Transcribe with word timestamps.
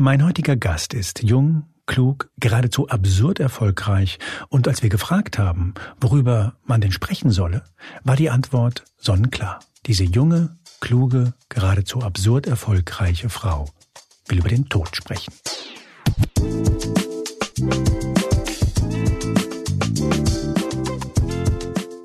Mein 0.00 0.24
heutiger 0.24 0.54
Gast 0.56 0.94
ist 0.94 1.24
jung, 1.24 1.64
klug, 1.86 2.30
geradezu 2.38 2.88
absurd 2.88 3.40
erfolgreich, 3.40 4.20
und 4.48 4.68
als 4.68 4.80
wir 4.84 4.90
gefragt 4.90 5.40
haben, 5.40 5.74
worüber 6.00 6.54
man 6.64 6.80
denn 6.80 6.92
sprechen 6.92 7.32
solle, 7.32 7.64
war 8.04 8.14
die 8.14 8.30
Antwort 8.30 8.84
sonnenklar. 8.98 9.58
Diese 9.86 10.04
junge, 10.04 10.56
kluge, 10.80 11.34
geradezu 11.48 12.02
absurd 12.02 12.46
erfolgreiche 12.46 13.28
Frau 13.28 13.64
will 14.28 14.38
über 14.38 14.48
den 14.48 14.68
Tod 14.68 14.94
sprechen. 14.94 15.34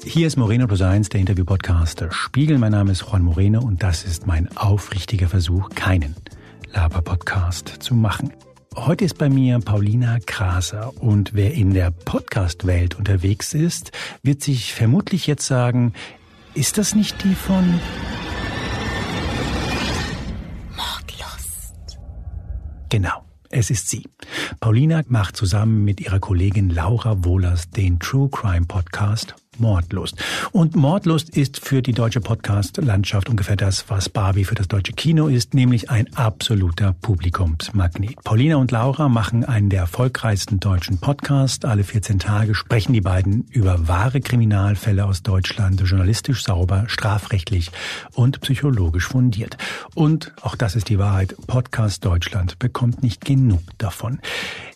Hier 0.04 0.26
ist 0.26 0.38
Moreno 0.38 0.66
Plus 0.66 0.82
Eins, 0.82 1.10
der 1.10 1.20
Interview-Podcast 1.20 2.06
Spiegel. 2.10 2.58
Mein 2.58 2.72
Name 2.72 2.92
ist 2.92 3.04
Juan 3.04 3.22
Moreno 3.22 3.62
und 3.62 3.84
das 3.84 4.04
ist 4.04 4.26
mein 4.26 4.50
aufrichtiger 4.58 5.28
Versuch, 5.28 5.70
keinen 5.76 6.16
Laber-Podcast 6.74 7.68
zu 7.80 7.96
machen. 7.96 8.34
Heute 8.76 9.06
ist 9.06 9.18
bei 9.18 9.30
mir 9.30 9.60
Paulina 9.60 10.18
Kraser 10.26 10.94
und 11.02 11.34
wer 11.34 11.54
in 11.54 11.74
der 11.74 11.92
Podcast-Welt 11.92 12.96
unterwegs 12.96 13.54
ist, 13.54 13.92
wird 14.24 14.42
sich 14.42 14.74
vermutlich 14.74 15.28
jetzt 15.28 15.46
sagen, 15.46 15.94
ist 16.56 16.78
das 16.78 16.96
nicht 16.96 17.24
die 17.24 17.36
von 17.36 17.80
Mordlust? 20.76 22.00
Genau. 22.90 23.24
Es 23.56 23.70
ist 23.70 23.88
sie. 23.88 24.10
Paulina 24.60 25.04
macht 25.08 25.38
zusammen 25.38 25.84
mit 25.84 26.02
ihrer 26.02 26.20
Kollegin 26.20 26.72
Laura 26.72 27.24
Wohlers 27.24 27.70
den 27.70 28.00
True 28.00 28.28
Crime 28.32 28.66
Podcast 28.66 29.36
Mordlust. 29.60 30.16
Und 30.52 30.76
Mordlust 30.76 31.30
ist 31.36 31.60
für 31.66 31.82
die 31.82 31.94
deutsche 31.94 32.22
Podcast-Landschaft 32.22 33.30
ungefähr 33.30 33.56
das, 33.56 33.86
was 33.90 34.10
Barbie 34.10 34.46
für 34.46 34.56
das 34.56 34.68
deutsche 34.68 34.94
Kino 34.94 35.28
ist, 35.28 35.54
nämlich 35.54 35.90
ein 35.90 36.14
absoluter 36.16 36.94
Publikumsmagnet. 37.02 38.24
Paulina 38.24 38.58
und 38.58 38.72
Laura 38.72 39.10
machen 39.10 39.44
einen 39.46 39.70
der 39.70 39.82
erfolgreichsten 39.82 40.60
deutschen 40.60 40.98
Podcasts. 40.98 41.66
Alle 41.66 41.84
14 41.84 42.20
Tage 42.20 42.56
sprechen 42.56 42.94
die 42.94 43.02
beiden 43.02 43.46
über 43.52 43.88
wahre 43.88 44.22
Kriminalfälle 44.22 45.06
aus 45.06 45.24
Deutschland, 45.24 45.82
journalistisch 45.82 46.44
sauber, 46.44 46.86
strafrechtlich 46.88 47.72
und 48.14 48.42
psychologisch 48.42 49.08
fundiert. 49.08 49.58
Und 49.96 50.34
auch 50.42 50.56
das 50.56 50.76
ist 50.76 50.90
die 50.90 51.00
Wahrheit, 51.00 51.36
Podcast 51.48 52.06
Deutschland 52.06 52.60
bekommt 52.60 53.04
nicht 53.04 53.26
genug 53.26 53.62
davon. 53.78 54.20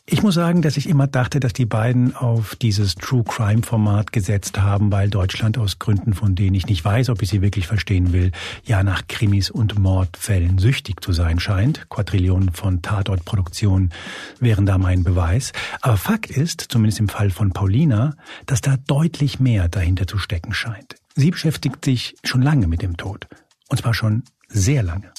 Ich 0.10 0.24
muss 0.24 0.36
sagen, 0.36 0.62
dass 0.62 0.78
ich 0.78 0.88
immer 0.88 1.06
dachte, 1.06 1.42
dass 1.42 1.52
die 1.52 1.66
beiden 1.66 2.16
auf 2.16 2.56
dieses 2.56 2.96
True 2.96 3.26
Crime 3.26 3.62
Format 3.62 4.14
gesetzt 4.14 4.58
haben, 4.58 4.90
weil 4.90 5.10
Deutschland 5.10 5.58
aus 5.58 5.80
Gründen, 5.80 6.14
von 6.14 6.34
denen 6.34 6.56
ich 6.56 6.66
nicht 6.66 6.86
weiß, 6.86 7.10
ob 7.10 7.22
ich 7.22 7.28
sie 7.28 7.42
wirklich 7.42 7.68
verstehen 7.68 8.14
will, 8.14 8.32
ja 8.64 8.84
nach 8.84 9.06
Krimis 9.10 9.50
und 9.50 9.78
Mordfällen 9.78 10.60
süchtig 10.60 11.04
zu 11.04 11.12
sein 11.12 11.42
scheint. 11.42 11.90
Quadrillionen 11.90 12.54
von 12.54 12.82
Tatortproduktionen 12.82 13.92
wären 14.40 14.66
da 14.66 14.78
mein 14.78 15.04
Beweis. 15.04 15.52
Aber 15.82 15.98
Fakt 15.98 16.32
ist, 16.32 16.62
zumindest 16.62 17.02
im 17.02 17.10
Fall 17.10 17.30
von 17.30 17.52
Paulina, 17.52 18.16
dass 18.46 18.62
da 18.62 18.78
deutlich 18.78 19.42
mehr 19.42 19.68
dahinter 19.68 20.08
zu 20.08 20.18
stecken 20.20 20.54
scheint. 20.54 20.96
Sie 21.16 21.32
beschäftigt 21.32 21.84
sich 21.84 22.16
schon 22.24 22.42
lange 22.42 22.68
mit 22.68 22.82
dem 22.82 22.96
Tod. 22.96 23.28
Und 23.68 23.80
zwar 23.80 23.94
schon 23.94 24.24
sehr 24.48 24.84
lange. 24.84 25.12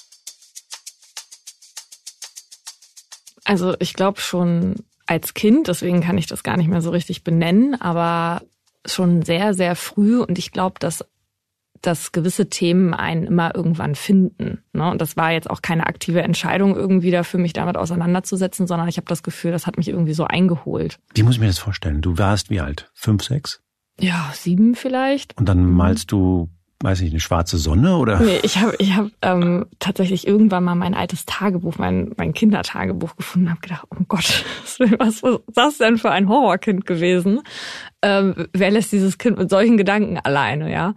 Also 3.48 3.74
ich 3.78 3.94
glaube 3.94 4.20
schon 4.20 4.74
als 5.06 5.32
Kind, 5.32 5.68
deswegen 5.68 6.02
kann 6.02 6.18
ich 6.18 6.26
das 6.26 6.42
gar 6.42 6.58
nicht 6.58 6.68
mehr 6.68 6.82
so 6.82 6.90
richtig 6.90 7.24
benennen, 7.24 7.80
aber 7.80 8.42
schon 8.84 9.22
sehr, 9.22 9.54
sehr 9.54 9.74
früh 9.74 10.20
und 10.20 10.38
ich 10.38 10.52
glaube, 10.52 10.74
dass 10.78 11.02
dass 11.80 12.12
gewisse 12.12 12.48
Themen 12.48 12.92
einen 12.92 13.24
immer 13.24 13.54
irgendwann 13.54 13.94
finden. 13.94 14.64
Ne? 14.72 14.90
Und 14.90 15.00
das 15.00 15.16
war 15.16 15.30
jetzt 15.30 15.48
auch 15.48 15.62
keine 15.62 15.86
aktive 15.86 16.22
Entscheidung, 16.22 16.74
irgendwie 16.74 17.12
dafür 17.12 17.38
mich 17.38 17.52
damit 17.52 17.76
auseinanderzusetzen, 17.76 18.66
sondern 18.66 18.88
ich 18.88 18.96
habe 18.96 19.06
das 19.06 19.22
Gefühl, 19.22 19.52
das 19.52 19.66
hat 19.66 19.76
mich 19.76 19.88
irgendwie 19.88 20.12
so 20.12 20.24
eingeholt. 20.24 20.98
Wie 21.14 21.22
muss 21.22 21.36
ich 21.36 21.40
mir 21.40 21.46
das 21.46 21.60
vorstellen? 21.60 22.02
Du 22.02 22.18
warst 22.18 22.50
wie 22.50 22.60
alt? 22.60 22.90
Fünf, 22.94 23.22
sechs? 23.22 23.62
Ja, 24.00 24.28
sieben 24.34 24.74
vielleicht. 24.74 25.38
Und 25.38 25.48
dann 25.48 25.64
malst 25.64 26.10
du 26.10 26.50
weiß 26.82 27.00
ich, 27.00 27.10
eine 27.10 27.20
schwarze 27.20 27.58
Sonne 27.58 27.96
oder? 27.96 28.20
Nee, 28.20 28.38
ich 28.42 28.58
habe 28.58 28.74
ich 28.78 28.94
hab, 28.94 29.08
ähm, 29.22 29.66
tatsächlich 29.80 30.26
irgendwann 30.26 30.62
mal 30.62 30.76
mein 30.76 30.94
altes 30.94 31.26
Tagebuch, 31.26 31.76
mein, 31.78 32.12
mein 32.16 32.32
Kindertagebuch 32.32 33.16
gefunden 33.16 33.46
und 33.48 33.52
habe 33.52 33.60
gedacht, 33.60 33.84
oh 33.90 34.04
Gott, 34.06 34.44
was 34.98 35.22
ist 35.22 35.42
das 35.54 35.78
denn 35.78 35.98
für 35.98 36.10
ein 36.10 36.28
Horrorkind 36.28 36.86
gewesen? 36.86 37.40
Ähm, 38.02 38.48
wer 38.52 38.70
lässt 38.70 38.92
dieses 38.92 39.18
Kind 39.18 39.38
mit 39.38 39.50
solchen 39.50 39.76
Gedanken 39.76 40.18
alleine, 40.18 40.72
ja? 40.72 40.94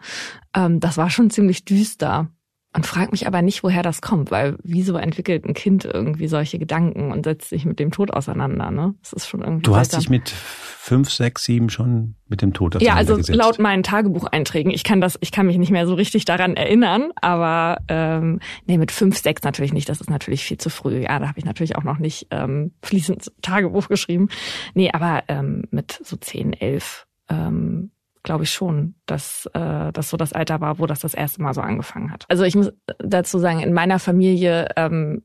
Ähm, 0.56 0.80
das 0.80 0.98
war 0.98 1.10
schon 1.10 1.32
ziemlich 1.32 1.66
düster. 1.66 2.30
Und 2.74 2.86
frag 2.86 3.12
mich 3.12 3.28
aber 3.28 3.42
nicht, 3.42 3.64
woher 3.64 3.84
das 3.84 4.02
kommt, 4.02 4.32
weil 4.32 4.56
wieso 4.64 4.96
entwickelt 4.96 5.44
ein 5.44 5.54
Kind 5.54 5.84
irgendwie 5.84 6.28
solche 6.28 6.58
Gedanken 6.58 7.12
und 7.12 7.26
setzt 7.26 7.50
sich 7.50 7.66
mit 7.66 7.80
dem 7.80 7.92
Tod 7.92 8.12
auseinander, 8.12 8.72
ne? 8.72 8.96
Das 9.02 9.12
ist 9.12 9.28
schon 9.28 9.42
irgendwie. 9.42 9.64
Du 9.64 9.76
hast 9.76 9.98
dich 9.98 10.10
mit 10.10 10.30
fünf, 10.30 11.12
sechs, 11.12 11.44
sieben 11.44 11.70
schon 11.70 12.16
mit 12.30 12.42
dem 12.42 12.54
Tod 12.54 12.82
Ja, 12.82 12.96
also 12.96 13.18
laut 13.28 13.60
meinen 13.60 13.84
Tagebucheinträgen. 13.84 14.72
Ich 14.72 14.86
kann 14.86 15.02
das, 15.02 15.18
ich 15.20 15.34
kann 15.34 15.48
mich 15.48 15.58
nicht 15.58 15.72
mehr 15.72 15.86
so 15.86 15.96
richtig 15.96 16.24
daran 16.24 16.56
erinnern, 16.56 17.12
aber 17.18 17.80
ähm, 17.90 18.40
nee, 18.68 18.78
mit 18.78 18.94
fünf, 18.94 19.18
sechs 19.18 19.44
natürlich 19.44 19.74
nicht. 19.74 19.90
Das 19.90 20.00
ist 20.00 20.10
natürlich 20.10 20.46
viel 20.46 20.58
zu 20.58 20.70
früh. 20.70 21.04
Ja, 21.04 21.20
da 21.20 21.28
habe 21.28 21.40
ich 21.40 21.46
natürlich 21.46 21.76
auch 21.76 21.84
noch 21.84 22.00
nicht 22.00 22.28
ähm, 22.32 22.72
fließend 22.84 23.34
Tagebuch 23.42 23.90
geschrieben. 23.90 24.30
Nee, 24.76 24.92
aber 24.94 25.24
ähm, 25.28 25.66
mit 25.72 26.00
so 26.04 26.16
zehn, 26.16 26.54
elf 26.54 27.06
ähm, 27.30 27.92
glaube 28.24 28.44
ich 28.44 28.52
schon, 28.52 28.96
dass 29.06 29.50
äh, 29.54 29.92
das 29.92 30.10
so 30.10 30.18
das 30.18 30.34
Alter 30.34 30.62
war, 30.62 30.80
wo 30.80 30.86
das 30.86 31.00
das 31.00 31.14
erste 31.14 31.42
Mal 31.42 31.54
so 31.54 31.62
angefangen 31.62 32.12
hat. 32.12 32.26
Also 32.30 32.44
ich 32.44 32.56
muss 32.56 32.72
dazu 33.00 33.40
sagen, 33.40 33.60
in 33.60 33.74
meiner 33.74 34.00
Familie 34.00 34.70
ähm, 34.76 35.24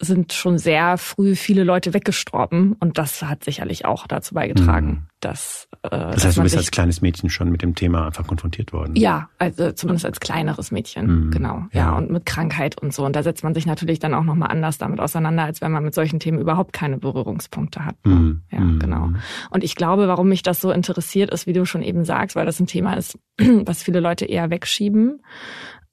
sind 0.00 0.32
schon 0.32 0.56
sehr 0.56 0.96
früh 0.96 1.36
viele 1.36 1.62
Leute 1.62 1.92
weggestorben 1.92 2.72
und 2.80 2.96
das 2.96 3.22
hat 3.22 3.44
sicherlich 3.44 3.84
auch 3.84 4.06
dazu 4.06 4.34
beigetragen, 4.34 4.88
mhm. 4.88 5.06
dass. 5.20 5.68
Äh, 5.82 5.90
das 5.90 6.24
heißt, 6.24 6.38
du 6.38 6.42
bist 6.42 6.56
als 6.56 6.70
kleines 6.70 7.02
Mädchen 7.02 7.28
schon 7.28 7.50
mit 7.50 7.60
dem 7.60 7.74
Thema 7.74 8.06
einfach 8.06 8.26
konfrontiert 8.26 8.72
worden. 8.72 8.96
Ja, 8.96 9.28
also 9.38 9.72
zumindest 9.72 10.06
als 10.06 10.18
kleineres 10.18 10.70
Mädchen, 10.70 11.26
mhm. 11.26 11.30
genau. 11.30 11.66
Ja. 11.72 11.80
ja. 11.80 11.92
und 11.98 12.10
mit 12.10 12.24
Krankheit 12.24 12.80
und 12.80 12.94
so. 12.94 13.04
Und 13.04 13.14
da 13.14 13.22
setzt 13.22 13.44
man 13.44 13.52
sich 13.52 13.66
natürlich 13.66 13.98
dann 13.98 14.14
auch 14.14 14.24
nochmal 14.24 14.50
anders 14.50 14.78
damit 14.78 15.00
auseinander, 15.00 15.44
als 15.44 15.60
wenn 15.60 15.70
man 15.70 15.84
mit 15.84 15.94
solchen 15.94 16.18
Themen 16.18 16.38
überhaupt 16.38 16.72
keine 16.72 16.96
Berührungspunkte 16.96 17.84
hat. 17.84 17.96
Mhm. 18.04 18.42
Ja, 18.50 18.60
mhm. 18.60 18.78
genau. 18.78 19.10
Und 19.50 19.62
ich 19.62 19.76
glaube, 19.76 20.08
warum 20.08 20.30
mich 20.30 20.42
das 20.42 20.62
so 20.62 20.70
interessiert, 20.70 21.30
ist, 21.30 21.46
wie 21.46 21.52
du 21.52 21.66
schon 21.66 21.82
eben 21.82 22.06
sagst, 22.06 22.36
weil 22.36 22.46
das 22.46 22.58
ein 22.58 22.66
Thema 22.66 22.94
ist, 22.94 23.18
was 23.38 23.82
viele 23.82 24.00
Leute 24.00 24.24
eher 24.24 24.48
wegschieben 24.48 25.20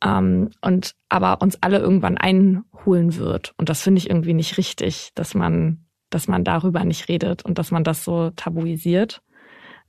ähm, 0.04 0.50
und 0.62 0.96
aber 1.10 1.42
uns 1.42 1.58
alle 1.62 1.80
irgendwann 1.80 2.18
einholen 2.18 3.16
wird. 3.16 3.54
Und 3.58 3.70
das 3.70 3.82
finde 3.82 4.00
ich 4.00 4.10
irgendwie 4.10 4.34
nicht 4.34 4.58
richtig, 4.58 5.12
dass 5.16 5.34
man, 5.34 5.86
dass 6.10 6.28
man 6.28 6.44
darüber 6.44 6.84
nicht 6.84 7.10
redet 7.10 7.44
und 7.44 7.58
dass 7.58 7.72
man 7.72 7.84
das 7.84 8.04
so 8.04 8.32
tabuisiert, 8.32 9.22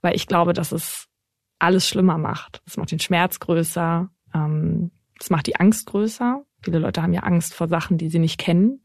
weil 0.01 0.17
ich 0.17 0.27
glaube, 0.27 0.53
dass 0.53 0.73
es 0.73 1.07
alles 1.59 1.89
schlimmer 1.89 2.19
macht. 2.19 2.63
Es 2.67 2.77
macht 2.77 2.93
den 2.93 3.01
Schmerz 3.01 3.41
größer, 3.41 4.09
ähm, 4.35 4.91
es 5.21 5.31
macht 5.31 5.47
die 5.47 5.57
Angst 5.57 5.87
größer. 5.87 6.45
Viele 6.63 6.79
Leute 6.79 7.03
haben 7.03 7.13
ja 7.13 7.23
Angst 7.23 7.55
vor 7.55 7.69
Sachen, 7.69 7.99
die 7.99 8.09
sie 8.09 8.19
nicht 8.19 8.39
kennen. 8.39 8.85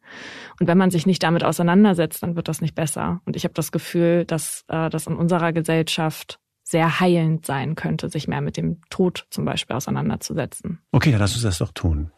Und 0.59 0.67
wenn 0.67 0.77
man 0.77 0.91
sich 0.91 1.05
nicht 1.05 1.23
damit 1.23 1.43
auseinandersetzt, 1.43 2.21
dann 2.21 2.35
wird 2.35 2.47
das 2.47 2.61
nicht 2.61 2.75
besser. 2.75 3.21
Und 3.25 3.35
ich 3.35 3.43
habe 3.45 3.53
das 3.53 3.71
Gefühl, 3.71 4.25
dass 4.25 4.63
äh, 4.67 4.89
das 4.89 5.07
in 5.07 5.15
unserer 5.15 5.53
Gesellschaft 5.53 6.39
sehr 6.73 6.99
heilend 6.99 7.45
sein 7.45 7.75
könnte, 7.75 8.09
sich 8.09 8.27
mehr 8.27 8.41
mit 8.41 8.57
dem 8.57 8.81
Tod 8.89 9.27
zum 9.29 9.45
Beispiel 9.45 9.75
auseinanderzusetzen. 9.75 10.79
Okay, 10.91 11.11
dann 11.11 11.19
lass 11.19 11.35
uns 11.35 11.43
das 11.43 11.59
doch 11.59 11.71
tun. 11.71 12.11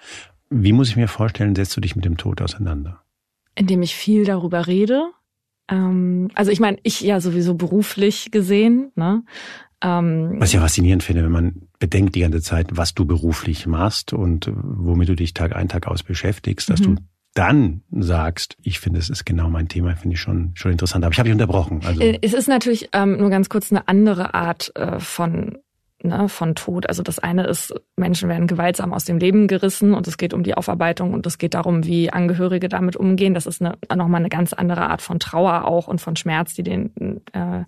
Wie 0.50 0.72
muss 0.72 0.88
ich 0.88 0.96
mir 0.96 1.10
vorstellen, 1.10 1.56
setzt 1.56 1.76
du 1.76 1.82
dich 1.82 1.96
mit 1.96 2.06
dem 2.06 2.16
Tod 2.16 2.42
auseinander? 2.42 3.02
Indem 3.54 3.82
ich 3.82 3.94
viel 3.94 4.24
darüber 4.24 4.66
rede. 4.66 5.12
Ähm, 5.70 6.30
also 6.36 6.52
ich 6.52 6.62
meine, 6.62 6.78
ich 6.84 7.02
ja 7.02 7.20
sowieso 7.20 7.56
beruflich 7.56 8.32
gesehen. 8.32 8.94
Ne? 8.96 9.24
Ähm, 9.82 10.36
was 10.40 10.50
ich 10.50 10.56
ja 10.56 10.62
faszinierend 10.62 11.04
finde, 11.04 11.24
wenn 11.24 11.32
man 11.32 11.68
bedenkt 11.80 12.16
die 12.16 12.22
ganze 12.22 12.42
Zeit, 12.42 12.78
was 12.78 12.94
du 12.94 13.04
beruflich 13.06 13.68
machst 13.68 14.14
und 14.14 14.50
womit 14.56 15.10
du 15.10 15.16
dich 15.16 15.34
Tag 15.34 15.54
ein, 15.54 15.68
Tag 15.68 15.88
aus 15.88 16.04
beschäftigst, 16.04 16.70
dass 16.70 16.80
mhm. 16.80 16.96
du 16.96 17.02
dann 17.36 17.84
sagst, 17.92 18.58
ich 18.64 18.80
finde, 18.80 19.00
es 19.00 19.10
ist 19.10 19.26
genau 19.26 19.50
mein 19.50 19.68
Thema, 19.68 19.96
finde 19.96 20.16
ich 20.16 20.22
schon, 20.22 20.52
schon 20.56 20.72
interessant. 20.72 21.06
Aber 21.06 21.12
ich 21.12 21.20
habe 21.20 21.28
dich 21.28 21.34
unterbrochen. 21.34 21.82
Also. 21.86 22.02
Äh, 22.02 22.18
es 22.22 22.34
ist 22.34 22.48
natürlich 22.48 22.90
ähm, 22.94 23.18
nur 23.18 23.30
ganz 23.30 23.50
kurz 23.50 23.72
eine 23.72 23.88
andere 23.88 24.34
Art 24.34 24.72
äh, 24.76 25.00
von 25.00 25.60
ne, 26.06 26.30
von 26.30 26.56
Tod. 26.56 26.88
Also 26.88 27.04
das 27.04 27.20
eine 27.20 27.46
ist, 27.46 27.74
Menschen 27.98 28.30
werden 28.30 28.48
gewaltsam 28.48 28.94
aus 28.94 29.04
dem 29.04 29.18
Leben 29.18 29.48
gerissen 29.48 29.94
und 29.94 30.08
es 30.08 30.18
geht 30.18 30.34
um 30.34 30.44
die 30.44 30.56
Aufarbeitung 30.56 31.14
und 31.14 31.26
es 31.28 31.38
geht 31.38 31.54
darum, 31.54 31.86
wie 31.86 32.10
Angehörige 32.10 32.70
damit 32.70 32.96
umgehen. 32.96 33.34
Das 33.34 33.46
ist 33.46 33.62
eine, 33.62 33.78
nochmal 33.96 34.22
eine 34.22 34.30
ganz 34.30 34.54
andere 34.54 34.90
Art 34.90 35.02
von 35.02 35.20
Trauer 35.20 35.66
auch 35.66 35.88
und 35.88 36.00
von 36.00 36.16
Schmerz, 36.16 36.54
die 36.54 36.64
den, 36.64 37.22
äh, 37.34 37.66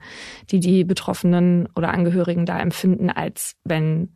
die 0.49 0.59
die 0.59 0.83
Betroffenen 0.83 1.67
oder 1.75 1.93
Angehörigen 1.93 2.45
da 2.45 2.59
empfinden, 2.59 3.09
als 3.09 3.55
wenn 3.63 4.15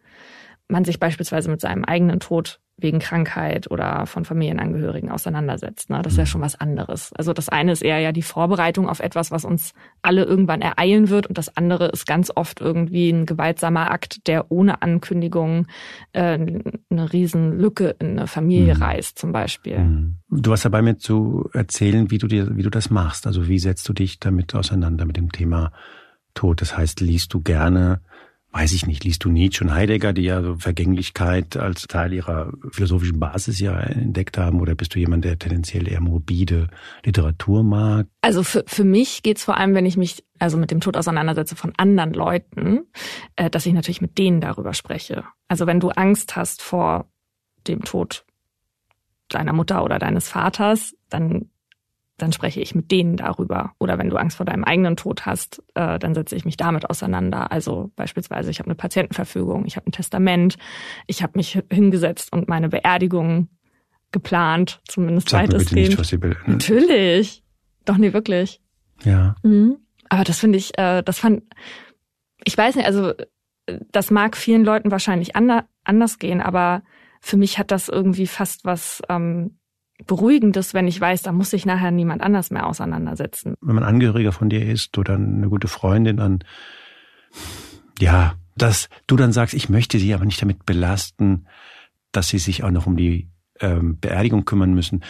man 0.72 0.86
sich 0.86 1.00
beispielsweise 1.00 1.50
mit 1.50 1.62
seinem 1.62 1.86
eigenen 1.86 2.20
Tod 2.20 2.60
wegen 2.82 3.00
Krankheit 3.00 3.70
oder 3.70 4.06
von 4.06 4.26
Familienangehörigen 4.26 5.12
auseinandersetzt. 5.12 5.90
Ne? 5.90 6.02
Das 6.02 6.14
ist 6.14 6.18
ja 6.18 6.24
mhm. 6.24 6.28
schon 6.28 6.42
was 6.42 6.60
anderes. 6.60 7.14
Also 7.14 7.34
das 7.34 7.50
eine 7.50 7.72
ist 7.72 7.84
eher 7.84 8.00
ja 8.00 8.12
die 8.12 8.22
Vorbereitung 8.22 8.90
auf 8.90 9.00
etwas, 9.00 9.32
was 9.32 9.46
uns 9.46 9.74
alle 10.02 10.24
irgendwann 10.24 10.62
ereilen 10.62 11.10
wird. 11.10 11.28
Und 11.28 11.38
das 11.38 11.56
andere 11.56 11.88
ist 11.88 12.08
ganz 12.08 12.32
oft 12.36 12.60
irgendwie 12.60 13.10
ein 13.12 13.26
gewaltsamer 13.26 13.92
Akt, 13.92 14.28
der 14.28 14.52
ohne 14.52 14.82
Ankündigung 14.82 15.68
äh, 16.14 16.40
eine 16.90 17.14
riesen 17.14 17.60
Lücke 17.60 17.96
in 18.00 18.18
eine 18.18 18.28
Familie 18.28 18.76
mhm. 18.76 18.82
reißt, 18.82 19.18
zum 19.18 19.32
Beispiel. 19.32 19.80
Mhm. 19.80 20.18
Du 20.30 20.52
hast 20.52 20.66
dabei 20.66 20.82
mir 20.82 20.98
zu 20.98 21.50
erzählen, 21.54 22.10
wie 22.10 22.18
du 22.18 22.28
dir, 22.28 22.56
wie 22.56 22.64
du 22.64 22.70
das 22.70 22.90
machst. 22.90 23.28
Also 23.28 23.48
wie 23.48 23.60
setzt 23.60 23.88
du 23.88 23.94
dich 23.94 24.20
damit 24.20 24.56
auseinander 24.56 25.06
mit 25.06 25.18
dem 25.18 25.32
Thema 25.32 25.72
Tod? 26.34 26.62
Das 26.62 26.76
heißt, 26.76 27.02
liest 27.02 27.34
du 27.34 27.42
gerne 27.42 28.02
weiß 28.52 28.74
ich 28.74 28.86
nicht, 28.86 29.04
liest 29.04 29.24
du 29.24 29.30
Nietzsche 29.30 29.64
und 29.64 29.72
Heidegger, 29.72 30.12
die 30.12 30.24
ja 30.24 30.42
so 30.42 30.56
Vergänglichkeit 30.56 31.56
als 31.56 31.84
Teil 31.84 32.12
ihrer 32.12 32.52
philosophischen 32.72 33.20
Basis 33.20 33.60
ja 33.60 33.80
entdeckt 33.80 34.38
haben, 34.38 34.60
oder 34.60 34.76
bist 34.76 34.94
du 34.94 35.00
jemand, 35.00 35.24
der 35.24 35.40
tendenziell 35.40 35.88
eher 35.88 36.02
morbide 36.02 36.68
Literatur 37.06 37.64
mag? 37.64 38.08
Also 38.22 38.44
für, 38.44 38.64
für 38.68 38.84
mich 38.84 39.24
geht's 39.24 39.46
vor 39.46 39.58
allem, 39.58 39.74
wenn 39.74 39.86
ich 39.86 39.96
mich 39.96 40.24
also 40.40 40.58
mit 40.58 40.72
dem 40.72 40.82
Tod 40.82 40.98
auseinandersetze 40.98 41.56
von 41.56 41.74
anderen 41.78 42.14
Leuten, 42.14 42.82
äh, 43.36 43.50
dass 43.50 43.66
ich 43.66 43.74
natürlich 43.74 44.02
mit 44.02 44.18
denen 44.18 44.42
darüber 44.42 44.74
spreche. 44.74 45.24
Also 45.48 45.66
wenn 45.68 45.80
du 45.80 45.90
Angst 45.90 46.36
hast 46.36 46.62
vor 46.62 47.06
dem 47.68 47.84
Tod 47.84 48.26
deiner 49.30 49.54
Mutter 49.54 49.84
oder 49.84 49.98
deines 49.98 50.28
Vaters, 50.28 50.94
dann 51.10 51.51
dann 52.18 52.32
spreche 52.32 52.62
ich 52.62 52.76
mit 52.76 52.92
denen 52.92 53.18
darüber. 53.18 53.74
Oder 53.80 53.98
wenn 53.98 54.10
du 54.10 54.18
Angst 54.18 54.38
vor 54.38 54.46
deinem 54.46 54.64
eigenen 54.64 54.96
Tod 54.96 55.26
hast, 55.26 55.64
äh, 55.74 55.98
dann 55.98 56.14
setze 56.14 56.36
ich 56.36 56.46
mich 56.46 56.58
damit 56.58 56.90
auseinander. 56.90 57.52
Also 57.52 57.92
beispielsweise, 57.96 58.52
ich 58.52 58.60
habe 58.60 58.68
eine 58.68 58.76
Patientenverfügung, 58.76 59.66
ich 59.66 59.76
habe 59.76 59.88
ein 59.88 59.92
Testament, 59.92 60.58
ich 61.08 61.24
habe 61.24 61.34
mich 61.36 61.62
hingesetzt 61.72 62.32
und 62.32 62.48
meine 62.48 62.70
Beerdigung 62.70 63.50
geplant, 64.12 64.82
zumindest 64.88 65.30
Sag 65.30 65.44
weitestgehend. 65.44 65.90
Nicht, 65.90 66.00
was 66.00 66.10
Sie 66.10 66.22
will. 66.22 66.38
Natürlich. 66.46 67.44
Doch 67.86 67.98
nie 67.98 68.14
wirklich. 68.14 68.62
Ja. 69.04 69.36
Mhm. 69.44 69.78
Aber 70.10 70.24
das 70.24 70.40
finde 70.40 70.58
ich, 70.58 70.78
äh, 70.78 71.02
das 71.02 71.20
fand, 71.20 71.44
ich 72.44 72.58
weiß 72.58 72.76
nicht, 72.76 72.86
also 72.86 73.14
das 73.92 74.12
mag 74.12 74.36
vielen 74.36 74.64
Leuten 74.66 74.92
wahrscheinlich 74.92 75.36
anders 75.36 76.20
gehen, 76.20 76.42
aber 76.42 76.84
für 77.22 77.38
mich 77.38 77.58
hat 77.60 77.72
das 77.72 77.88
irgendwie 77.88 78.28
fast 78.28 78.66
was 78.66 79.02
ähm, 79.08 79.58
Beruhigendes, 80.08 80.74
wenn 80.74 80.88
ich 80.88 81.00
weiß, 81.00 81.22
da 81.22 81.32
muss 81.32 81.52
sich 81.52 81.66
nachher 81.66 81.92
niemand 81.92 82.22
anders 82.22 82.52
mehr 82.52 82.68
auseinandersetzen. 82.68 83.56
Wenn 83.62 83.76
man 83.76 83.84
Angehöriger 83.84 84.32
von 84.32 84.50
dir 84.50 84.66
ist 84.66 84.98
oder 84.98 85.16
eine 85.16 85.50
gute 85.50 85.68
Freundin, 85.68 86.18
dann 86.18 86.40
ja, 88.00 88.36
dass 88.58 88.90
du 89.08 89.16
dann 89.16 89.32
sagst, 89.32 89.54
ich 89.54 89.70
möchte 89.70 90.00
sie 90.00 90.14
aber 90.14 90.26
nicht 90.26 90.42
damit 90.42 90.66
belasten, 90.66 91.48
dass 92.12 92.28
sie 92.28 92.40
sich 92.40 92.64
auch 92.64 92.72
noch 92.72 92.88
um 92.88 92.98
die 92.98 93.30
ähm, 93.60 94.00
Beerdigung 94.00 94.46
kümmern 94.46 94.74
müssen. 94.74 95.04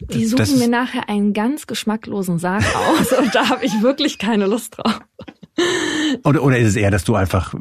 Die 0.00 0.24
suchen 0.24 0.58
mir 0.58 0.68
nachher 0.68 1.08
einen 1.08 1.34
ganz 1.34 1.66
geschmacklosen 1.66 2.38
Sarg 2.38 2.64
aus 2.74 3.12
und 3.18 3.34
da 3.34 3.50
habe 3.50 3.64
ich 3.64 3.82
wirklich 3.82 4.18
keine 4.18 4.46
Lust 4.46 4.78
drauf. 4.78 5.00
Oder, 6.24 6.42
oder 6.42 6.58
ist 6.58 6.68
es 6.68 6.76
eher, 6.76 6.90
dass 6.90 7.04
du 7.04 7.14
einfach 7.14 7.54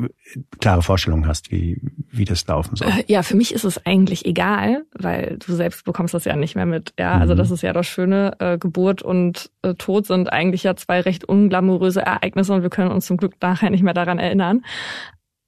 klare 0.59 0.81
Vorstellungen 0.81 1.27
hast, 1.27 1.51
wie, 1.51 1.81
wie 2.11 2.25
das 2.25 2.45
laufen 2.47 2.75
soll? 2.75 2.87
Äh, 2.87 3.03
ja, 3.07 3.23
für 3.23 3.35
mich 3.35 3.53
ist 3.53 3.63
es 3.63 3.85
eigentlich 3.85 4.25
egal, 4.25 4.85
weil 4.97 5.37
du 5.45 5.53
selbst 5.53 5.85
bekommst 5.85 6.13
das 6.13 6.25
ja 6.25 6.35
nicht 6.35 6.55
mehr 6.55 6.65
mit. 6.65 6.93
Ja, 6.97 7.13
also 7.13 7.33
mhm. 7.33 7.37
das 7.37 7.51
ist 7.51 7.61
ja 7.61 7.73
das 7.73 7.87
Schöne. 7.87 8.35
Äh, 8.39 8.57
Geburt 8.57 9.01
und 9.01 9.51
äh, 9.61 9.75
Tod 9.75 10.07
sind 10.07 10.31
eigentlich 10.31 10.63
ja 10.63 10.75
zwei 10.75 11.01
recht 11.01 11.25
unglamouröse 11.25 12.01
Ereignisse 12.01 12.53
und 12.53 12.63
wir 12.63 12.69
können 12.69 12.91
uns 12.91 13.05
zum 13.05 13.17
Glück 13.17 13.35
nachher 13.41 13.69
nicht 13.69 13.83
mehr 13.83 13.93
daran 13.93 14.19
erinnern. 14.19 14.65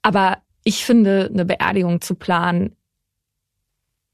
Aber 0.01 0.37
ich 0.63 0.85
finde, 0.85 1.29
eine 1.33 1.45
Beerdigung 1.45 2.01
zu 2.01 2.15
planen 2.15 2.75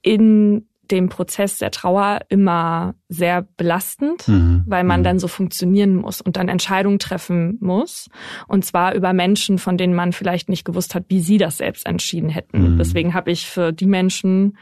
in 0.01 0.67
dem 0.91 1.09
Prozess 1.09 1.57
der 1.57 1.71
Trauer 1.71 2.21
immer 2.29 2.95
sehr 3.09 3.41
belastend, 3.57 4.27
mhm. 4.27 4.63
weil 4.65 4.83
man 4.83 5.01
mhm. 5.01 5.03
dann 5.03 5.19
so 5.19 5.27
funktionieren 5.27 5.95
muss 5.95 6.21
und 6.21 6.37
dann 6.37 6.49
Entscheidungen 6.49 6.99
treffen 6.99 7.57
muss. 7.59 8.09
Und 8.47 8.65
zwar 8.65 8.93
über 8.95 9.13
Menschen, 9.13 9.57
von 9.57 9.77
denen 9.77 9.93
man 9.93 10.13
vielleicht 10.13 10.49
nicht 10.49 10.65
gewusst 10.65 10.95
hat, 10.95 11.05
wie 11.09 11.19
sie 11.19 11.37
das 11.37 11.57
selbst 11.57 11.85
entschieden 11.85 12.29
hätten. 12.29 12.73
Mhm. 12.73 12.77
Deswegen 12.77 13.13
habe 13.13 13.31
ich 13.31 13.47
für 13.47 13.71
die 13.71 13.85
Menschen, 13.85 14.57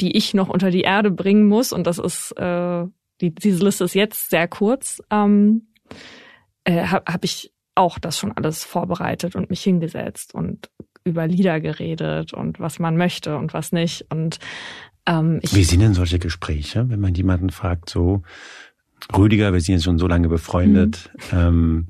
die 0.00 0.16
ich 0.16 0.34
noch 0.34 0.48
unter 0.48 0.70
die 0.70 0.82
Erde 0.82 1.10
bringen 1.10 1.46
muss, 1.46 1.72
und 1.72 1.86
das 1.86 1.98
ist, 1.98 2.32
äh, 2.38 2.84
die, 3.20 3.34
diese 3.34 3.64
Liste 3.64 3.84
ist 3.84 3.94
jetzt 3.94 4.30
sehr 4.30 4.48
kurz, 4.48 5.02
ähm, 5.10 5.68
äh, 6.64 6.86
habe 6.86 7.12
hab 7.12 7.24
ich 7.24 7.52
auch 7.74 7.98
das 7.98 8.18
schon 8.18 8.32
alles 8.32 8.64
vorbereitet 8.64 9.36
und 9.36 9.50
mich 9.50 9.62
hingesetzt 9.62 10.34
und 10.34 10.70
über 11.04 11.26
Lieder 11.26 11.60
geredet 11.60 12.34
und 12.34 12.60
was 12.60 12.78
man 12.78 12.96
möchte 12.96 13.36
und 13.36 13.54
was 13.54 13.72
nicht. 13.72 14.06
Und 14.10 14.38
ähm, 15.10 15.40
Wie 15.42 15.64
sind 15.64 15.80
denn 15.80 15.94
solche 15.94 16.18
Gespräche, 16.18 16.88
wenn 16.88 17.00
man 17.00 17.14
jemanden 17.14 17.50
fragt, 17.50 17.90
so, 17.90 18.22
Rüdiger, 19.16 19.52
wir 19.52 19.60
sind 19.60 19.74
jetzt 19.74 19.84
schon 19.84 19.98
so 19.98 20.06
lange 20.06 20.28
befreundet, 20.28 21.10
mhm. 21.32 21.38
ähm, 21.38 21.86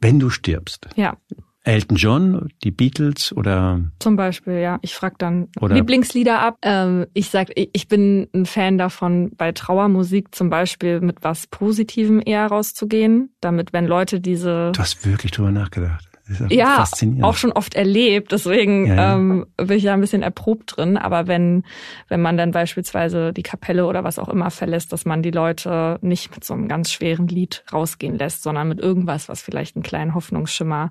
wenn 0.00 0.18
du 0.18 0.30
stirbst. 0.30 0.88
Ja. 0.96 1.16
Elton 1.62 1.96
John, 1.96 2.48
die 2.62 2.70
Beatles 2.70 3.32
oder? 3.36 3.80
Zum 3.98 4.14
Beispiel, 4.14 4.54
ja. 4.54 4.78
Ich 4.82 4.94
frage 4.94 5.16
dann 5.18 5.48
oder? 5.60 5.74
Lieblingslieder 5.74 6.38
ab. 6.38 6.58
Ähm, 6.62 7.06
ich 7.12 7.30
sag, 7.30 7.50
ich 7.56 7.88
bin 7.88 8.28
ein 8.32 8.46
Fan 8.46 8.78
davon, 8.78 9.32
bei 9.36 9.50
Trauermusik 9.50 10.32
zum 10.32 10.48
Beispiel 10.48 11.00
mit 11.00 11.24
was 11.24 11.48
Positivem 11.48 12.22
eher 12.24 12.46
rauszugehen, 12.46 13.34
damit 13.40 13.72
wenn 13.72 13.86
Leute 13.86 14.20
diese. 14.20 14.70
Du 14.72 14.80
hast 14.80 15.04
wirklich 15.04 15.32
drüber 15.32 15.50
nachgedacht 15.50 16.15
ja, 16.48 16.84
auch 17.22 17.36
schon 17.36 17.52
oft 17.52 17.74
erlebt. 17.74 18.32
Deswegen 18.32 18.86
ja, 18.86 18.94
ja. 18.94 19.14
Ähm, 19.14 19.46
bin 19.56 19.76
ich 19.76 19.84
ja 19.84 19.94
ein 19.94 20.00
bisschen 20.00 20.22
erprobt 20.22 20.76
drin. 20.76 20.96
Aber 20.96 21.26
wenn, 21.26 21.64
wenn 22.08 22.20
man 22.20 22.36
dann 22.36 22.50
beispielsweise 22.50 23.32
die 23.32 23.42
Kapelle 23.42 23.86
oder 23.86 24.04
was 24.04 24.18
auch 24.18 24.28
immer 24.28 24.50
verlässt, 24.50 24.92
dass 24.92 25.04
man 25.04 25.22
die 25.22 25.30
Leute 25.30 25.98
nicht 26.02 26.32
mit 26.34 26.44
so 26.44 26.54
einem 26.54 26.68
ganz 26.68 26.92
schweren 26.92 27.28
Lied 27.28 27.64
rausgehen 27.72 28.16
lässt, 28.16 28.42
sondern 28.42 28.68
mit 28.68 28.80
irgendwas, 28.80 29.28
was 29.28 29.42
vielleicht 29.42 29.76
einen 29.76 29.82
kleinen 29.82 30.14
Hoffnungsschimmer 30.14 30.90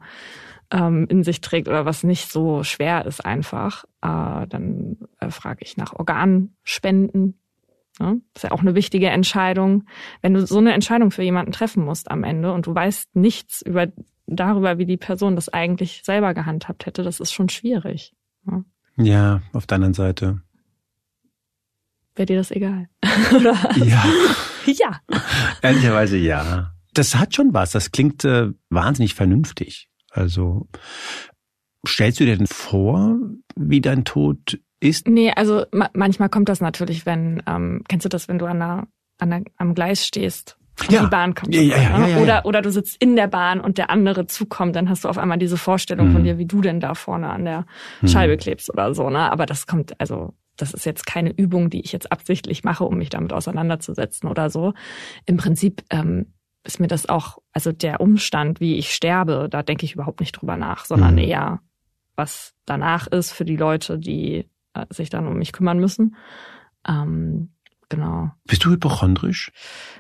ähm, 0.72 1.08
in 1.10 1.24
sich 1.24 1.42
trägt 1.42 1.68
oder 1.68 1.86
was 1.86 2.04
nicht 2.04 2.32
so 2.32 2.64
schwer 2.64 3.06
ist 3.06 3.26
einfach, 3.26 3.86
äh, 4.02 4.48
dann 4.48 4.98
äh, 5.20 5.30
frage 5.30 5.60
ich 5.62 5.78
nach 5.78 5.94
Organspenden. 5.94 7.40
Ja, 8.00 8.16
ist 8.36 8.44
ja 8.44 8.52
auch 8.52 8.60
eine 8.60 8.76
wichtige 8.76 9.08
Entscheidung. 9.08 9.86
Wenn 10.22 10.34
du 10.34 10.46
so 10.46 10.58
eine 10.58 10.74
Entscheidung 10.74 11.12
für 11.12 11.24
jemanden 11.24 11.54
treffen 11.54 11.86
musst 11.86 12.12
am 12.12 12.26
Ende 12.26 12.52
und 12.52 12.68
du 12.68 12.76
weißt 12.76 13.16
nichts 13.16 13.62
über 13.62 13.88
darüber, 14.28 14.78
wie 14.78 14.86
die 14.86 14.98
Person 14.98 15.36
das 15.36 15.50
eigentlich 15.50 16.02
selber 16.04 16.34
gehandhabt 16.34 16.86
hätte, 16.86 17.04
das 17.04 17.20
ist 17.20 17.34
schon 17.34 17.50
schwierig. 17.50 18.14
Ja, 18.48 18.64
ja 18.98 19.42
auf 19.54 19.68
der 19.68 19.76
anderen 19.76 19.94
Seite. 19.94 20.42
Wäre 22.16 22.26
dir 22.28 22.38
das 22.38 22.52
egal? 22.52 22.88
Oder? 23.36 23.56
Ja. 23.78 24.06
ja. 24.66 25.02
Ehrlicherweise 25.62 26.18
ja. 26.18 26.72
Das 26.94 27.16
hat 27.16 27.36
schon 27.36 27.54
was. 27.54 27.72
Das 27.72 27.92
klingt 27.92 28.24
äh, 28.24 28.52
wahnsinnig 28.70 29.16
vernünftig. 29.16 29.90
Also 30.12 30.68
stellst 31.86 32.20
du 32.20 32.26
dir 32.26 32.38
denn 32.38 32.48
vor, 32.48 33.18
wie 33.56 33.82
dein 33.82 34.06
Tod 34.06 34.60
ist? 34.80 35.08
Nee, 35.08 35.32
also 35.32 35.66
ma 35.72 35.90
manchmal 35.94 36.30
kommt 36.30 36.48
das 36.48 36.62
natürlich, 36.62 37.06
wenn, 37.06 37.44
ähm, 37.48 37.84
kennst 37.90 38.06
du 38.06 38.10
das, 38.10 38.30
wenn 38.30 38.40
du 38.40 38.46
an 38.46 38.60
der, 38.60 38.88
an 39.18 39.30
der, 39.30 39.44
am 39.58 39.76
Gleis 39.76 40.08
stehst 40.08 40.58
ja. 40.90 41.04
die 41.04 41.10
Bahn 41.10 41.34
kommt. 41.34 41.54
Ja, 41.54 41.62
ja, 41.62 41.78
ja, 41.78 42.08
ja, 42.08 42.18
Oder, 42.18 42.46
oder 42.46 42.62
du 42.62 42.72
sitzt 42.72 43.02
in 43.02 43.16
der 43.16 43.28
Bahn 43.28 43.62
und 43.62 43.78
der 43.78 43.90
andere 43.90 44.28
zukommt, 44.28 44.76
dann 44.76 44.90
hast 44.90 45.06
du 45.06 45.10
auf 45.10 45.18
einmal 45.18 45.38
diese 45.38 45.58
Vorstellung 45.58 46.10
mhm. 46.10 46.14
von 46.14 46.24
dir, 46.24 46.38
wie 46.38 46.46
du 46.46 46.62
denn 46.62 46.80
da 46.80 46.94
vorne 46.96 47.30
an 47.30 47.46
der 47.46 47.66
mhm. 48.02 48.08
Scheibe 48.08 48.38
klebst 48.38 48.72
oder 48.72 48.94
so. 48.94 49.10
Ne? 49.10 49.32
Aber 49.32 49.46
das 49.46 49.68
kommt, 49.68 50.00
also 50.00 50.34
das 50.58 50.74
ist 50.74 50.86
jetzt 50.86 51.06
keine 51.06 51.32
Übung, 51.32 51.70
die 51.70 51.82
ich 51.82 51.92
jetzt 51.92 52.12
absichtlich 52.12 52.64
mache, 52.64 52.86
um 52.86 52.98
mich 52.98 53.10
damit 53.10 53.34
auseinanderzusetzen 53.34 54.30
oder 54.30 54.50
so. 54.50 54.74
Im 55.26 55.38
Prinzip 55.38 55.84
ähm, 55.90 56.34
ist 56.64 56.80
mir 56.80 56.88
das 56.88 57.08
auch, 57.08 57.38
also 57.54 57.72
der 57.72 58.02
Umstand, 58.02 58.60
wie 58.60 58.78
ich 58.78 58.94
sterbe, 58.94 59.48
da 59.50 59.64
denke 59.64 59.86
ich 59.86 59.94
überhaupt 59.94 60.20
nicht 60.20 60.34
drüber 60.34 60.58
nach, 60.58 60.86
sondern 60.86 61.14
mhm. 61.14 61.20
eher, 61.20 61.60
was 62.16 62.54
danach 62.66 63.08
ist 63.08 63.32
für 63.32 63.46
die 63.46 63.58
Leute, 63.58 64.00
die 64.00 64.50
äh, 64.74 64.86
sich 64.90 65.10
dann 65.10 65.28
um 65.28 65.38
mich 65.38 65.52
kümmern 65.52 65.80
müssen. 65.80 66.16
Ähm, 66.88 67.55
genau. 67.90 68.32
Bist 68.48 68.64
du 68.66 68.72
hypochondrisch? 68.72 69.52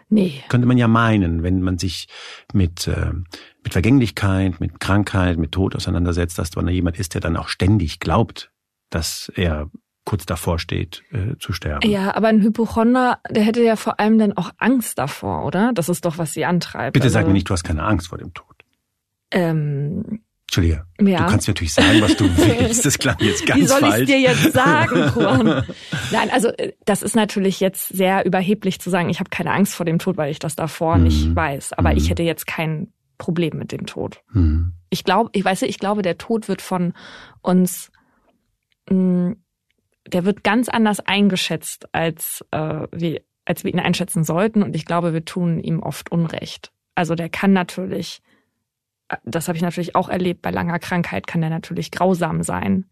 Nee. 0.09 0.43
Könnte 0.49 0.67
man 0.67 0.77
ja 0.77 0.87
meinen, 0.87 1.43
wenn 1.43 1.61
man 1.61 1.77
sich 1.77 2.07
mit, 2.53 2.87
äh, 2.87 3.11
mit 3.63 3.73
Vergänglichkeit, 3.73 4.59
mit 4.59 4.79
Krankheit, 4.79 5.37
mit 5.37 5.51
Tod 5.51 5.75
auseinandersetzt, 5.75 6.37
dass 6.37 6.55
man 6.55 6.67
jemand 6.67 6.99
ist, 6.99 7.13
der 7.13 7.21
dann 7.21 7.37
auch 7.37 7.47
ständig 7.47 7.99
glaubt, 7.99 8.51
dass 8.89 9.31
er 9.35 9.69
kurz 10.05 10.25
davor 10.25 10.59
steht, 10.59 11.03
äh, 11.11 11.35
zu 11.39 11.51
sterben. 11.51 11.89
Ja, 11.89 12.15
aber 12.15 12.27
ein 12.27 12.41
Hypochonder, 12.41 13.19
der 13.29 13.43
hätte 13.43 13.63
ja 13.63 13.75
vor 13.75 13.99
allem 13.99 14.19
dann 14.19 14.33
auch 14.37 14.51
Angst 14.57 14.99
davor, 14.99 15.45
oder? 15.45 15.71
Das 15.73 15.89
ist 15.89 16.05
doch, 16.05 16.17
was 16.17 16.33
sie 16.33 16.45
antreibt. 16.45 16.93
Bitte 16.93 17.05
also, 17.05 17.13
sag 17.15 17.27
mir 17.27 17.33
nicht, 17.33 17.49
du 17.49 17.53
hast 17.53 17.63
keine 17.63 17.83
Angst 17.83 18.09
vor 18.09 18.19
dem 18.19 18.33
Tod. 18.33 18.55
Ähm, 19.31 20.21
Entschuldige, 20.57 20.85
ja. 21.01 21.25
du 21.25 21.31
kannst 21.31 21.47
natürlich 21.47 21.73
sagen, 21.73 22.01
was 22.01 22.15
du 22.15 22.25
willst. 22.37 22.85
Das 22.85 22.97
klang 22.97 23.17
jetzt 23.19 23.45
ganz 23.45 23.59
falsch. 23.59 23.61
Wie 23.61 23.67
soll 23.67 23.79
falsch. 23.79 24.01
ich 24.01 24.05
dir 24.07 24.19
jetzt 24.19 24.53
sagen, 24.53 25.11
Juan? 25.15 25.65
Nein, 26.11 26.29
also 26.31 26.49
äh, 26.49 26.73
das 26.85 27.01
ist 27.01 27.15
natürlich 27.15 27.59
jetzt 27.59 27.89
sehr 27.89 28.25
überheblich 28.25 28.79
zu 28.79 28.89
sagen, 28.89 29.09
ich 29.09 29.19
habe 29.19 29.29
keine 29.29 29.51
Angst 29.51 29.75
vor 29.75 29.85
dem 29.85 29.99
Tod, 29.99 30.17
weil 30.17 30.31
ich 30.31 30.39
das 30.39 30.55
davor 30.55 30.97
mhm. 30.97 31.03
nicht 31.03 31.35
weiß. 31.35 31.73
Aber 31.73 31.91
mhm. 31.91 31.97
ich 31.97 32.09
hätte 32.09 32.23
jetzt 32.23 32.47
kein 32.47 32.93
Problem 33.17 33.57
mit 33.57 33.71
dem 33.71 33.85
Tod. 33.85 34.21
Mhm. 34.31 34.73
Ich 34.89 35.03
glaube, 35.03 35.29
ich 35.33 35.43
weiß, 35.43 35.63
ich 35.63 35.79
glaube, 35.79 36.01
der 36.01 36.17
Tod 36.17 36.47
wird 36.47 36.61
von 36.61 36.93
uns 37.41 37.91
mh, 38.89 38.95
mm, 38.95 39.35
der 40.07 40.25
wird 40.25 40.43
ganz 40.43 40.69
anders 40.69 40.99
eingeschätzt, 40.99 41.87
als, 41.93 42.45
äh, 42.51 42.87
wie, 42.91 43.21
als 43.45 43.63
wir 43.63 43.73
ihn 43.73 43.79
einschätzen 43.79 44.23
sollten. 44.23 44.63
Und 44.63 44.75
ich 44.75 44.85
glaube, 44.85 45.13
wir 45.13 45.25
tun 45.25 45.59
ihm 45.59 45.79
oft 45.79 46.11
Unrecht. 46.11 46.71
Also 46.93 47.15
der 47.15 47.29
kann 47.29 47.53
natürlich, 47.53 48.21
das 49.23 49.47
habe 49.47 49.55
ich 49.55 49.61
natürlich 49.61 49.95
auch 49.95 50.09
erlebt, 50.09 50.41
bei 50.41 50.51
langer 50.51 50.79
Krankheit 50.79 51.27
kann 51.27 51.43
er 51.43 51.49
natürlich 51.49 51.91
grausam 51.91 52.43
sein, 52.43 52.85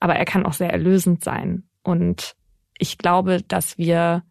aber 0.00 0.14
er 0.14 0.24
kann 0.24 0.46
auch 0.46 0.54
sehr 0.54 0.70
erlösend 0.70 1.22
sein. 1.22 1.68
Und 1.82 2.36
ich 2.78 2.98
glaube, 2.98 3.42
dass 3.42 3.76
wir 3.76 4.22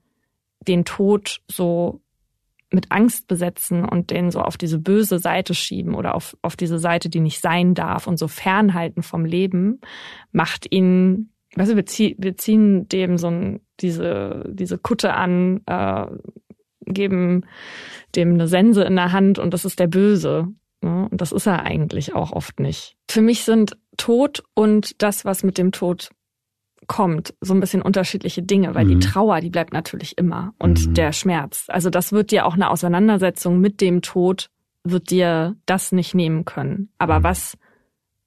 den 0.67 0.86
Tod 0.86 1.41
so 1.48 2.01
mit 2.72 2.91
Angst 2.91 3.27
besetzen 3.27 3.86
und 3.86 4.12
den 4.12 4.32
so 4.32 4.41
auf 4.41 4.58
diese 4.58 4.79
böse 4.79 5.20
Seite 5.20 5.53
schieben 5.53 5.96
oder 5.96 6.15
auf, 6.15 6.36
auf 6.41 6.56
diese 6.56 6.79
Seite, 6.79 7.10
die 7.10 7.22
nicht 7.22 7.39
sein 7.39 7.74
darf 7.75 8.08
und 8.08 8.17
so 8.17 8.27
fernhalten 8.27 9.03
vom 9.03 9.24
Leben, 9.24 9.79
macht 10.32 10.70
ihn, 10.70 11.32
weißt 11.56 11.72
du, 11.72 11.75
wir, 11.77 11.86
zieh, 11.86 12.15
wir 12.20 12.36
ziehen 12.36 12.89
dem 12.89 13.17
so 13.17 13.27
ein, 13.27 13.62
diese, 13.79 14.44
diese 14.50 14.77
Kutte 14.77 15.13
an, 15.13 15.62
äh, 15.65 16.08
geben 16.86 17.46
dem 18.15 18.34
eine 18.34 18.48
Sense 18.48 18.84
in 18.84 18.96
der 18.96 19.12
Hand 19.12 19.39
und 19.39 19.53
das 19.53 19.65
ist 19.65 19.79
der 19.79 19.88
Böse. 19.88 20.48
Ne? 20.81 21.07
Und 21.10 21.22
das 21.22 21.31
ist 21.31 21.48
er 21.48 21.63
eigentlich 21.63 22.13
auch 22.13 22.31
oft 22.31 22.60
nicht. 22.60 22.96
Für 23.10 23.22
mich 23.22 23.43
sind 23.43 23.77
Tod 23.98 24.43
und 24.53 25.01
das, 25.01 25.25
was 25.25 25.43
mit 25.43 25.57
dem 25.57 25.72
Tod 25.72 26.12
kommt, 26.88 27.34
so 27.41 27.53
ein 27.53 27.60
bisschen 27.60 27.81
unterschiedliche 27.81 28.43
Dinge, 28.43 28.75
weil 28.75 28.86
mhm. 28.86 29.00
die 29.00 29.07
Trauer, 29.07 29.41
die 29.41 29.50
bleibt 29.50 29.74
natürlich 29.74 30.17
immer 30.17 30.53
und 30.60 30.88
mhm. 30.88 30.93
der 30.93 31.12
Schmerz. 31.12 31.65
Also 31.67 31.89
das 31.89 32.12
wird 32.12 32.31
dir 32.31 32.46
auch 32.46 32.53
eine 32.53 32.69
Auseinandersetzung 32.69 33.60
mit 33.60 33.81
dem 33.81 34.01
Tod, 34.01 34.50
wird 34.84 35.10
dir 35.10 35.55
das 35.65 35.91
nicht 35.91 36.13
nehmen 36.13 36.46
können. 36.46 36.89
Aber 36.98 37.19
mhm. 37.19 37.24
was, 37.24 37.57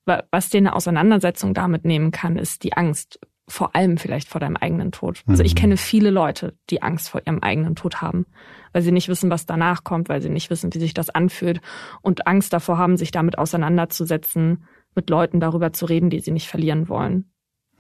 was 0.04 0.50
dir 0.50 0.58
eine 0.58 0.74
Auseinandersetzung 0.74 1.54
damit 1.54 1.84
nehmen 1.84 2.10
kann, 2.10 2.36
ist 2.36 2.64
die 2.64 2.74
Angst, 2.74 3.20
vor 3.50 3.74
allem 3.74 3.98
vielleicht 3.98 4.28
vor 4.28 4.40
deinem 4.40 4.56
eigenen 4.56 4.92
Tod. 4.92 5.22
Also 5.26 5.42
ich 5.42 5.54
mhm. 5.54 5.58
kenne 5.58 5.76
viele 5.76 6.10
Leute, 6.10 6.54
die 6.70 6.82
Angst 6.82 7.08
vor 7.08 7.20
ihrem 7.24 7.40
eigenen 7.40 7.74
Tod 7.74 8.00
haben, 8.00 8.26
weil 8.72 8.82
sie 8.82 8.92
nicht 8.92 9.08
wissen, 9.08 9.28
was 9.28 9.44
danach 9.44 9.82
kommt, 9.82 10.08
weil 10.08 10.22
sie 10.22 10.28
nicht 10.28 10.50
wissen, 10.50 10.72
wie 10.72 10.78
sich 10.78 10.94
das 10.94 11.10
anfühlt 11.10 11.60
und 12.00 12.26
Angst 12.26 12.52
davor 12.52 12.78
haben, 12.78 12.96
sich 12.96 13.10
damit 13.10 13.38
auseinanderzusetzen, 13.38 14.64
mit 14.94 15.10
Leuten 15.10 15.40
darüber 15.40 15.72
zu 15.72 15.86
reden, 15.86 16.10
die 16.10 16.20
sie 16.20 16.30
nicht 16.30 16.48
verlieren 16.48 16.88
wollen. 16.88 17.30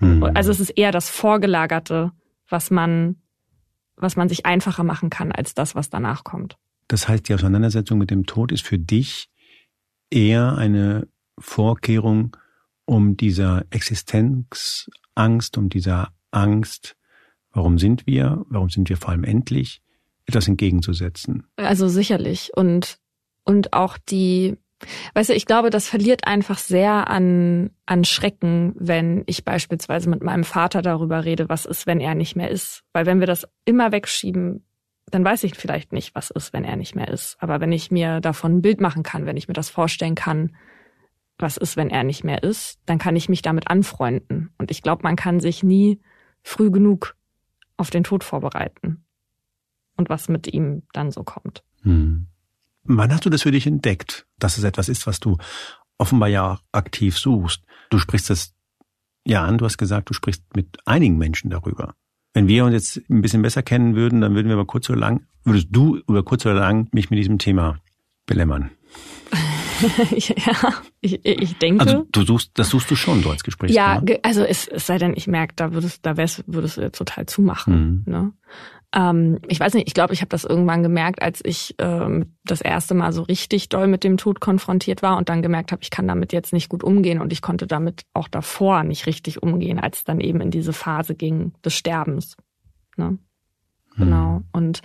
Mhm. 0.00 0.30
Also 0.34 0.50
es 0.50 0.60
ist 0.60 0.70
eher 0.70 0.92
das 0.92 1.08
Vorgelagerte, 1.08 2.12
was 2.48 2.70
man, 2.70 3.16
was 3.96 4.16
man 4.16 4.28
sich 4.28 4.46
einfacher 4.46 4.84
machen 4.84 5.10
kann 5.10 5.30
als 5.32 5.54
das, 5.54 5.74
was 5.74 5.90
danach 5.90 6.24
kommt. 6.24 6.56
Das 6.88 7.08
heißt, 7.08 7.28
die 7.28 7.34
Auseinandersetzung 7.34 7.98
mit 7.98 8.10
dem 8.10 8.26
Tod 8.26 8.50
ist 8.50 8.66
für 8.66 8.78
dich 8.78 9.30
eher 10.10 10.56
eine 10.56 11.06
Vorkehrung, 11.38 12.36
um 12.90 13.16
dieser 13.16 13.64
Existenzangst, 13.70 15.56
um 15.56 15.68
dieser 15.68 16.12
Angst, 16.32 16.96
warum 17.52 17.78
sind 17.78 18.04
wir, 18.04 18.44
warum 18.48 18.68
sind 18.68 18.88
wir 18.88 18.96
vor 18.96 19.10
allem 19.10 19.22
endlich, 19.22 19.80
etwas 20.26 20.48
entgegenzusetzen. 20.48 21.46
Also 21.54 21.86
sicherlich. 21.86 22.50
Und, 22.56 22.98
und 23.44 23.72
auch 23.74 23.96
die, 23.96 24.56
Weißt 25.14 25.30
du, 25.30 25.34
ich 25.34 25.46
glaube, 25.46 25.70
das 25.70 25.88
verliert 25.88 26.26
einfach 26.26 26.58
sehr 26.58 27.08
an, 27.08 27.70
an 27.86 28.02
Schrecken, 28.02 28.74
wenn 28.76 29.22
ich 29.26 29.44
beispielsweise 29.44 30.10
mit 30.10 30.24
meinem 30.24 30.42
Vater 30.42 30.82
darüber 30.82 31.24
rede, 31.24 31.48
was 31.48 31.66
ist, 31.66 31.86
wenn 31.86 32.00
er 32.00 32.16
nicht 32.16 32.34
mehr 32.34 32.50
ist. 32.50 32.82
Weil 32.92 33.06
wenn 33.06 33.20
wir 33.20 33.26
das 33.28 33.46
immer 33.66 33.92
wegschieben, 33.92 34.64
dann 35.10 35.24
weiß 35.24 35.44
ich 35.44 35.54
vielleicht 35.54 35.92
nicht, 35.92 36.16
was 36.16 36.30
ist, 36.30 36.52
wenn 36.52 36.64
er 36.64 36.76
nicht 36.76 36.96
mehr 36.96 37.08
ist. 37.08 37.36
Aber 37.38 37.60
wenn 37.60 37.72
ich 37.72 37.92
mir 37.92 38.20
davon 38.20 38.56
ein 38.56 38.62
Bild 38.62 38.80
machen 38.80 39.04
kann, 39.04 39.26
wenn 39.26 39.36
ich 39.36 39.46
mir 39.46 39.54
das 39.54 39.70
vorstellen 39.70 40.16
kann, 40.16 40.56
was 41.42 41.56
ist, 41.56 41.76
wenn 41.76 41.90
er 41.90 42.04
nicht 42.04 42.24
mehr 42.24 42.42
ist, 42.42 42.78
dann 42.86 42.98
kann 42.98 43.16
ich 43.16 43.28
mich 43.28 43.42
damit 43.42 43.68
anfreunden. 43.68 44.50
Und 44.58 44.70
ich 44.70 44.82
glaube, 44.82 45.02
man 45.02 45.16
kann 45.16 45.40
sich 45.40 45.62
nie 45.62 46.00
früh 46.42 46.70
genug 46.70 47.16
auf 47.76 47.90
den 47.90 48.04
Tod 48.04 48.24
vorbereiten 48.24 49.04
und 49.96 50.08
was 50.08 50.28
mit 50.28 50.52
ihm 50.52 50.82
dann 50.92 51.10
so 51.10 51.24
kommt. 51.24 51.62
Hm. 51.82 52.26
Wann 52.84 53.12
hast 53.12 53.24
du 53.24 53.30
das 53.30 53.42
für 53.42 53.50
dich 53.50 53.66
entdeckt, 53.66 54.26
dass 54.38 54.58
es 54.58 54.64
etwas 54.64 54.88
ist, 54.88 55.06
was 55.06 55.20
du 55.20 55.36
offenbar 55.98 56.28
ja 56.28 56.60
aktiv 56.72 57.18
suchst? 57.18 57.62
Du 57.90 57.98
sprichst 57.98 58.30
das 58.30 58.54
ja 59.26 59.44
an, 59.44 59.58
du 59.58 59.64
hast 59.64 59.78
gesagt, 59.78 60.08
du 60.08 60.14
sprichst 60.14 60.44
mit 60.56 60.78
einigen 60.86 61.18
Menschen 61.18 61.50
darüber. 61.50 61.94
Wenn 62.32 62.48
wir 62.48 62.64
uns 62.64 62.74
jetzt 62.74 63.10
ein 63.10 63.22
bisschen 63.22 63.42
besser 63.42 63.62
kennen 63.62 63.96
würden, 63.96 64.20
dann 64.20 64.34
würden 64.34 64.48
wir 64.48 64.54
aber 64.54 64.66
kurz 64.66 64.88
oder 64.88 65.00
lang, 65.00 65.26
würdest 65.44 65.68
du 65.70 65.96
über 65.96 66.22
kurz 66.22 66.46
oder 66.46 66.54
lang 66.54 66.88
mich 66.92 67.10
mit 67.10 67.18
diesem 67.18 67.38
Thema 67.38 67.78
belämmern. 68.26 68.70
ja, 70.16 70.74
ich, 71.00 71.24
ich 71.24 71.58
denke. 71.58 71.84
Also 71.84 72.06
du 72.10 72.22
suchst, 72.22 72.52
das 72.54 72.70
suchst 72.70 72.90
du 72.90 72.96
schon 72.96 73.22
so 73.22 73.30
als 73.30 73.42
Gespräch. 73.42 73.70
Ja, 73.70 74.02
also 74.22 74.42
es, 74.42 74.68
es 74.68 74.86
sei 74.86 74.98
denn, 74.98 75.14
ich 75.16 75.26
merke, 75.26 75.54
da 75.56 75.72
würdest, 75.72 76.04
da 76.04 76.16
wärst, 76.16 76.44
würdest 76.46 76.76
du 76.76 76.90
total 76.90 77.26
zumachen. 77.26 78.04
Mhm. 78.06 78.12
Ne? 78.12 78.32
Ähm, 78.92 79.38
ich 79.46 79.60
weiß 79.60 79.74
nicht, 79.74 79.86
ich 79.86 79.94
glaube, 79.94 80.12
ich 80.12 80.20
habe 80.20 80.30
das 80.30 80.44
irgendwann 80.44 80.82
gemerkt, 80.82 81.22
als 81.22 81.40
ich 81.44 81.76
ähm, 81.78 82.34
das 82.44 82.60
erste 82.60 82.94
Mal 82.94 83.12
so 83.12 83.22
richtig 83.22 83.68
doll 83.68 83.86
mit 83.86 84.02
dem 84.02 84.16
Tod 84.16 84.40
konfrontiert 84.40 85.02
war 85.02 85.16
und 85.16 85.28
dann 85.28 85.42
gemerkt 85.42 85.70
habe, 85.70 85.82
ich 85.82 85.90
kann 85.90 86.08
damit 86.08 86.32
jetzt 86.32 86.52
nicht 86.52 86.68
gut 86.68 86.82
umgehen 86.82 87.20
und 87.20 87.32
ich 87.32 87.40
konnte 87.40 87.66
damit 87.66 88.02
auch 88.14 88.28
davor 88.28 88.82
nicht 88.82 89.06
richtig 89.06 89.42
umgehen, 89.42 89.78
als 89.78 89.98
es 89.98 90.04
dann 90.04 90.20
eben 90.20 90.40
in 90.40 90.50
diese 90.50 90.72
Phase 90.72 91.14
ging 91.14 91.52
des 91.64 91.74
Sterbens. 91.74 92.36
Ne? 92.96 93.18
Genau. 93.96 94.36
Hm. 94.36 94.44
Und 94.52 94.82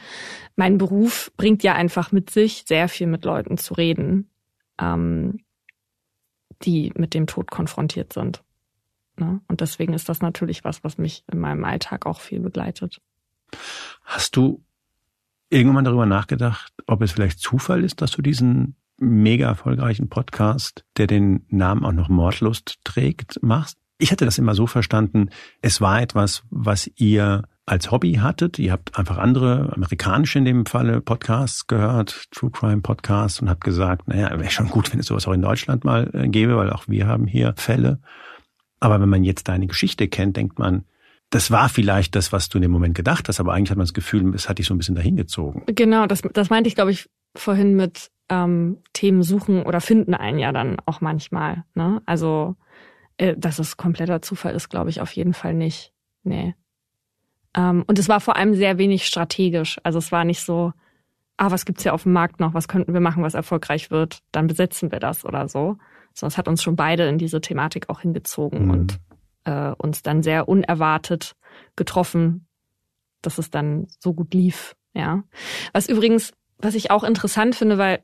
mein 0.56 0.78
Beruf 0.78 1.32
bringt 1.36 1.64
ja 1.64 1.74
einfach 1.74 2.12
mit 2.12 2.30
sich, 2.30 2.64
sehr 2.68 2.88
viel 2.88 3.08
mit 3.08 3.26
Leuten 3.26 3.58
zu 3.58 3.74
reden, 3.74 4.30
ähm, 4.80 5.40
die 6.62 6.92
mit 6.96 7.14
dem 7.14 7.28
Tod 7.28 7.52
konfrontiert 7.52 8.14
sind. 8.14 8.44
Ne? 9.18 9.42
Und 9.48 9.62
deswegen 9.62 9.94
ist 9.94 10.10
das 10.10 10.22
natürlich 10.22 10.64
was, 10.64 10.84
was 10.84 10.98
mich 10.98 11.24
in 11.32 11.40
meinem 11.40 11.64
Alltag 11.64 12.06
auch 12.06 12.20
viel 12.20 12.40
begleitet. 12.40 13.02
Hast 14.04 14.36
du 14.36 14.64
irgendwann 15.50 15.86
darüber 15.86 16.06
nachgedacht, 16.06 16.74
ob 16.88 17.02
es 17.02 17.12
vielleicht 17.12 17.40
Zufall 17.40 17.84
ist, 17.84 18.02
dass 18.02 18.12
du 18.12 18.22
diesen 18.22 18.76
mega 18.98 19.48
erfolgreichen 19.48 20.10
Podcast, 20.10 20.86
der 20.98 21.08
den 21.08 21.46
Namen 21.50 21.86
auch 21.86 21.92
noch 21.92 22.10
Mordlust 22.10 22.80
trägt, 22.84 23.42
machst? 23.42 23.78
Ich 23.98 24.12
hatte 24.12 24.26
das 24.26 24.38
immer 24.38 24.56
so 24.56 24.68
verstanden, 24.68 25.30
es 25.62 25.80
war 25.80 26.02
etwas, 26.02 26.44
was 26.50 26.90
ihr 26.96 27.44
als 27.66 27.92
Hobby 27.92 28.14
hattet. 28.16 28.60
Ihr 28.60 28.72
habt 28.72 28.98
einfach 28.98 29.18
andere, 29.18 29.74
amerikanische 29.74 30.38
in 30.38 30.46
dem 30.46 30.66
Falle, 30.66 31.02
Podcasts 31.02 31.68
gehört, 31.68 32.28
True 32.32 32.52
Crime 32.52 32.82
Podcasts 32.82 33.42
und 33.42 33.50
habt 33.50 33.64
gesagt, 33.64 34.08
naja, 34.08 34.30
wäre 34.40 34.52
schon 34.52 34.70
gut, 34.70 34.92
wenn 34.92 35.00
es 35.00 35.08
sowas 35.08 35.28
auch 35.28 35.34
in 35.34 35.42
Deutschland 35.42 35.84
mal 35.84 36.10
äh, 36.14 36.28
gäbe, 36.28 36.58
weil 36.58 36.72
auch 36.72 36.88
wir 36.88 37.08
haben 37.08 37.26
hier 37.26 37.54
Fälle. 37.58 38.00
Aber 38.80 39.02
wenn 39.02 39.10
man 39.10 39.24
jetzt 39.24 39.48
deine 39.48 39.68
Geschichte 39.68 40.08
kennt, 40.08 40.38
denkt 40.38 40.60
man, 40.60 40.86
das 41.32 41.50
war 41.50 41.70
vielleicht 41.70 42.16
das, 42.16 42.32
was 42.32 42.50
du 42.50 42.60
in 42.60 42.62
dem 42.62 42.72
Moment 42.72 42.94
gedacht 42.94 43.28
hast, 43.28 43.40
aber 43.40 43.54
eigentlich 43.54 43.72
hat 43.72 43.78
man 43.78 43.86
das 43.86 43.94
Gefühl, 43.94 44.34
es 44.36 44.48
hat 44.48 44.60
dich 44.60 44.68
so 44.68 44.76
ein 44.76 44.78
bisschen 44.78 44.96
dahingezogen. 44.96 45.64
Genau, 45.66 46.06
das, 46.06 46.22
das 46.22 46.52
meinte 46.52 46.68
ich, 46.68 46.76
glaube 46.76 46.92
ich, 46.92 47.10
vorhin 47.36 47.76
mit 47.76 48.12
ähm, 48.30 48.78
Themen 48.94 49.24
suchen 49.24 49.64
oder 49.64 49.82
finden 49.82 50.14
einen 50.14 50.38
ja 50.38 50.52
dann 50.52 50.78
auch 50.86 51.02
manchmal. 51.02 51.64
Ne? 51.74 52.02
Also, 52.06 52.56
äh, 53.18 53.36
dass 53.38 53.58
es 53.58 53.76
kompletter 53.76 54.22
Zufall 54.22 54.54
ist, 54.54 54.70
glaube 54.70 54.92
ich 54.92 55.02
auf 55.02 55.12
jeden 55.14 55.34
Fall 55.34 55.56
nicht. 55.56 55.94
Nee. 56.24 56.56
Ähm, 57.56 57.84
und 57.88 57.98
es 57.98 58.10
war 58.10 58.20
vor 58.20 58.36
allem 58.36 58.54
sehr 58.54 58.78
wenig 58.78 59.06
strategisch. 59.06 59.80
Also 59.84 60.00
es 60.00 60.12
war 60.12 60.26
nicht 60.26 60.42
so, 60.42 60.74
ah, 61.38 61.52
was 61.52 61.66
gibt's 61.66 61.84
hier 61.84 61.94
auf 61.94 62.04
dem 62.04 62.14
Markt 62.14 62.40
noch, 62.40 62.54
was 62.54 62.68
könnten 62.68 62.94
wir 62.94 63.02
machen, 63.02 63.24
was 63.24 63.34
erfolgreich 63.34 63.92
wird, 63.92 64.20
dann 64.32 64.48
besetzen 64.48 64.92
wir 64.92 65.00
das 65.00 65.26
oder 65.26 65.48
so. 65.48 65.78
Sondern 66.14 66.32
es 66.32 66.38
hat 66.38 66.48
uns 66.48 66.62
schon 66.62 66.76
beide 66.76 67.08
in 67.08 67.18
diese 67.18 67.42
Thematik 67.42 67.90
auch 67.90 68.02
hingezogen 68.02 68.66
mhm. 68.66 68.72
und 68.72 69.00
äh, 69.46 69.72
uns 69.72 70.02
dann 70.02 70.24
sehr 70.24 70.48
unerwartet 70.48 71.36
getroffen, 71.76 72.48
dass 73.22 73.38
es 73.38 73.50
dann 73.50 73.88
so 74.00 74.14
gut 74.14 74.34
lief. 74.34 74.76
Ja. 74.94 75.24
Was 75.74 75.90
übrigens, 75.90 76.34
was 76.58 76.76
ich 76.76 76.92
auch 76.92 77.04
interessant 77.04 77.56
finde, 77.56 77.78
weil 77.78 78.02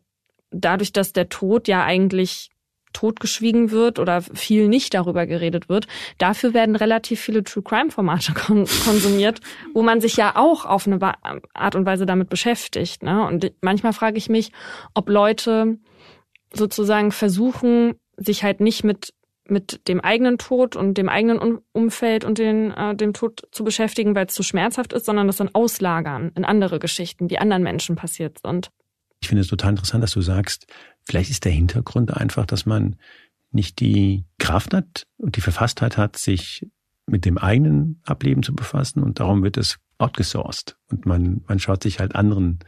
dadurch, 0.51 0.91
dass 0.91 1.13
der 1.13 1.29
Tod 1.29 1.67
ja 1.67 1.83
eigentlich 1.83 2.50
totgeschwiegen 2.93 3.71
wird 3.71 3.99
oder 3.99 4.21
viel 4.21 4.67
nicht 4.67 4.93
darüber 4.93 5.25
geredet 5.25 5.69
wird. 5.69 5.87
Dafür 6.17 6.53
werden 6.53 6.75
relativ 6.75 7.19
viele 7.19 7.43
True 7.43 7.63
Crime 7.63 7.91
Formate 7.91 8.33
kon 8.35 8.65
konsumiert, 8.85 9.39
wo 9.73 9.81
man 9.81 10.01
sich 10.01 10.17
ja 10.17 10.35
auch 10.35 10.65
auf 10.65 10.87
eine 10.87 10.99
Art 11.53 11.75
und 11.75 11.85
Weise 11.85 12.05
damit 12.05 12.29
beschäftigt. 12.29 13.03
Ne? 13.03 13.25
Und 13.25 13.51
manchmal 13.61 13.93
frage 13.93 14.17
ich 14.17 14.29
mich, 14.29 14.51
ob 14.93 15.09
Leute 15.09 15.77
sozusagen 16.53 17.11
versuchen, 17.11 17.95
sich 18.17 18.43
halt 18.43 18.59
nicht 18.59 18.83
mit 18.83 19.13
mit 19.51 19.87
dem 19.87 19.99
eigenen 19.99 20.37
Tod 20.37 20.75
und 20.75 20.97
dem 20.97 21.09
eigenen 21.09 21.59
Umfeld 21.73 22.23
und 22.23 22.37
den, 22.37 22.71
äh, 22.71 22.95
dem 22.95 23.13
Tod 23.13 23.47
zu 23.51 23.63
beschäftigen, 23.63 24.15
weil 24.15 24.27
es 24.27 24.33
zu 24.33 24.43
schmerzhaft 24.43 24.93
ist, 24.93 25.05
sondern 25.05 25.27
das 25.27 25.37
dann 25.37 25.53
auslagern 25.53 26.31
in 26.35 26.45
andere 26.45 26.79
Geschichten, 26.79 27.27
die 27.27 27.37
anderen 27.37 27.61
Menschen 27.61 27.95
passiert 27.95 28.39
sind. 28.43 28.71
Ich 29.21 29.27
finde 29.27 29.41
es 29.41 29.47
total 29.47 29.71
interessant, 29.71 30.03
dass 30.03 30.13
du 30.13 30.21
sagst, 30.21 30.65
vielleicht 31.05 31.31
ist 31.31 31.45
der 31.45 31.51
Hintergrund 31.51 32.15
einfach, 32.15 32.45
dass 32.45 32.65
man 32.65 32.95
nicht 33.51 33.79
die 33.79 34.25
Kraft 34.39 34.73
hat 34.73 35.07
und 35.17 35.35
die 35.35 35.41
Verfasstheit 35.41 35.97
hat, 35.97 36.17
sich 36.17 36.67
mit 37.05 37.25
dem 37.25 37.37
eigenen 37.37 38.01
Ableben 38.05 38.43
zu 38.43 38.55
befassen 38.55 39.03
und 39.03 39.19
darum 39.19 39.43
wird 39.43 39.57
es 39.57 39.79
outgesourced 39.97 40.77
und 40.89 41.05
man, 41.05 41.41
man 41.47 41.59
schaut 41.59 41.83
sich 41.83 41.99
halt 41.99 42.15
anderen 42.15 42.59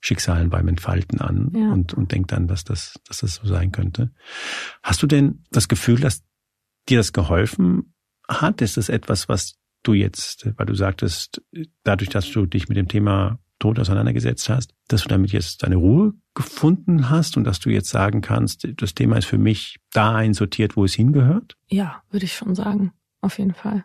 Schicksalen 0.00 0.50
beim 0.50 0.66
Entfalten 0.66 1.20
an 1.20 1.52
ja. 1.54 1.72
und, 1.72 1.94
und 1.94 2.12
denkt 2.12 2.32
dann, 2.32 2.48
dass 2.48 2.64
das, 2.64 2.98
dass 3.06 3.18
das 3.18 3.34
so 3.34 3.46
sein 3.46 3.70
könnte. 3.70 4.10
Hast 4.82 5.02
du 5.02 5.06
denn 5.06 5.44
das 5.50 5.68
Gefühl, 5.68 6.00
dass 6.00 6.24
dir 6.88 6.98
das 6.98 7.12
geholfen 7.12 7.94
hat? 8.26 8.62
Ist 8.62 8.78
das 8.78 8.88
etwas, 8.88 9.28
was 9.28 9.58
du 9.82 9.92
jetzt, 9.92 10.50
weil 10.56 10.66
du 10.66 10.74
sagtest, 10.74 11.42
dadurch, 11.84 12.08
dass 12.08 12.30
du 12.30 12.46
dich 12.46 12.68
mit 12.68 12.78
dem 12.78 12.88
Thema 12.88 13.38
Tod 13.60 13.78
auseinandergesetzt 13.78 14.48
hast, 14.48 14.74
dass 14.88 15.02
du 15.02 15.08
damit 15.08 15.30
jetzt 15.30 15.62
deine 15.62 15.76
Ruhe 15.76 16.14
gefunden 16.34 17.10
hast 17.10 17.36
und 17.36 17.44
dass 17.44 17.60
du 17.60 17.70
jetzt 17.70 17.90
sagen 17.90 18.22
kannst, 18.22 18.66
das 18.76 18.94
Thema 18.94 19.16
ist 19.18 19.26
für 19.26 19.38
mich 19.38 19.78
da 19.92 20.16
einsortiert, 20.16 20.76
wo 20.76 20.84
es 20.84 20.94
hingehört? 20.94 21.56
Ja, 21.68 22.02
würde 22.10 22.24
ich 22.26 22.34
schon 22.34 22.56
sagen. 22.56 22.92
Auf 23.20 23.38
jeden 23.38 23.54
Fall. 23.54 23.84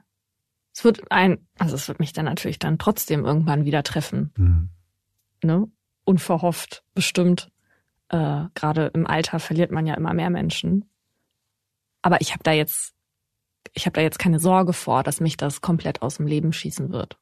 Es 0.74 0.84
wird 0.84 1.12
ein, 1.12 1.46
also 1.60 1.76
es 1.76 1.88
wird 1.88 2.00
mich 2.00 2.14
dann 2.14 2.26
natürlich 2.26 2.58
dann 2.58 2.78
trotzdem 2.78 3.26
irgendwann 3.26 3.66
wieder 3.66 3.84
treffen. 3.84 4.32
Mhm. 4.38 4.70
Ne? 5.44 5.68
Unverhofft, 6.06 6.84
bestimmt. 6.94 7.52
Äh, 8.10 8.46
Gerade 8.56 8.88
im 8.94 9.06
Alter 9.06 9.40
verliert 9.40 9.72
man 9.72 9.86
ja 9.86 9.94
immer 9.96 10.14
mehr 10.14 10.30
Menschen. 10.30 10.86
Aber 12.02 12.22
ich 12.22 12.32
habe 12.34 12.44
da 12.44 12.52
jetzt, 12.52 12.94
ich 13.74 13.86
habe 13.86 13.96
da 13.96 14.02
jetzt 14.02 14.20
keine 14.20 14.40
Sorge 14.40 14.74
vor, 14.74 15.04
dass 15.04 15.20
mich 15.20 15.38
das 15.38 15.62
komplett 15.62 16.02
aus 16.02 16.18
dem 16.18 16.28
Leben 16.28 16.54
schießen 16.54 16.92
wird. 16.92 17.18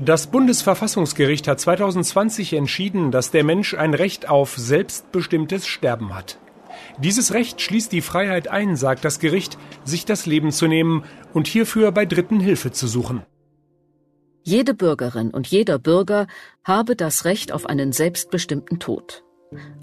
Das 0.00 0.26
Bundesverfassungsgericht 0.26 1.48
hat 1.48 1.58
2020 1.58 2.52
entschieden, 2.52 3.10
dass 3.10 3.30
der 3.30 3.44
Mensch 3.44 3.72
ein 3.74 3.94
Recht 3.94 4.28
auf 4.28 4.56
selbstbestimmtes 4.56 5.66
Sterben 5.66 6.14
hat. 6.14 6.38
Dieses 6.98 7.32
Recht 7.32 7.60
schließt 7.62 7.92
die 7.92 8.02
Freiheit 8.02 8.48
ein, 8.48 8.76
sagt 8.76 9.04
das 9.04 9.20
Gericht, 9.20 9.56
sich 9.84 10.04
das 10.04 10.26
Leben 10.26 10.52
zu 10.52 10.66
nehmen 10.66 11.04
und 11.32 11.46
hierfür 11.46 11.92
bei 11.92 12.04
Dritten 12.04 12.40
Hilfe 12.40 12.72
zu 12.72 12.86
suchen. 12.86 13.22
Jede 14.42 14.74
Bürgerin 14.74 15.30
und 15.30 15.46
jeder 15.46 15.78
Bürger 15.78 16.26
habe 16.62 16.94
das 16.94 17.24
Recht 17.24 17.50
auf 17.50 17.66
einen 17.66 17.92
selbstbestimmten 17.92 18.78
Tod. 18.78 19.24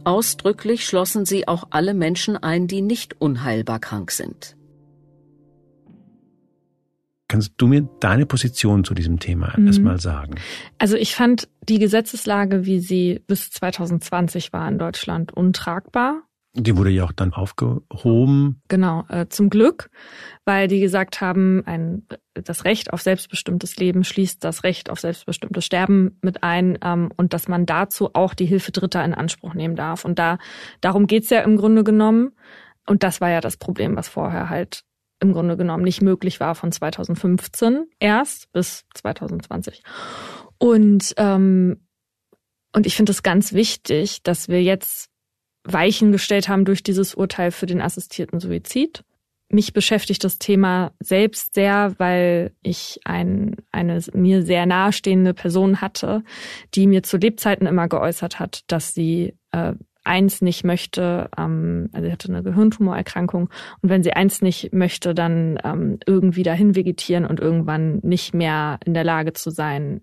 Ausdrücklich 0.03 0.86
schlossen 0.86 1.25
sie 1.25 1.48
auch 1.48 1.65
alle 1.72 1.93
Menschen 1.93 2.38
ein, 2.38 2.67
die 2.67 2.82
nicht 2.82 3.20
unheilbar 3.20 3.79
krank 3.79 4.12
sind. 4.12 4.55
Kannst 7.34 7.54
du 7.58 7.66
mir 7.66 7.82
deine 8.00 8.28
Position 8.28 8.84
zu 8.84 8.94
diesem 8.94 9.18
Thema 9.18 9.56
mhm. 9.58 9.66
erstmal 9.66 10.00
sagen? 10.00 10.36
Also 10.78 10.96
ich 10.96 11.16
fand 11.16 11.50
die 11.68 11.80
Gesetzeslage, 11.80 12.68
wie 12.68 12.78
sie 12.78 13.24
bis 13.25 13.50
2020 13.50 14.54
war 14.54 14.70
in 14.70 14.78
Deutschland, 14.78 15.34
untragbar. 15.34 16.22
Die 16.54 16.78
wurde 16.78 16.92
ja 16.92 17.06
auch 17.06 17.12
dann 17.12 17.34
aufgehoben. 17.34 18.62
Genau, 18.68 19.06
äh, 19.10 19.25
zum 19.30 19.50
Glück, 19.50 19.90
weil 20.46 20.68
die 20.68 20.80
gesagt 20.80 21.22
haben, 21.22 21.63
ein, 21.66 22.06
das 22.36 22.66
Recht 22.66 22.94
auf 22.94 23.02
selbstbestimmtes 23.02 23.78
Leben 23.78 24.04
schließt 24.04 24.44
das 24.44 24.63
Recht 24.63 24.92
auf 24.92 25.00
selbstbestimmtes 25.00 25.66
Sterben 25.66 26.20
mit 26.22 26.44
ein 26.44 26.78
ähm, 26.84 27.12
und 27.18 27.34
dass 27.34 27.48
man 27.48 27.66
dazu 27.66 28.12
auch 28.13 28.36
die 28.36 28.46
Hilfe 28.46 28.72
Dritter 28.72 29.04
in 29.04 29.16
Anspruch 29.16 29.56
nehmen 29.56 29.75
darf. 29.75 30.06
Und 30.06 30.20
da 30.20 30.38
darum 30.82 31.08
geht's 31.08 31.32
ja 31.32 31.40
im 31.40 31.58
Grunde 31.58 31.84
genommen. 31.84 32.34
Und 32.86 33.02
das 33.02 33.22
war 33.22 33.32
ja 33.32 33.42
das 33.42 33.58
Problem, 33.58 33.96
was 33.96 34.08
vorher 34.08 34.50
halt 34.50 34.84
im 35.24 35.34
Grunde 35.34 35.58
genommen 35.58 35.84
nicht 35.84 36.01
möglich 36.01 36.39
war 36.39 36.53
von 36.53 36.72
2015 36.72 37.88
erst 38.00 38.51
bis 38.51 38.86
2020. 38.94 39.82
Und 40.60 41.13
ähm, 41.18 41.77
und 42.74 42.88
ich 42.88 42.96
finde 42.96 43.12
es 43.12 43.24
ganz 43.24 43.53
wichtig, 43.53 44.24
dass 44.24 44.50
wir 44.50 44.62
jetzt 44.62 45.10
Weichen 45.63 46.12
gestellt 46.12 46.50
haben 46.50 46.65
durch 46.65 46.84
dieses 46.84 47.15
Urteil 47.15 47.51
für 47.51 47.68
den 47.68 47.82
assistierten 47.82 48.39
Suizid. 48.39 49.03
Mich 49.50 49.72
beschäftigt 49.72 50.24
das 50.24 50.39
Thema 50.39 50.92
selbst 51.00 51.53
sehr, 51.53 51.94
weil 52.00 52.53
ich 52.63 53.00
ein, 53.06 53.56
eine 53.72 54.01
mir 54.13 54.44
sehr 54.44 54.65
nahestehende 54.65 55.34
Person 55.34 55.80
hatte, 55.80 56.24
die 56.74 56.88
mir 56.88 57.03
zu 57.03 57.18
Lebzeiten 57.18 57.68
immer 57.68 57.88
geäußert 57.88 58.39
hat, 58.39 58.63
dass 58.68 58.96
sie 58.96 59.38
äh, 59.51 59.74
eins 60.03 60.41
nicht 60.41 60.63
möchte, 60.63 61.29
ähm, 61.38 61.89
also 61.93 62.05
sie 62.05 62.12
hatte 62.12 62.29
eine 62.29 62.43
Gehirntumorerkrankung 62.43 63.50
und 63.81 63.89
wenn 63.89 64.03
sie 64.03 64.13
eins 64.13 64.41
nicht 64.41 64.74
möchte, 64.74 65.13
dann 65.13 65.60
ähm, 65.63 66.00
irgendwie 66.05 66.43
dahin 66.43 66.75
vegetieren 66.75 67.25
und 67.25 67.39
irgendwann 67.39 68.00
nicht 68.03 68.33
mehr 68.33 68.79
in 68.86 68.93
der 68.93 69.03
Lage 69.03 69.33
zu 69.33 69.50
sein, 69.50 70.01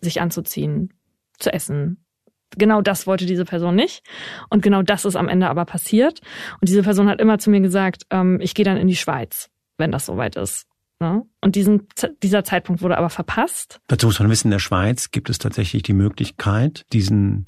sich 0.00 0.20
anzuziehen, 0.20 0.92
zu 1.38 1.52
essen, 1.52 2.04
genau 2.58 2.80
das 2.80 3.06
wollte 3.06 3.26
diese 3.26 3.44
Person 3.44 3.74
nicht. 3.74 4.02
Und 4.50 4.62
genau 4.62 4.82
das 4.82 5.04
ist 5.04 5.16
am 5.16 5.28
Ende 5.28 5.48
aber 5.48 5.64
passiert. 5.64 6.20
Und 6.60 6.68
diese 6.68 6.82
Person 6.82 7.08
hat 7.08 7.20
immer 7.20 7.38
zu 7.38 7.50
mir 7.50 7.60
gesagt, 7.60 8.04
ähm, 8.10 8.38
ich 8.40 8.54
gehe 8.54 8.64
dann 8.64 8.76
in 8.76 8.86
die 8.86 8.96
Schweiz, 8.96 9.50
wenn 9.78 9.92
das 9.92 10.06
soweit 10.06 10.36
ist. 10.36 10.66
Ne? 11.00 11.22
Und 11.40 11.56
diesen, 11.56 11.88
dieser 12.22 12.44
Zeitpunkt 12.44 12.82
wurde 12.82 12.98
aber 12.98 13.10
verpasst. 13.10 13.80
Dazu 13.88 14.06
muss 14.06 14.20
man 14.20 14.30
wissen, 14.30 14.48
in 14.48 14.52
der 14.52 14.58
Schweiz 14.58 15.10
gibt 15.10 15.28
es 15.28 15.38
tatsächlich 15.38 15.82
die 15.82 15.92
Möglichkeit, 15.92 16.86
diesen 16.92 17.46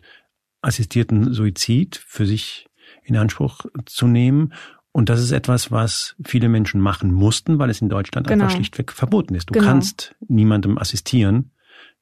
assistierten 0.62 1.32
Suizid 1.32 1.96
für 1.96 2.26
sich 2.26 2.66
in 3.04 3.16
Anspruch 3.16 3.66
zu 3.84 4.06
nehmen. 4.06 4.52
Und 4.92 5.08
das 5.08 5.20
ist 5.20 5.32
etwas, 5.32 5.70
was 5.70 6.16
viele 6.24 6.48
Menschen 6.48 6.80
machen 6.80 7.12
mussten, 7.12 7.58
weil 7.58 7.70
es 7.70 7.82
in 7.82 7.88
Deutschland 7.88 8.26
genau. 8.26 8.44
einfach 8.44 8.56
schlichtweg 8.56 8.92
verboten 8.92 9.34
ist. 9.34 9.50
Du 9.50 9.54
genau. 9.54 9.66
kannst 9.66 10.14
niemandem 10.26 10.78
assistieren, 10.78 11.52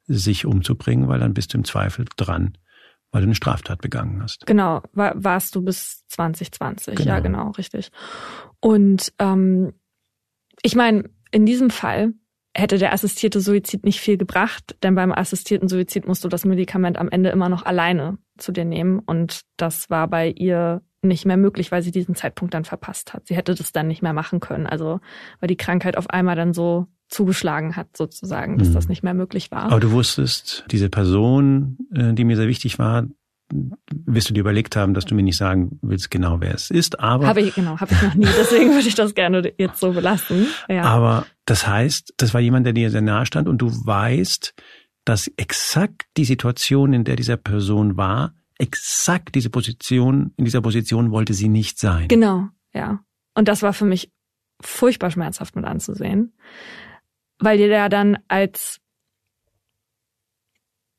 sich 0.07 0.47
umzubringen, 0.47 1.09
weil 1.09 1.19
dann 1.19 1.35
bist 1.35 1.53
du 1.53 1.59
im 1.59 1.65
Zweifel 1.65 2.07
dran 2.17 2.57
weil 3.15 3.21
du 3.21 3.29
eine 3.29 3.37
Straftat 3.37 3.81
begangen 3.81 4.21
hast. 4.21 4.45
Genau, 4.45 4.83
war, 4.93 5.13
warst 5.15 5.55
du 5.55 5.63
bis 5.63 6.05
2020, 6.09 6.97
genau. 6.97 7.09
ja 7.09 7.21
genau, 7.21 7.51
richtig. 7.53 7.93
Und 8.59 9.13
ähm, 9.21 9.73
ich 10.63 10.75
meine, 10.75 11.09
in 11.31 11.47
diesem 11.47 11.71
Fall 11.71 12.15
hätte 12.55 12.79
der 12.79 12.93
assistierte 12.93 13.41
Suizid 13.41 13.85
nicht 13.85 14.01
viel 14.01 14.17
gebracht, 14.17 14.77
denn 14.83 14.95
beim 14.95 15.13
assistierten 15.13 15.69
Suizid 15.69 16.07
musst 16.07 16.25
du 16.25 16.29
das 16.29 16.45
Medikament 16.45 16.99
am 16.99 17.09
Ende 17.09 17.31
immer 17.31 17.49
noch 17.49 17.65
alleine 17.65 18.19
zu 18.39 18.53
dir 18.53 18.65
nehmen 18.65 19.01
und 19.01 19.43
das 19.57 19.91
war 19.91 20.09
bei 20.09 20.31
ihr 20.31 20.83
nicht 21.03 21.27
mehr 21.27 21.37
möglich, 21.37 21.71
weil 21.71 21.83
sie 21.83 21.91
diesen 21.91 22.15
Zeitpunkt 22.15 22.55
dann 22.55 22.65
verpasst 22.65 23.13
hat. 23.13 23.27
Sie 23.27 23.37
hätte 23.37 23.55
das 23.55 23.73
dann 23.73 23.89
nicht 23.89 24.03
mehr 24.03 24.15
machen 24.15 24.41
können, 24.41 24.67
also 24.67 25.01
weil 25.41 25.49
die 25.49 25.57
Krankheit 25.57 25.99
auf 25.99 26.09
einmal 26.09 26.37
dann 26.37 26.55
so 26.55 26.87
zugeschlagen 27.09 27.77
hat, 27.77 27.97
sozusagen, 27.97 28.59
dass 28.59 28.71
mhm. 28.71 28.75
das 28.75 28.89
nicht 28.89 29.03
mehr 29.03 29.15
möglich 29.15 29.51
war. 29.51 29.65
Aber 29.65 29.81
du 29.81 29.91
wusstest, 29.91 30.65
diese 30.71 30.89
Person, 30.89 31.79
äh, 31.93 32.15
die 32.15 32.25
mir 32.25 32.37
sehr 32.37 32.49
wichtig 32.49 32.79
war, 32.79 33.07
wirst 33.51 34.31
du 34.31 34.35
dir 34.35 34.41
überlegt 34.41 34.77
haben, 34.77 34.95
dass 34.95 35.05
du 35.05 35.15
mir 35.15 35.23
nicht 35.23 35.37
sagen 35.37 35.79
willst, 35.83 36.11
genau 36.11 36.41
wer 36.41 36.55
es 36.55 36.71
ist, 36.71 36.99
aber 37.01 37.27
habe 37.27 37.43
ich 37.43 37.55
genau, 37.55 37.79
habe 37.79 37.93
ich 37.93 38.03
noch 38.03 38.15
nie. 38.15 38.27
Deswegen 38.39 38.71
würde 38.71 38.89
ich 38.89 38.95
das 38.95 39.15
gerne 39.15 39.53
jetzt 39.59 39.81
so 39.81 39.93
belassen. 39.93 40.47
Ja. 40.69 40.83
Aber 40.83 41.27
das 41.45 41.67
heißt, 41.67 42.15
das 42.17 42.35
war 42.35 42.41
jemand, 42.41 42.67
der 42.67 42.73
dir 42.73 42.91
sehr 42.91 43.03
nahe 43.03 43.27
stand 43.27 43.49
und 43.49 43.59
du 43.59 43.69
weißt, 43.69 44.55
dass 45.05 45.31
exakt 45.37 46.05
die 46.17 46.25
Situation, 46.25 46.93
in 46.93 47.05
der 47.05 47.17
dieser 47.17 47.37
Person 47.37 47.97
war, 47.97 48.35
exakt 48.59 49.35
diese 49.35 49.51
Position, 49.51 50.33
in 50.37 50.45
dieser 50.45 50.63
Position 50.63 51.11
wollte 51.11 51.35
sie 51.35 51.49
nicht 51.49 51.79
sein. 51.79 52.09
Genau, 52.09 52.49
ja. 52.73 53.01
Und 53.35 53.49
das 53.49 53.63
war 53.63 53.73
für 53.73 53.85
mich 53.85 54.11
furchtbar 54.63 55.11
schmerzhaft 55.11 55.57
mit 55.57 55.65
anzusehen 55.65 56.33
weil 57.39 57.59
dir 57.59 57.69
da 57.69 57.89
dann 57.89 58.19
als 58.29 58.81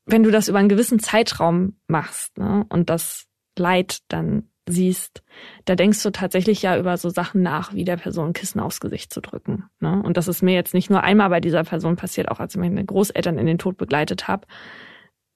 wenn 0.06 0.24
du 0.24 0.32
das 0.32 0.48
über 0.48 0.60
einen 0.60 0.70
gewissen 0.70 1.00
Zeitraum 1.00 1.78
machst 1.88 2.38
ne, 2.38 2.65
und 2.70 2.89
das 2.89 3.26
Leid 3.58 4.00
dann 4.10 4.50
siehst, 4.68 5.24
da 5.65 5.76
denkst 5.76 6.02
du 6.02 6.12
tatsächlich 6.12 6.62
ja 6.62 6.78
über 6.78 6.98
so 6.98 7.10
Sachen 7.10 7.41
nach, 7.44 7.74
wie 7.74 7.86
der 7.86 7.98
Person 7.98 8.34
Kissen 8.34 8.60
aufs 8.60 8.80
Gesicht 8.80 9.13
zu 9.13 9.22
drücken. 9.22 9.65
Ne? 9.80 10.02
Und 10.04 10.18
das 10.18 10.28
ist 10.28 10.41
mir 10.41 10.56
jetzt 10.56 10.74
nicht 10.74 10.89
nur 10.89 11.04
einmal 11.04 11.30
bei 11.30 11.39
dieser 11.39 11.63
Person 11.63 11.96
passiert, 11.96 12.30
auch 12.30 12.39
als 12.39 12.56
ich 12.56 12.60
meine 12.60 12.84
Großeltern 12.84 13.38
in 13.38 13.46
den 13.46 13.60
Tod 13.60 13.78
begleitet 13.78 14.28
habe, 14.28 14.48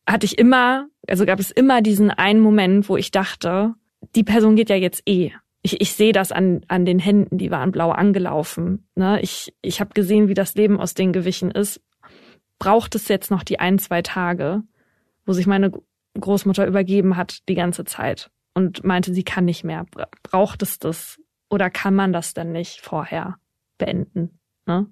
hatte 0.08 0.26
ich 0.26 0.40
immer, 0.40 0.88
also 1.08 1.26
gab 1.26 1.40
es 1.40 1.52
immer 1.52 1.82
diesen 1.82 2.10
einen 2.10 2.40
Moment, 2.40 2.90
wo 2.90 2.98
ich 2.98 3.12
dachte, 3.12 3.76
die 4.16 4.24
Person 4.24 4.56
geht 4.56 4.70
ja 4.72 4.76
jetzt 4.76 5.04
eh 5.08 5.32
ich, 5.62 5.82
ich 5.82 5.94
sehe 5.94 6.14
das 6.14 6.32
an, 6.32 6.62
an 6.68 6.86
den 6.86 7.00
Händen, 7.00 7.38
die 7.38 7.52
waren 7.52 7.72
blau 7.72 7.92
angelaufen. 7.92 8.88
Ne? 8.96 9.20
Ich, 9.22 9.54
ich 9.62 9.82
habe 9.82 9.94
gesehen, 9.94 10.28
wie 10.30 10.34
das 10.34 10.56
Leben 10.56 10.80
aus 10.80 10.94
denen 10.94 11.14
gewichen 11.14 11.52
ist. 11.52 11.82
Braucht 12.60 12.96
es 12.96 13.08
jetzt 13.08 13.32
noch 13.32 13.44
die 13.44 13.60
ein, 13.60 13.80
zwei 13.80 14.02
Tage, 14.02 14.64
wo 15.26 15.34
sich 15.34 15.48
meine 15.48 15.72
Großmutter 16.20 16.68
übergeben 16.68 17.18
hat 17.18 17.48
die 17.48 17.56
ganze 17.56 17.86
Zeit 17.86 18.30
und 18.54 18.84
meinte, 18.84 19.14
sie 19.14 19.24
kann 19.24 19.46
nicht 19.46 19.64
mehr. 19.64 19.86
Braucht 20.24 20.62
es 20.62 20.80
das 20.80 21.20
oder 21.50 21.70
kann 21.70 21.96
man 21.96 22.14
das 22.14 22.34
denn 22.34 22.52
nicht 22.52 22.82
vorher 22.82 23.38
beenden? 23.78 24.40
Ne? 24.66 24.88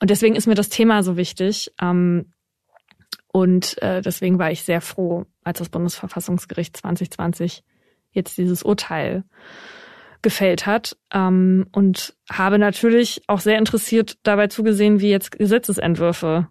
Und 0.00 0.10
deswegen 0.10 0.34
ist 0.34 0.46
mir 0.46 0.54
das 0.54 0.68
Thema 0.68 1.02
so 1.02 1.16
wichtig. 1.16 1.72
Ähm, 1.80 2.32
und 3.28 3.80
äh, 3.82 4.00
deswegen 4.00 4.38
war 4.38 4.50
ich 4.50 4.62
sehr 4.62 4.80
froh, 4.80 5.26
als 5.44 5.58
das 5.58 5.68
Bundesverfassungsgericht 5.68 6.76
2020 6.76 7.64
jetzt 8.10 8.38
dieses 8.38 8.62
Urteil 8.62 9.24
gefällt 10.22 10.66
hat 10.66 10.96
ähm, 11.12 11.66
und 11.72 12.16
habe 12.30 12.58
natürlich 12.58 13.22
auch 13.26 13.40
sehr 13.40 13.58
interessiert 13.58 14.18
dabei 14.22 14.46
zugesehen, 14.46 15.00
wie 15.00 15.10
jetzt 15.10 15.32
Gesetzesentwürfe 15.32 16.48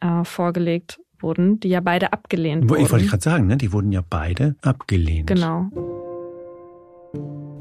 äh, 0.00 0.24
vorgelegt 0.24 1.00
wurden, 1.18 1.60
die 1.60 1.68
ja 1.68 1.80
beide 1.80 2.12
abgelehnt 2.12 2.64
Wo, 2.64 2.70
wurden. 2.70 2.82
Ich 2.82 2.92
wollte 2.92 3.06
gerade 3.06 3.22
sagen, 3.22 3.46
ne? 3.46 3.56
die 3.56 3.72
wurden 3.72 3.92
ja 3.92 4.02
beide 4.08 4.56
abgelehnt. 4.62 5.26
Genau. 5.26 5.70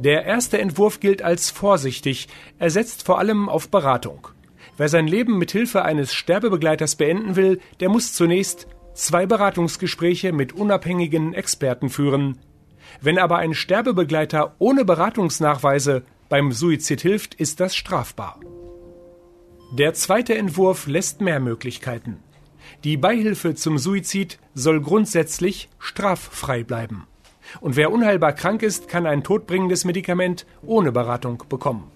Der 0.04 0.26
erste 0.26 0.60
Entwurf 0.60 1.00
gilt 1.00 1.22
als 1.22 1.50
vorsichtig. 1.50 2.28
Er 2.60 2.70
setzt 2.70 3.04
vor 3.06 3.20
allem 3.20 3.48
auf 3.48 3.70
Beratung. 3.70 4.28
Wer 4.76 4.90
sein 4.90 5.08
Leben 5.08 5.38
mit 5.38 5.52
Hilfe 5.52 5.86
eines 5.86 6.14
Sterbebegleiters 6.14 6.96
beenden 6.96 7.36
will, 7.36 7.60
der 7.80 7.90
muss 7.90 8.14
zunächst 8.14 8.68
zwei 8.94 9.26
Beratungsgespräche 9.26 10.34
mit 10.34 10.54
unabhängigen 10.54 11.34
Experten 11.34 11.90
führen. 11.90 12.40
Wenn 13.02 13.18
aber 13.18 13.38
ein 13.38 13.54
Sterbebegleiter 13.54 14.56
ohne 14.60 14.84
Beratungsnachweise 14.84 16.04
beim 16.28 16.52
Suizid 16.52 17.02
hilft, 17.02 17.36
ist 17.36 17.60
das 17.60 17.76
strafbar. 17.76 18.40
Der 19.74 19.96
zweite 19.96 20.38
Entwurf 20.38 20.86
lässt 20.86 21.20
mehr 21.20 21.40
Möglichkeiten. 21.40 22.20
Die 22.84 22.96
Beihilfe 22.96 23.56
zum 23.56 23.80
Suizid 23.80 24.38
soll 24.54 24.80
grundsätzlich 24.80 25.68
straffrei 25.80 26.64
bleiben. 26.64 27.08
Und 27.60 27.76
wer 27.76 27.92
unheilbar 27.92 28.34
krank 28.34 28.62
ist, 28.62 28.88
kann 28.88 29.08
ein 29.08 29.24
todbringendes 29.24 29.84
Medikament 29.84 30.46
ohne 30.62 30.92
Beratung 30.92 31.44
bekommen. 31.50 31.90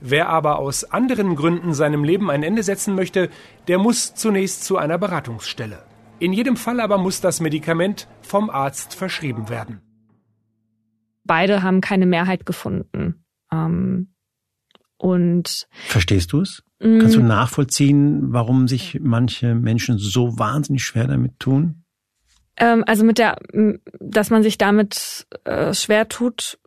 Wer 0.00 0.28
aber 0.28 0.58
aus 0.58 0.82
anderen 0.82 1.36
Gründen 1.36 1.72
seinem 1.72 2.02
Leben 2.02 2.30
ein 2.30 2.42
Ende 2.42 2.64
setzen 2.64 2.96
möchte, 2.96 3.30
der 3.68 3.78
muss 3.78 4.16
zunächst 4.16 4.64
zu 4.64 4.76
einer 4.76 4.98
Beratungsstelle. 4.98 5.84
In 6.18 6.32
jedem 6.32 6.56
Fall 6.56 6.80
aber 6.80 6.98
muss 6.98 7.20
das 7.20 7.38
Medikament 7.40 8.08
vom 8.22 8.50
Arzt 8.50 8.94
verschrieben 8.94 9.48
werden. 9.48 9.82
Beide 11.22 11.62
haben 11.62 11.80
keine 11.80 12.06
Mehrheit 12.06 12.44
gefunden. 12.44 13.24
Ähm, 13.52 14.08
und 14.98 15.66
verstehst 15.86 16.32
du 16.32 16.42
es? 16.42 16.62
Kannst 16.80 17.16
du 17.16 17.22
nachvollziehen, 17.22 18.32
warum 18.32 18.68
sich 18.68 19.00
manche 19.00 19.54
Menschen 19.56 19.98
so 19.98 20.38
wahnsinnig 20.38 20.84
schwer 20.84 21.08
damit 21.08 21.40
tun? 21.40 21.82
Ähm, 22.56 22.84
also 22.86 23.04
mit 23.04 23.18
der, 23.18 23.38
dass 23.98 24.30
man 24.30 24.42
sich 24.42 24.58
damit 24.58 25.26
äh, 25.44 25.74
schwer 25.74 26.08
tut, 26.08 26.58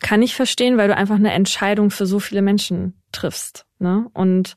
kann 0.00 0.22
ich 0.22 0.34
verstehen, 0.34 0.76
weil 0.76 0.88
du 0.88 0.96
einfach 0.96 1.16
eine 1.16 1.32
Entscheidung 1.32 1.90
für 1.90 2.06
so 2.06 2.18
viele 2.18 2.42
Menschen 2.42 3.00
triffst. 3.12 3.64
Ne? 3.78 4.06
Und 4.12 4.56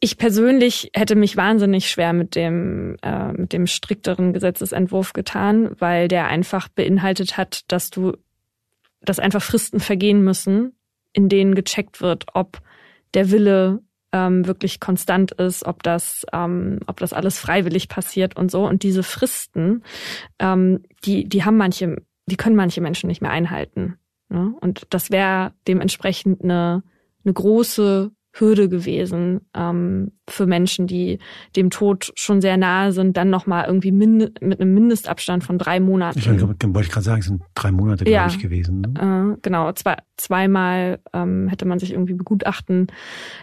ich 0.00 0.16
persönlich 0.16 0.90
hätte 0.94 1.16
mich 1.16 1.36
wahnsinnig 1.36 1.90
schwer 1.90 2.12
mit 2.12 2.34
dem, 2.34 2.96
äh, 3.02 3.32
mit 3.32 3.52
dem 3.52 3.66
strikteren 3.66 4.32
Gesetzesentwurf 4.32 5.12
getan, 5.12 5.70
weil 5.78 6.08
der 6.08 6.26
einfach 6.26 6.68
beinhaltet 6.68 7.36
hat, 7.36 7.70
dass 7.72 7.90
du, 7.90 8.16
dass 9.00 9.18
einfach 9.18 9.42
Fristen 9.42 9.80
vergehen 9.80 10.22
müssen, 10.22 10.73
in 11.14 11.30
denen 11.30 11.54
gecheckt 11.54 12.02
wird, 12.02 12.26
ob 12.34 12.60
der 13.14 13.30
Wille 13.30 13.80
ähm, 14.12 14.46
wirklich 14.46 14.78
konstant 14.78 15.32
ist, 15.32 15.64
ob 15.64 15.82
das, 15.82 16.26
ähm, 16.32 16.80
ob 16.86 16.98
das 16.98 17.12
alles 17.12 17.38
freiwillig 17.38 17.88
passiert 17.88 18.36
und 18.36 18.50
so. 18.50 18.66
Und 18.66 18.82
diese 18.82 19.02
Fristen, 19.02 19.82
ähm, 20.38 20.82
die, 21.04 21.28
die 21.28 21.44
haben 21.44 21.56
manche, 21.56 21.96
die 22.26 22.36
können 22.36 22.56
manche 22.56 22.80
Menschen 22.80 23.08
nicht 23.08 23.22
mehr 23.22 23.30
einhalten. 23.30 23.98
Ne? 24.28 24.54
Und 24.60 24.86
das 24.90 25.10
wäre 25.10 25.52
dementsprechend 25.66 26.42
eine, 26.42 26.82
eine 27.24 27.32
große 27.32 28.12
Hürde 28.36 28.68
gewesen 28.68 29.42
ähm, 29.54 30.10
für 30.28 30.46
Menschen, 30.46 30.88
die 30.88 31.20
dem 31.54 31.70
Tod 31.70 32.12
schon 32.16 32.40
sehr 32.40 32.56
nahe 32.56 32.90
sind, 32.92 33.16
dann 33.16 33.30
nochmal 33.30 33.66
irgendwie 33.66 33.92
mit 33.92 34.42
einem 34.42 34.74
Mindestabstand 34.74 35.44
von 35.44 35.56
drei 35.56 35.78
Monaten. 35.78 36.18
Ich 36.18 36.26
wollte 36.26 36.80
ich 36.80 36.90
gerade 36.90 37.04
sagen, 37.04 37.20
es 37.20 37.26
sind 37.26 37.42
drei 37.54 37.70
Monate, 37.70 38.08
ja, 38.10 38.26
glaube 38.26 38.36
ich, 38.36 38.42
gewesen. 38.42 38.80
Ne? 38.80 39.34
Äh, 39.34 39.38
genau, 39.40 39.70
zwei, 39.72 39.98
zweimal 40.16 40.98
ähm, 41.12 41.46
hätte 41.48 41.64
man 41.64 41.78
sich 41.78 41.92
irgendwie 41.92 42.14
begutachten 42.14 42.88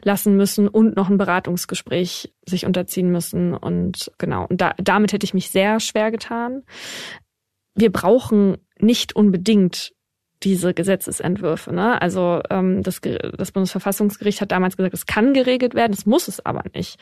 lassen 0.03 0.35
müssen 0.35 0.67
und 0.67 0.97
noch 0.97 1.09
ein 1.09 1.17
Beratungsgespräch 1.17 2.33
sich 2.45 2.65
unterziehen 2.65 3.11
müssen. 3.11 3.53
Und 3.53 4.11
genau, 4.17 4.45
und 4.47 4.59
da, 4.59 4.73
damit 4.77 5.13
hätte 5.13 5.23
ich 5.23 5.33
mich 5.33 5.51
sehr 5.51 5.79
schwer 5.79 6.11
getan. 6.11 6.63
Wir 7.75 7.93
brauchen 7.93 8.57
nicht 8.77 9.15
unbedingt 9.15 9.93
diese 10.43 10.73
Gesetzesentwürfe. 10.73 11.73
Ne? 11.73 12.01
Also 12.01 12.41
ähm, 12.49 12.81
das, 12.83 13.01
das 13.01 13.51
Bundesverfassungsgericht 13.51 14.41
hat 14.41 14.51
damals 14.51 14.77
gesagt, 14.77 14.93
es 14.93 15.05
kann 15.05 15.33
geregelt 15.33 15.75
werden, 15.75 15.93
es 15.93 16.05
muss 16.05 16.27
es 16.27 16.45
aber 16.45 16.63
nicht. 16.73 16.99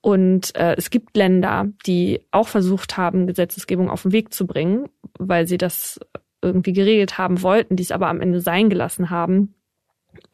Und 0.00 0.54
äh, 0.56 0.74
es 0.76 0.90
gibt 0.90 1.16
Länder, 1.16 1.66
die 1.86 2.20
auch 2.30 2.48
versucht 2.48 2.96
haben, 2.96 3.26
Gesetzesgebung 3.26 3.90
auf 3.90 4.02
den 4.02 4.12
Weg 4.12 4.32
zu 4.32 4.46
bringen, 4.46 4.88
weil 5.18 5.46
sie 5.46 5.58
das 5.58 5.98
irgendwie 6.42 6.72
geregelt 6.72 7.18
haben 7.18 7.42
wollten, 7.42 7.76
die 7.76 7.82
es 7.82 7.92
aber 7.92 8.08
am 8.08 8.20
Ende 8.20 8.40
sein 8.40 8.70
gelassen 8.70 9.10
haben 9.10 9.54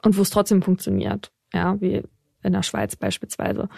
und 0.02 0.18
wo 0.18 0.22
es 0.22 0.30
trotzdem 0.30 0.62
funktioniert. 0.62 1.32
Ja, 1.54 1.80
wie 1.80 2.02
in 2.42 2.52
der 2.52 2.62
Schweiz 2.62 2.96
beispielsweise. 2.96 3.68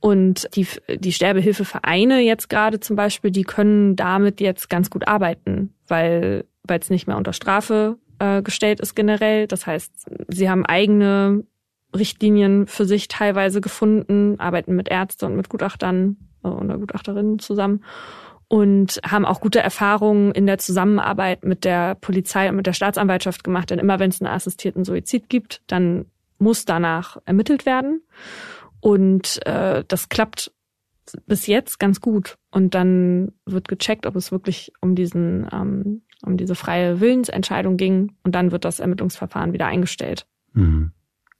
Und 0.00 0.48
die, 0.56 0.66
die 0.88 1.12
Sterbehilfevereine 1.12 2.20
jetzt 2.20 2.48
gerade 2.48 2.80
zum 2.80 2.96
Beispiel, 2.96 3.30
die 3.30 3.44
können 3.44 3.94
damit 3.94 4.40
jetzt 4.40 4.68
ganz 4.68 4.90
gut 4.90 5.06
arbeiten, 5.06 5.74
weil 5.92 6.44
weil 6.64 6.80
es 6.80 6.90
nicht 6.90 7.06
mehr 7.06 7.16
unter 7.16 7.32
Strafe 7.32 7.98
äh, 8.18 8.42
gestellt 8.42 8.80
ist 8.80 8.94
generell. 8.94 9.46
Das 9.46 9.66
heißt, 9.66 10.10
sie 10.28 10.48
haben 10.48 10.64
eigene 10.64 11.44
Richtlinien 11.94 12.66
für 12.66 12.84
sich 12.84 13.08
teilweise 13.08 13.60
gefunden, 13.60 14.38
arbeiten 14.38 14.74
mit 14.74 14.88
Ärzten 14.88 15.26
und 15.26 15.36
mit 15.36 15.48
Gutachtern 15.48 16.16
äh, 16.44 16.48
oder 16.48 16.78
Gutachterinnen 16.78 17.38
zusammen 17.38 17.84
und 18.48 19.00
haben 19.04 19.24
auch 19.24 19.40
gute 19.40 19.60
Erfahrungen 19.60 20.32
in 20.32 20.46
der 20.46 20.58
Zusammenarbeit 20.58 21.42
mit 21.42 21.64
der 21.64 21.94
Polizei 21.94 22.48
und 22.48 22.56
mit 22.56 22.66
der 22.66 22.74
Staatsanwaltschaft 22.74 23.44
gemacht. 23.44 23.70
Denn 23.70 23.78
immer 23.78 23.98
wenn 23.98 24.10
es 24.10 24.20
einen 24.20 24.32
assistierten 24.32 24.84
Suizid 24.84 25.28
gibt, 25.28 25.62
dann 25.66 26.06
muss 26.38 26.64
danach 26.64 27.16
ermittelt 27.24 27.66
werden. 27.66 28.02
Und 28.80 29.44
äh, 29.46 29.84
das 29.88 30.08
klappt 30.10 30.52
bis 31.26 31.46
jetzt 31.46 31.78
ganz 31.78 32.00
gut. 32.00 32.38
Und 32.50 32.74
dann 32.74 33.32
wird 33.46 33.68
gecheckt, 33.68 34.06
ob 34.06 34.16
es 34.16 34.32
wirklich 34.32 34.72
um 34.80 34.94
diesen 34.94 35.48
ähm, 35.52 36.02
um 36.24 36.36
diese 36.36 36.54
freie 36.54 37.00
Willensentscheidung 37.00 37.76
ging 37.76 38.12
und 38.22 38.34
dann 38.34 38.52
wird 38.52 38.64
das 38.64 38.80
Ermittlungsverfahren 38.80 39.52
wieder 39.52 39.66
eingestellt. 39.66 40.26
Mhm. 40.52 40.92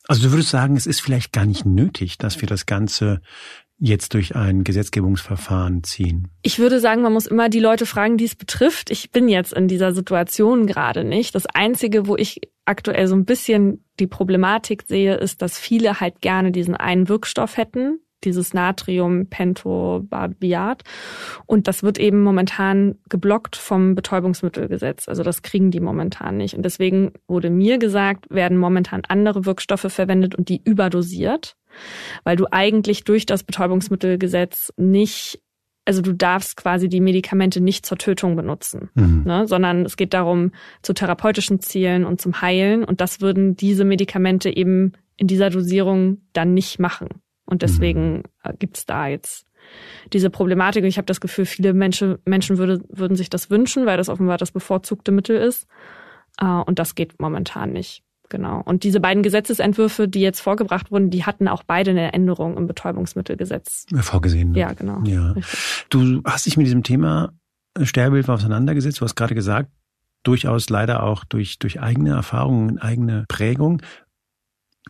Also 0.09 0.25
du 0.25 0.33
würdest 0.33 0.51
sagen, 0.51 0.77
es 0.77 0.87
ist 0.87 1.01
vielleicht 1.01 1.33
gar 1.33 1.47
nicht 1.47 1.65
nötig, 1.65 2.19
dass 2.19 2.41
wir 2.41 2.49
das 2.49 2.67
Ganze 2.67 3.21
jetzt 3.79 4.15
durch 4.15 4.37
ein 4.37 4.63
Gesetzgebungsverfahren 4.63 5.83
ziehen? 5.83 6.29
Ich 6.43 6.61
würde 6.61 6.79
sagen, 6.79 7.03
man 7.03 7.13
muss 7.13 7.27
immer 7.27 7.49
die 7.49 7.61
Leute 7.61 7.85
fragen, 7.85 8.17
die 8.17 8.25
es 8.25 8.37
betrifft. 8.37 8.91
Ich 8.91 9.11
bin 9.11 9.29
jetzt 9.29 9.53
in 9.53 9.67
dieser 9.67 9.93
Situation 9.93 10.67
gerade 10.67 11.03
nicht. 11.03 11.35
Das 11.35 11.47
Einzige, 11.47 12.07
wo 12.07 12.17
ich 12.17 12.41
aktuell 12.65 13.09
so 13.09 13.17
ein 13.17 13.25
bisschen 13.25 13.85
die 13.99 14.07
Problematik 14.07 14.85
sehe, 14.87 15.17
ist, 15.17 15.43
dass 15.43 15.59
viele 15.59 15.99
halt 15.99 16.21
gerne 16.21 16.53
diesen 16.53 16.77
einen 16.77 17.09
Wirkstoff 17.09 17.57
hätten, 17.57 17.99
dieses 18.25 18.55
Natriumpentobarbiat. 18.55 20.83
Und 21.47 21.69
das 21.69 21.83
wird 21.83 21.99
eben 21.99 22.23
momentan 22.23 22.97
geblockt 23.09 23.57
vom 23.57 23.95
Betäubungsmittelgesetz. 23.95 25.09
Also 25.09 25.23
das 25.23 25.43
kriegen 25.43 25.71
die 25.71 25.81
momentan 25.81 26.37
nicht. 26.37 26.55
Und 26.55 26.65
deswegen 26.65 27.13
wurde 27.27 27.51
mir 27.51 27.79
gesagt, 27.79 28.27
werden 28.31 28.59
momentan 28.59 29.03
andere 29.09 29.47
Wirkstoffe 29.47 29.87
verwendet 29.89 30.35
und 30.35 30.49
die 30.49 30.61
überdosiert, 30.65 31.57
weil 32.25 32.37
du 32.37 32.47
eigentlich 32.51 33.05
durch 33.05 33.27
das 33.27 33.45
Betäubungsmittelgesetz 33.45 34.73
nicht 34.77 35.41
also 35.85 36.01
du 36.01 36.13
darfst 36.13 36.57
quasi 36.57 36.89
die 36.89 37.01
Medikamente 37.01 37.61
nicht 37.61 37.85
zur 37.85 37.99
Tötung 37.99 38.37
benutzen, 38.37 38.91
mhm. 38.95 39.23
ne, 39.25 39.49
sondern 39.49 39.85
es 39.85 39.97
geht 39.97 40.15
darum 40.15 40.53
zu 40.83 40.93
therapeutischen 40.93 41.61
Zielen 41.61 42.05
und 42.05 42.21
zum 42.21 42.41
Heilen 42.41 42.85
und 42.85 43.01
das 43.01 43.21
würden 43.21 43.57
diese 43.57 43.85
Medikamente 43.85 44.57
eben 44.57 44.93
in 45.17 45.27
dieser 45.27 45.51
Dosierung 45.51 46.19
dann 46.33 46.55
nicht 46.55 46.79
machen. 46.79 47.09
Und 47.45 47.63
deswegen 47.63 48.19
mhm. 48.19 48.23
Äh, 48.43 48.55
gibt's 48.59 48.87
da 48.87 49.07
jetzt 49.07 49.47
diese 50.13 50.31
Problematik. 50.31 50.83
Und 50.83 50.89
ich 50.89 50.99
habe 50.99 51.07
das 51.07 51.21
Gefühl, 51.21 51.47
viele 51.47 51.73
Menschen, 51.73 52.19
Menschen 52.25 52.59
würde, 52.59 52.83
würden 52.89 53.17
sich 53.17 53.31
das 53.31 53.51
wünschen, 53.51 53.87
weil 53.87 53.97
das 53.97 54.09
offenbar 54.09 54.39
das 54.39 54.51
bevorzugte 54.51 55.13
Mittel 55.13 55.37
ist. 55.37 55.67
Äh, 56.41 56.47
und 56.47 56.79
das 56.79 56.95
geht 56.95 57.21
momentan 57.21 57.73
nicht. 57.73 58.03
Genau. 58.29 58.63
Und 58.65 58.83
diese 58.83 58.99
beiden 58.99 59.23
Gesetzesentwürfe, 59.23 60.09
die 60.09 60.21
jetzt 60.21 60.41
vorgebracht 60.41 60.91
wurden, 60.91 61.11
die 61.11 61.25
hatten 61.25 61.49
auch 61.49 61.63
beide 61.65 61.91
eine 61.91 62.15
Änderung 62.15 62.57
im 62.57 62.67
Betäubungsmittelgesetz. 62.67 63.85
Vorgesehen. 64.01 64.53
Ne? 64.53 64.59
Ja, 64.59 64.73
genau. 64.73 65.03
Ja. 65.05 65.35
Du 65.91 66.23
hast 66.25 66.47
dich 66.47 66.57
mit 66.57 66.67
diesem 66.67 66.83
Thema 66.83 67.35
Sterbehilfe 67.83 68.33
auseinandergesetzt. 68.33 69.01
Du 69.01 69.05
hast 69.05 69.17
gerade 69.17 69.35
gesagt, 69.35 69.71
durchaus 70.23 70.71
leider 70.71 71.03
auch 71.03 71.25
durch, 71.25 71.59
durch 71.59 71.81
eigene 71.81 72.11
Erfahrungen, 72.11 72.79
eigene 72.79 73.27
Prägung. 73.29 73.83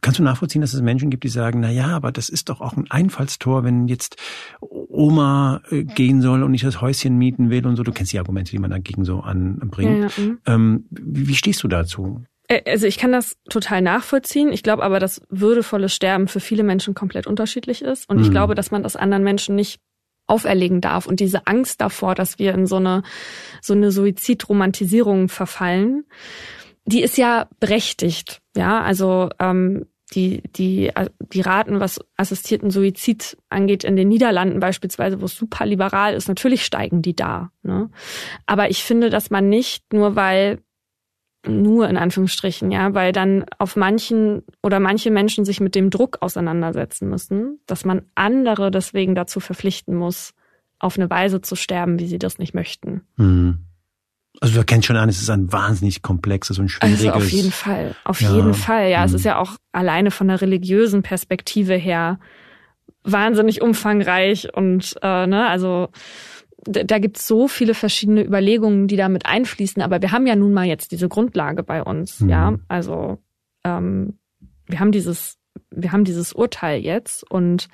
Kannst 0.00 0.18
du 0.18 0.22
nachvollziehen, 0.22 0.62
dass 0.62 0.74
es 0.74 0.80
Menschen 0.80 1.10
gibt, 1.10 1.22
die 1.22 1.28
sagen, 1.28 1.60
na 1.60 1.70
ja, 1.70 1.88
aber 1.88 2.12
das 2.12 2.28
ist 2.28 2.48
doch 2.48 2.60
auch 2.60 2.76
ein 2.76 2.90
Einfallstor, 2.90 3.62
wenn 3.62 3.88
jetzt 3.88 4.16
Oma 4.60 5.60
äh, 5.70 5.84
gehen 5.84 6.22
soll 6.22 6.42
und 6.42 6.54
ich 6.54 6.62
das 6.62 6.80
Häuschen 6.80 7.18
mieten 7.18 7.50
will 7.50 7.66
und 7.66 7.76
so. 7.76 7.82
Du 7.82 7.92
kennst 7.92 8.12
die 8.12 8.18
Argumente, 8.18 8.50
die 8.50 8.58
man 8.58 8.70
dagegen 8.70 9.04
so 9.04 9.20
anbringt. 9.20 9.98
Ja, 9.98 10.06
ja. 10.06 10.24
Mhm. 10.24 10.38
Ähm, 10.46 10.84
wie 10.90 11.34
stehst 11.34 11.62
du 11.62 11.68
dazu? 11.68 12.24
Also 12.66 12.86
ich 12.86 12.98
kann 12.98 13.12
das 13.12 13.36
total 13.48 13.82
nachvollziehen. 13.82 14.52
Ich 14.52 14.62
glaube 14.62 14.82
aber, 14.82 14.98
dass 14.98 15.22
würdevolles 15.28 15.94
Sterben 15.94 16.26
für 16.28 16.40
viele 16.40 16.64
Menschen 16.64 16.94
komplett 16.94 17.26
unterschiedlich 17.26 17.82
ist. 17.82 18.08
Und 18.08 18.20
ich 18.20 18.28
mhm. 18.28 18.32
glaube, 18.32 18.54
dass 18.54 18.70
man 18.70 18.82
das 18.82 18.96
anderen 18.96 19.22
Menschen 19.22 19.54
nicht 19.54 19.80
auferlegen 20.26 20.80
darf. 20.80 21.06
Und 21.06 21.20
diese 21.20 21.46
Angst 21.46 21.80
davor, 21.80 22.14
dass 22.14 22.38
wir 22.38 22.54
in 22.54 22.66
so 22.66 22.76
eine, 22.76 23.02
so 23.60 23.74
eine 23.74 23.90
Suizidromantisierung 23.90 25.28
verfallen, 25.28 26.04
die 26.84 27.02
ist 27.02 27.16
ja 27.16 27.48
berechtigt. 27.60 28.40
Ja, 28.56 28.82
also 28.82 29.30
ähm, 29.38 29.86
die, 30.14 30.42
die, 30.56 30.90
die 31.32 31.40
Raten, 31.40 31.80
was 31.80 32.00
assistierten 32.16 32.70
Suizid 32.70 33.36
angeht, 33.48 33.84
in 33.84 33.96
den 33.96 34.08
Niederlanden 34.08 34.60
beispielsweise, 34.60 35.20
wo 35.20 35.24
es 35.24 35.36
super 35.36 35.64
liberal 35.64 36.14
ist, 36.14 36.28
natürlich 36.28 36.64
steigen 36.64 37.02
die 37.02 37.16
da. 37.16 37.50
Ne? 37.62 37.90
Aber 38.46 38.70
ich 38.70 38.84
finde, 38.84 39.10
dass 39.10 39.30
man 39.30 39.48
nicht 39.48 39.92
nur 39.92 40.16
weil 40.16 40.58
nur 41.44 41.88
in 41.88 41.96
Anführungsstrichen, 41.96 42.70
ja, 42.70 42.94
weil 42.94 43.10
dann 43.10 43.44
auf 43.58 43.74
manchen 43.74 44.44
oder 44.62 44.78
manche 44.78 45.10
Menschen 45.10 45.44
sich 45.44 45.58
mit 45.58 45.74
dem 45.74 45.90
Druck 45.90 46.18
auseinandersetzen 46.20 47.08
müssen, 47.08 47.58
dass 47.66 47.84
man 47.84 48.02
andere 48.14 48.70
deswegen 48.70 49.16
dazu 49.16 49.40
verpflichten 49.40 49.96
muss, 49.96 50.34
auf 50.78 50.96
eine 50.96 51.10
Weise 51.10 51.40
zu 51.40 51.56
sterben, 51.56 51.98
wie 51.98 52.06
sie 52.06 52.20
das 52.20 52.38
nicht 52.38 52.54
möchten. 52.54 53.02
Mhm. 53.16 53.58
Also 54.40 54.54
du 54.54 54.60
erkennst 54.60 54.86
schon 54.86 54.96
an, 54.96 55.08
es 55.08 55.20
ist 55.20 55.30
ein 55.30 55.52
wahnsinnig 55.52 56.02
komplexes 56.02 56.58
und 56.58 56.68
schwieriges. 56.68 57.06
Also 57.06 57.12
auf 57.16 57.28
jeden 57.30 57.52
Fall, 57.52 57.94
auf 58.04 58.20
ja. 58.20 58.34
jeden 58.34 58.54
Fall. 58.54 58.90
Ja, 58.90 59.00
mhm. 59.00 59.06
es 59.06 59.12
ist 59.12 59.24
ja 59.24 59.38
auch 59.38 59.56
alleine 59.72 60.10
von 60.10 60.28
der 60.28 60.40
religiösen 60.40 61.02
Perspektive 61.02 61.74
her 61.74 62.18
wahnsinnig 63.04 63.62
umfangreich 63.62 64.54
und 64.54 64.96
äh, 65.02 65.26
ne, 65.26 65.48
also 65.48 65.88
da 66.64 66.98
gibt's 67.00 67.26
so 67.26 67.48
viele 67.48 67.74
verschiedene 67.74 68.24
Überlegungen, 68.24 68.86
die 68.86 68.96
damit 68.96 69.26
einfließen. 69.26 69.82
Aber 69.82 70.00
wir 70.00 70.12
haben 70.12 70.28
ja 70.28 70.36
nun 70.36 70.52
mal 70.52 70.66
jetzt 70.66 70.92
diese 70.92 71.08
Grundlage 71.08 71.64
bei 71.64 71.82
uns, 71.82 72.20
mhm. 72.20 72.28
ja. 72.28 72.54
Also 72.68 73.18
ähm, 73.64 74.18
wir 74.66 74.78
haben 74.78 74.92
dieses, 74.92 75.38
wir 75.70 75.90
haben 75.90 76.04
dieses 76.04 76.32
Urteil 76.32 76.80
jetzt 76.80 77.28
und 77.28 77.68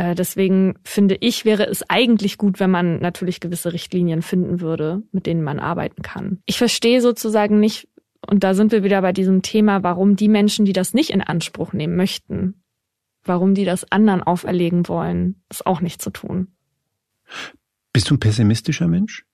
deswegen 0.00 0.74
finde 0.84 1.16
ich, 1.20 1.44
wäre 1.44 1.66
es 1.66 1.88
eigentlich 1.88 2.38
gut, 2.38 2.60
wenn 2.60 2.70
man 2.70 3.00
natürlich 3.00 3.40
gewisse 3.40 3.72
Richtlinien 3.72 4.22
finden 4.22 4.60
würde, 4.60 5.02
mit 5.12 5.26
denen 5.26 5.42
man 5.42 5.58
arbeiten 5.58 6.02
kann. 6.02 6.38
Ich 6.46 6.58
verstehe 6.58 7.00
sozusagen 7.00 7.60
nicht, 7.60 7.88
und 8.26 8.44
da 8.44 8.54
sind 8.54 8.72
wir 8.72 8.84
wieder 8.84 9.02
bei 9.02 9.12
diesem 9.12 9.42
Thema, 9.42 9.82
warum 9.82 10.16
die 10.16 10.28
Menschen, 10.28 10.64
die 10.64 10.72
das 10.72 10.94
nicht 10.94 11.10
in 11.10 11.20
Anspruch 11.20 11.72
nehmen 11.72 11.96
möchten, 11.96 12.62
warum 13.24 13.54
die 13.54 13.64
das 13.64 13.90
anderen 13.90 14.22
auferlegen 14.22 14.88
wollen, 14.88 15.42
ist 15.50 15.66
auch 15.66 15.80
nicht 15.80 16.00
zu 16.00 16.10
tun. 16.10 16.48
Bist 17.92 18.10
du 18.10 18.14
ein 18.14 18.20
pessimistischer 18.20 18.88
Mensch? 18.88 19.24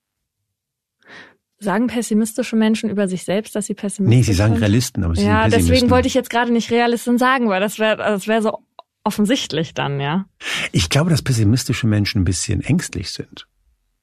Sagen 1.59 1.87
pessimistische 1.87 2.57
Menschen 2.57 2.91
über 2.91 3.09
sich 3.09 3.25
selbst, 3.25 3.55
dass 3.57 3.67
sie 3.67 3.75
pessimistisch 3.75 4.15
sind? 4.15 4.19
Nee, 4.19 4.23
sie 4.23 4.37
sagen 4.37 4.55
Realisten, 4.55 5.05
aber 5.05 5.15
sie 5.15 5.23
ja, 5.23 5.43
sind 5.43 5.45
Pessimisten. 5.45 5.75
deswegen 5.75 5.91
wollte 5.91 6.09
ich 6.09 6.15
jetzt 6.15 6.29
gerade 6.29 6.53
nicht 6.53 6.71
Realisten 6.71 7.17
sagen, 7.19 7.49
weil 7.49 7.61
das 7.61 7.79
wäre 7.79 7.97
das 7.97 8.29
wäre 8.29 8.43
so 8.43 8.59
offensichtlich 9.07 9.73
dann, 9.73 10.01
ja. 10.01 10.27
Ich 10.73 10.91
glaube, 10.91 11.11
dass 11.11 11.23
pessimistische 11.23 11.87
Menschen 11.87 12.23
ein 12.23 12.25
bisschen 12.25 12.61
ängstlich 12.61 13.11
sind. 13.11 13.49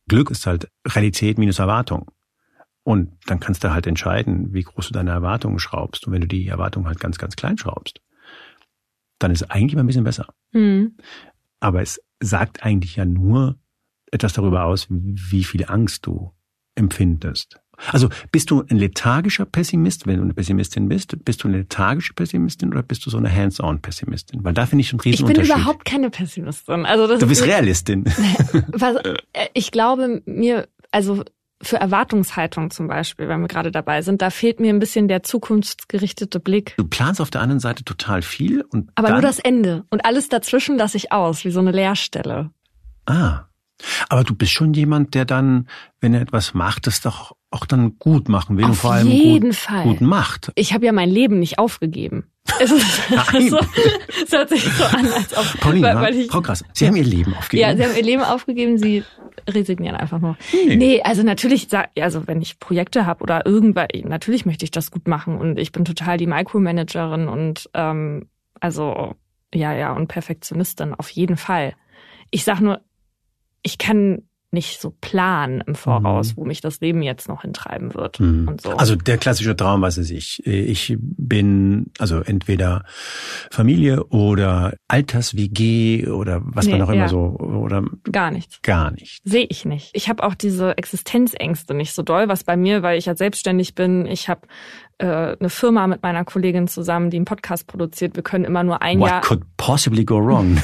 Glück 0.07 0.31
ist 0.31 0.47
halt 0.47 0.69
Realität 0.87 1.37
minus 1.37 1.59
Erwartung. 1.59 2.11
Und 2.83 3.13
dann 3.27 3.39
kannst 3.39 3.63
du 3.63 3.71
halt 3.71 3.87
entscheiden, 3.87 4.53
wie 4.53 4.63
groß 4.63 4.87
du 4.87 4.93
deine 4.93 5.11
Erwartungen 5.11 5.59
schraubst. 5.59 6.07
Und 6.07 6.13
wenn 6.13 6.21
du 6.21 6.27
die 6.27 6.47
Erwartungen 6.47 6.87
halt 6.87 6.99
ganz, 6.99 7.17
ganz 7.17 7.35
klein 7.35 7.57
schraubst, 7.57 8.01
dann 9.19 9.31
ist 9.31 9.43
es 9.43 9.49
eigentlich 9.49 9.73
immer 9.73 9.83
ein 9.83 9.87
bisschen 9.87 10.03
besser. 10.03 10.33
Mhm. 10.51 10.97
Aber 11.59 11.81
es 11.81 12.01
sagt 12.19 12.63
eigentlich 12.63 12.95
ja 12.97 13.05
nur, 13.05 13.59
etwas 14.11 14.33
darüber 14.33 14.65
aus, 14.65 14.87
wie 14.89 15.43
viel 15.43 15.65
Angst 15.65 16.05
du 16.05 16.33
empfindest. 16.75 17.59
Also 17.91 18.09
bist 18.31 18.51
du 18.51 18.63
ein 18.69 18.77
lethargischer 18.77 19.45
Pessimist, 19.45 20.07
wenn 20.07 20.17
du 20.17 20.23
eine 20.23 20.33
Pessimistin 20.33 20.87
bist? 20.87 21.15
Bist 21.25 21.43
du 21.43 21.47
eine 21.47 21.57
lethargische 21.59 22.13
Pessimistin 22.13 22.69
oder 22.69 22.83
bist 22.83 23.05
du 23.05 23.09
so 23.09 23.17
eine 23.17 23.33
Hands-on-Pessimistin? 23.33 24.43
Weil 24.43 24.53
da 24.53 24.65
finde 24.65 24.81
ich 24.81 24.91
einen 24.91 24.99
riesen 25.01 25.27
Ich 25.27 25.33
bin 25.33 25.43
überhaupt 25.43 25.85
keine 25.85 26.09
Pessimistin. 26.09 26.85
Also 26.85 27.07
das 27.07 27.19
du 27.19 27.27
bist 27.27 27.45
Realistin. 27.45 28.05
Was, 28.67 28.95
äh, 28.97 29.15
ich 29.53 29.71
glaube 29.71 30.21
mir, 30.25 30.67
also 30.91 31.23
für 31.61 31.77
Erwartungshaltung 31.77 32.71
zum 32.71 32.87
Beispiel, 32.87 33.27
wenn 33.27 33.41
wir 33.41 33.47
gerade 33.47 33.71
dabei 33.71 34.01
sind, 34.01 34.21
da 34.21 34.29
fehlt 34.29 34.59
mir 34.59 34.73
ein 34.73 34.79
bisschen 34.79 35.07
der 35.07 35.23
zukunftsgerichtete 35.23 36.39
Blick. 36.39 36.75
Du 36.77 36.85
planst 36.85 37.21
auf 37.21 37.31
der 37.31 37.41
anderen 37.41 37.59
Seite 37.59 37.83
total 37.83 38.21
viel 38.21 38.61
und 38.61 38.91
aber 38.95 39.11
nur 39.11 39.21
das 39.21 39.39
Ende 39.39 39.85
und 39.89 40.05
alles 40.05 40.29
dazwischen 40.29 40.77
lasse 40.77 40.97
ich 40.97 41.11
aus, 41.11 41.45
wie 41.45 41.51
so 41.51 41.59
eine 41.59 41.71
Leerstelle. 41.71 42.51
Ah, 43.05 43.45
aber 44.09 44.23
du 44.23 44.35
bist 44.35 44.51
schon 44.51 44.73
jemand, 44.73 45.13
der 45.13 45.25
dann, 45.25 45.67
wenn 45.99 46.13
er 46.13 46.21
etwas 46.21 46.53
macht, 46.53 46.87
das 46.87 47.01
doch 47.01 47.35
auch 47.51 47.65
dann 47.65 47.97
gut 47.99 48.29
machen 48.29 48.57
will 48.57 48.65
Auf 48.65 48.71
und 48.71 48.75
vor 48.75 48.93
allem 48.93 49.07
jeden 49.07 49.49
gut, 49.49 49.55
Fall. 49.55 49.83
gut 49.83 50.01
macht. 50.01 50.51
Ich 50.55 50.73
habe 50.73 50.85
ja 50.85 50.91
mein 50.91 51.09
Leben 51.09 51.39
nicht 51.39 51.59
aufgegeben. 51.59 52.31
Es, 52.59 52.71
ist, 52.71 53.07
so, 53.49 53.59
es 54.23 54.31
hört 54.31 54.49
sich 54.49 54.63
so 54.63 54.83
an, 54.85 55.07
als 55.07 55.37
ob 55.37 55.59
Paulina, 55.59 56.01
weil 56.01 56.15
ich, 56.15 56.27
Frau 56.27 56.41
Krass, 56.41 56.63
Sie 56.73 56.87
haben 56.87 56.95
Ihr 56.95 57.03
Leben 57.03 57.33
aufgegeben. 57.35 57.69
Ja, 57.69 57.77
Sie 57.77 57.83
haben 57.83 57.95
Ihr 57.95 58.03
Leben 58.03 58.23
aufgegeben, 58.23 58.77
Sie 58.77 59.03
resignieren 59.49 59.95
einfach 59.95 60.19
nur. 60.19 60.37
Nee, 60.51 60.75
nee 60.75 61.01
also 61.03 61.23
natürlich, 61.23 61.67
also 61.99 62.27
wenn 62.27 62.41
ich 62.41 62.59
Projekte 62.59 63.05
habe 63.05 63.23
oder 63.23 63.45
irgendwas, 63.45 63.87
natürlich 64.03 64.45
möchte 64.45 64.65
ich 64.65 64.71
das 64.71 64.91
gut 64.91 65.07
machen 65.07 65.37
und 65.37 65.59
ich 65.59 65.71
bin 65.71 65.85
total 65.85 66.17
die 66.17 66.27
Micromanagerin 66.27 67.27
und 67.27 67.69
ähm, 67.73 68.27
also 68.59 69.15
ja, 69.53 69.73
ja, 69.73 69.93
und 69.93 70.07
Perfektionistin 70.07 70.95
auf 70.95 71.09
jeden 71.09 71.37
Fall. 71.37 71.75
Ich 72.31 72.43
sag 72.43 72.59
nur, 72.59 72.81
ich 73.63 73.77
kann 73.77 74.23
nicht 74.53 74.79
so 74.79 74.93
planen 75.01 75.63
im 75.65 75.73
Voraus, 75.73 76.31
mhm. 76.31 76.37
wo 76.37 76.45
mich 76.45 76.61
das 76.61 76.79
Leben 76.79 77.01
jetzt 77.01 77.27
noch 77.27 77.41
hintreiben 77.41 77.95
wird 77.95 78.19
mhm. 78.19 78.47
und 78.47 78.61
so. 78.61 78.69
Also 78.71 78.95
der 78.95 79.17
klassische 79.17 79.55
Traum, 79.55 79.81
was 79.81 79.97
ist 79.97 80.11
ich? 80.11 80.45
Ich 80.45 80.95
bin 80.99 81.87
also 81.97 82.19
entweder 82.19 82.85
Familie 83.49 84.05
oder 84.05 84.75
Alters-WG 84.87 86.07
oder 86.07 86.41
was 86.43 86.67
nee, 86.67 86.73
man 86.73 86.83
auch 86.83 86.89
immer 86.89 87.09
so 87.09 87.35
oder 87.39 87.83
gar 88.11 88.29
nichts. 88.29 88.61
Gar 88.61 88.91
nicht. 88.91 89.21
Sehe 89.23 89.47
ich 89.49 89.65
nicht. 89.65 89.89
Ich 89.93 90.07
habe 90.07 90.23
auch 90.23 90.35
diese 90.35 90.77
Existenzängste 90.77 91.73
nicht 91.73 91.93
so 91.93 92.03
doll, 92.03 92.27
was 92.27 92.43
bei 92.43 92.55
mir, 92.55 92.83
weil 92.83 92.99
ich 92.99 93.07
ja 93.07 93.15
selbstständig 93.15 93.73
bin. 93.73 94.05
Ich 94.05 94.29
habe 94.29 94.41
äh, 94.97 95.35
eine 95.39 95.49
Firma 95.49 95.87
mit 95.87 96.03
meiner 96.03 96.25
Kollegin 96.25 96.67
zusammen, 96.67 97.09
die 97.09 97.17
einen 97.17 97.25
Podcast 97.25 97.67
produziert. 97.67 98.15
Wir 98.15 98.23
können 98.23 98.45
immer 98.45 98.63
nur 98.63 98.81
ein 98.81 98.99
What 98.99 99.09
Jahr. 99.09 99.17
What 99.21 99.27
could 99.27 99.43
possibly 99.57 100.05
go 100.05 100.17
wrong? 100.17 100.53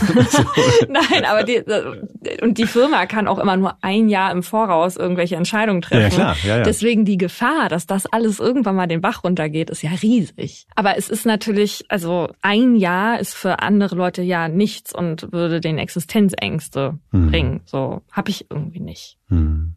Nein, 0.90 1.26
aber 1.26 1.44
die 1.44 1.56
äh, 1.56 2.42
und 2.42 2.58
die 2.58 2.66
Firma 2.66 3.06
kann 3.06 3.28
auch 3.28 3.40
immer 3.40 3.58
nur 3.58 3.76
ein 3.82 4.10
Jahr 4.10 4.32
im 4.32 4.44
Voraus 4.44 4.98
irgendwelche 4.98 5.36
Entscheidungen 5.36 5.82
treffen. 5.82 6.18
Ja, 6.20 6.34
klar. 6.34 6.36
Ja, 6.44 6.58
ja. 6.58 6.64
Deswegen 6.64 7.06
die 7.06 7.18
Gefahr, 7.18 7.70
dass 7.70 7.88
das 7.88 8.06
alles 8.06 8.40
irgendwann 8.40 8.76
mal 8.76 8.88
den 8.88 9.02
Bach 9.02 9.24
runtergeht, 9.24 9.70
ist 9.70 9.82
ja 9.82 9.92
riesig. 10.02 10.68
Aber 10.76 10.98
es 10.98 11.10
ist 11.10 11.26
natürlich, 11.26 11.86
also 11.90 12.30
ein 12.42 12.76
Jahr 12.76 13.20
ist 13.20 13.36
für 13.36 13.60
andere 13.60 13.96
Leute 13.96 14.22
ja 14.22 14.48
nichts 14.48 14.94
und 14.94 15.32
würde 15.32 15.62
den 15.62 15.78
Existenzängste 15.78 17.00
hm. 17.12 17.32
bringen. 17.32 17.62
So 17.66 18.02
habe 18.12 18.30
ich 18.30 18.48
irgendwie 18.50 18.80
nicht. 18.80 19.18
Hm 19.30 19.76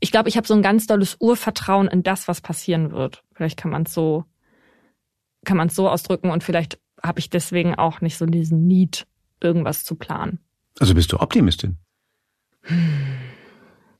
ich 0.00 0.10
glaube, 0.10 0.28
ich 0.28 0.36
habe 0.36 0.46
so 0.46 0.54
ein 0.54 0.62
ganz 0.62 0.86
dolles 0.86 1.16
Urvertrauen 1.20 1.88
in 1.88 2.02
das, 2.02 2.28
was 2.28 2.40
passieren 2.40 2.92
wird. 2.92 3.22
Vielleicht 3.32 3.56
kann 3.56 3.70
man 3.70 3.82
es 3.82 3.94
so, 3.94 4.24
kann 5.44 5.56
man 5.56 5.68
es 5.68 5.74
so 5.74 5.88
ausdrücken 5.88 6.30
und 6.30 6.44
vielleicht 6.44 6.78
habe 7.02 7.18
ich 7.18 7.30
deswegen 7.30 7.74
auch 7.74 8.00
nicht 8.00 8.16
so 8.16 8.26
diesen 8.26 8.66
Need, 8.66 9.06
irgendwas 9.40 9.84
zu 9.84 9.94
planen. 9.94 10.40
Also 10.78 10.94
bist 10.94 11.12
du 11.12 11.20
Optimistin? 11.20 11.78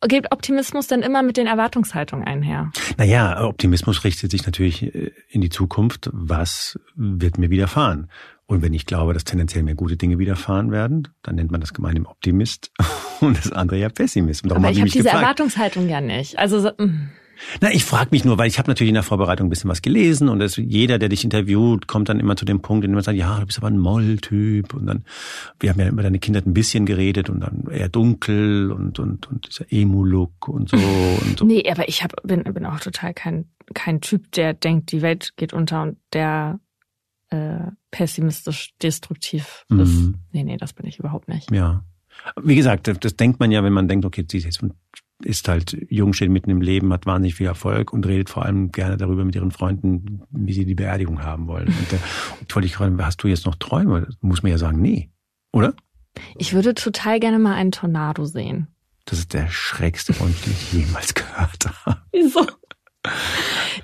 Geht 0.06 0.30
Optimismus 0.30 0.86
dann 0.86 1.02
immer 1.02 1.22
mit 1.22 1.36
den 1.36 1.46
Erwartungshaltungen 1.46 2.26
einher? 2.26 2.70
Naja, 2.96 3.42
Optimismus 3.44 4.04
richtet 4.04 4.30
sich 4.30 4.44
natürlich 4.44 4.82
äh, 4.82 5.10
in 5.30 5.40
die 5.40 5.48
Zukunft. 5.48 6.10
Was 6.12 6.78
wird 6.94 7.38
mir 7.38 7.50
widerfahren? 7.50 8.08
Und 8.44 8.62
wenn 8.62 8.74
ich 8.74 8.86
glaube, 8.86 9.14
dass 9.14 9.24
tendenziell 9.24 9.64
mehr 9.64 9.74
gute 9.74 9.96
Dinge 9.96 10.18
widerfahren 10.18 10.70
werden, 10.70 11.08
dann 11.22 11.34
nennt 11.36 11.50
man 11.50 11.60
das 11.60 11.74
gemeinhin 11.74 12.06
Optimist 12.06 12.70
und 13.20 13.38
das 13.38 13.52
andere 13.52 13.78
ja 13.78 13.88
Pessimist. 13.88 14.42
Und 14.42 14.50
darum 14.50 14.64
Aber 14.64 14.72
ich 14.72 14.80
habe 14.80 14.90
diese 14.90 15.04
gefragt. 15.04 15.22
Erwartungshaltung 15.22 15.88
ja 15.88 16.00
nicht. 16.00 16.38
Also 16.38 16.60
so, 16.60 16.70
mm. 16.70 17.10
na, 17.60 17.72
ich 17.72 17.84
frage 17.84 18.08
mich 18.10 18.24
nur, 18.24 18.38
weil 18.38 18.48
ich 18.48 18.58
habe 18.58 18.70
natürlich 18.70 18.88
in 18.88 18.94
der 18.94 19.02
Vorbereitung 19.02 19.46
ein 19.46 19.50
bisschen 19.50 19.70
was 19.70 19.82
gelesen 19.82 20.28
und 20.28 20.38
das, 20.38 20.56
jeder, 20.56 20.98
der 20.98 21.08
dich 21.08 21.24
interviewt, 21.24 21.86
kommt 21.86 22.08
dann 22.08 22.20
immer 22.20 22.36
zu 22.36 22.44
dem 22.44 22.60
Punkt, 22.60 22.84
in 22.84 22.90
dem 22.90 22.94
man 22.94 23.04
sagt, 23.04 23.18
ja, 23.18 23.40
du 23.40 23.46
bist 23.46 23.58
aber 23.58 23.68
ein 23.68 23.78
Molltyp 23.78 24.74
und 24.74 24.86
dann, 24.86 25.04
wir 25.60 25.70
haben 25.70 25.80
ja 25.80 25.88
über 25.88 26.02
deine 26.02 26.18
Kindheit 26.18 26.46
ein 26.46 26.54
bisschen 26.54 26.86
geredet 26.86 27.30
und 27.30 27.40
dann 27.40 27.64
eher 27.70 27.88
dunkel 27.88 28.72
und 28.72 28.98
und 28.98 29.28
und 29.28 29.48
dieser 29.48 29.66
Emu-Look 29.70 30.48
und 30.48 30.68
so 30.68 30.76
und 31.22 31.38
so. 31.38 31.44
Nee, 31.44 31.64
aber 31.70 31.88
ich 31.88 32.02
hab, 32.02 32.14
bin 32.22 32.42
bin 32.44 32.66
auch 32.66 32.80
total 32.80 33.14
kein 33.14 33.46
kein 33.74 34.00
Typ, 34.00 34.30
der 34.32 34.54
denkt, 34.54 34.92
die 34.92 35.02
Welt 35.02 35.32
geht 35.36 35.52
unter 35.52 35.82
und 35.82 35.96
der 36.12 36.60
äh, 37.30 37.70
pessimistisch 37.90 38.74
destruktiv 38.82 39.64
mhm. 39.68 39.80
ist. 39.80 40.12
Nee, 40.32 40.44
nee, 40.44 40.56
das 40.56 40.72
bin 40.72 40.86
ich 40.86 40.98
überhaupt 40.98 41.28
nicht. 41.28 41.50
Ja. 41.50 41.84
Wie 42.42 42.56
gesagt, 42.56 42.90
das 43.00 43.16
denkt 43.16 43.40
man 43.40 43.50
ja, 43.50 43.62
wenn 43.62 43.72
man 43.72 43.88
denkt, 43.88 44.04
okay, 44.04 44.24
sie 44.30 44.38
ist, 44.38 44.64
ist 45.22 45.48
halt 45.48 45.76
jung, 45.88 46.12
steht 46.12 46.30
mitten 46.30 46.50
im 46.50 46.60
Leben, 46.60 46.92
hat 46.92 47.06
wahnsinnig 47.06 47.34
viel 47.34 47.46
Erfolg 47.46 47.92
und 47.92 48.06
redet 48.06 48.28
vor 48.28 48.44
allem 48.44 48.72
gerne 48.72 48.96
darüber 48.96 49.24
mit 49.24 49.34
ihren 49.34 49.50
Freunden, 49.50 50.22
wie 50.30 50.52
sie 50.52 50.64
die 50.64 50.74
Beerdigung 50.74 51.22
haben 51.22 51.46
wollen. 51.46 51.68
Und, 51.68 51.92
äh, 51.92 51.98
und 52.40 52.54
wollte 52.54 52.66
ich 52.66 52.76
fragen, 52.76 53.02
hast 53.04 53.22
du 53.22 53.28
jetzt 53.28 53.46
noch 53.46 53.54
Träume? 53.54 54.08
Muss 54.20 54.42
man 54.42 54.52
ja 54.52 54.58
sagen, 54.58 54.80
nee, 54.80 55.10
oder? 55.52 55.74
Ich 56.36 56.52
würde 56.52 56.74
total 56.74 57.20
gerne 57.20 57.38
mal 57.38 57.54
einen 57.54 57.72
Tornado 57.72 58.24
sehen. 58.24 58.68
Das 59.04 59.18
ist 59.18 59.34
der 59.34 59.48
schrägste 59.48 60.18
Wunsch, 60.20 60.40
den 60.42 60.52
ich 60.52 60.72
jemals 60.72 61.14
gehört 61.14 61.66
habe. 61.84 62.00
Wieso? 62.12 62.46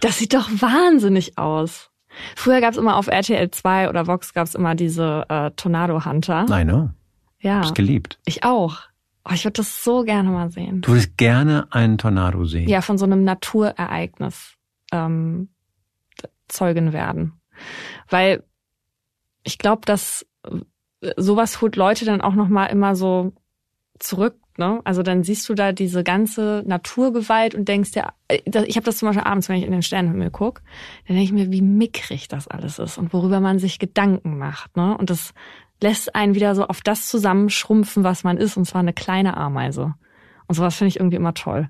Das 0.01 0.19
sieht 0.19 0.35
doch 0.35 0.51
wahnsinnig 0.51 1.39
aus. 1.39 1.91
Früher 2.37 2.61
gab 2.61 2.73
es 2.73 2.77
immer 2.79 2.97
auf 2.97 3.07
RTL 3.07 3.51
2 3.51 3.89
oder 3.89 4.07
Vox 4.07 4.35
gab 4.35 4.47
es 4.47 4.55
immer 4.55 4.75
diese 4.75 5.25
äh, 5.29 5.51
Tornado 5.53 6.05
Hunter. 6.05 6.45
Nein, 6.49 6.67
ne? 6.67 6.95
Ja. 7.43 7.57
Hab's 7.57 7.75
geliebt. 7.75 8.19
Ich 8.25 8.45
auch. 8.45 8.79
Oh, 9.25 9.33
ich 9.33 9.45
würde 9.45 9.59
das 9.59 9.85
so 9.85 10.03
gerne 10.03 10.31
mal 10.31 10.51
sehen. 10.51 10.81
Du 10.81 10.93
würdest 10.93 11.17
gerne 11.17 11.67
einen 11.71 11.99
Tornado 11.99 12.45
sehen. 12.45 12.69
Ja, 12.69 12.81
von 12.81 12.99
so 12.99 13.05
einem 13.05 13.23
Naturereignis 13.23 14.55
ähm, 14.91 15.49
Zeugen 16.49 16.93
werden. 16.93 17.41
Weil 18.09 18.43
ich 19.45 19.59
glaube, 19.59 19.83
dass 19.85 20.27
sowas 21.17 21.61
holt 21.61 21.77
Leute 21.77 22.05
dann 22.05 22.21
auch 22.21 22.35
nochmal 22.35 22.71
immer 22.71 22.97
so 22.97 23.33
zurück 23.99 24.37
Ne? 24.59 24.81
Also 24.85 25.03
dann 25.03 25.23
siehst 25.23 25.49
du 25.49 25.55
da 25.55 25.73
diese 25.73 26.05
ganze 26.05 26.63
Naturgewalt 26.67 27.55
und 27.55 27.69
denkst 27.69 27.93
ja, 27.95 28.13
äh, 28.29 28.39
ich 28.67 28.77
habe 28.77 28.85
das 28.85 28.99
zum 28.99 29.09
Beispiel 29.09 29.25
abends, 29.25 29.49
wenn 29.49 29.57
ich 29.57 29.65
in 29.65 29.73
den 29.73 29.83
Sternenhimmel 29.83 30.31
guck, 30.31 30.63
dann 31.07 31.17
denke 31.17 31.25
ich 31.25 31.33
mir, 31.33 31.51
wie 31.51 31.63
mickrig 31.63 32.29
das 32.29 32.49
alles 32.49 32.79
ist 32.79 32.99
und 32.99 33.13
worüber 33.15 33.41
man 33.41 33.59
sich 33.59 33.79
Gedanken 33.79 34.37
macht. 34.37 34.77
Ne? 34.77 34.97
Und 34.97 35.09
das 35.09 35.33
lässt 35.83 36.15
einen 36.15 36.35
wieder 36.35 36.55
so 36.55 36.67
auf 36.67 36.81
das 36.81 37.09
zusammenschrumpfen, 37.09 38.05
was 38.05 38.25
man 38.25 38.39
ist, 38.39 38.57
und 38.57 38.65
zwar 38.65 38.81
eine 38.81 38.93
kleine 38.93 39.37
Ameise. 39.37 39.95
Und 40.47 40.55
sowas 40.55 40.77
finde 40.77 40.89
ich 40.89 40.97
irgendwie 40.97 41.17
immer 41.17 41.35
toll. 41.35 41.69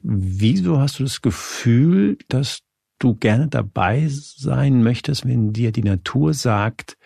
wieso 0.00 0.78
hast 0.78 0.98
du 0.98 1.02
das 1.02 1.22
Gefühl, 1.22 2.18
dass 2.28 2.60
du 2.98 3.14
gerne 3.14 3.48
dabei 3.48 4.06
sein 4.08 4.82
möchtest, 4.82 5.26
wenn 5.26 5.52
dir 5.52 5.72
die 5.72 5.82
Natur 5.82 6.32
sagt, 6.34 6.96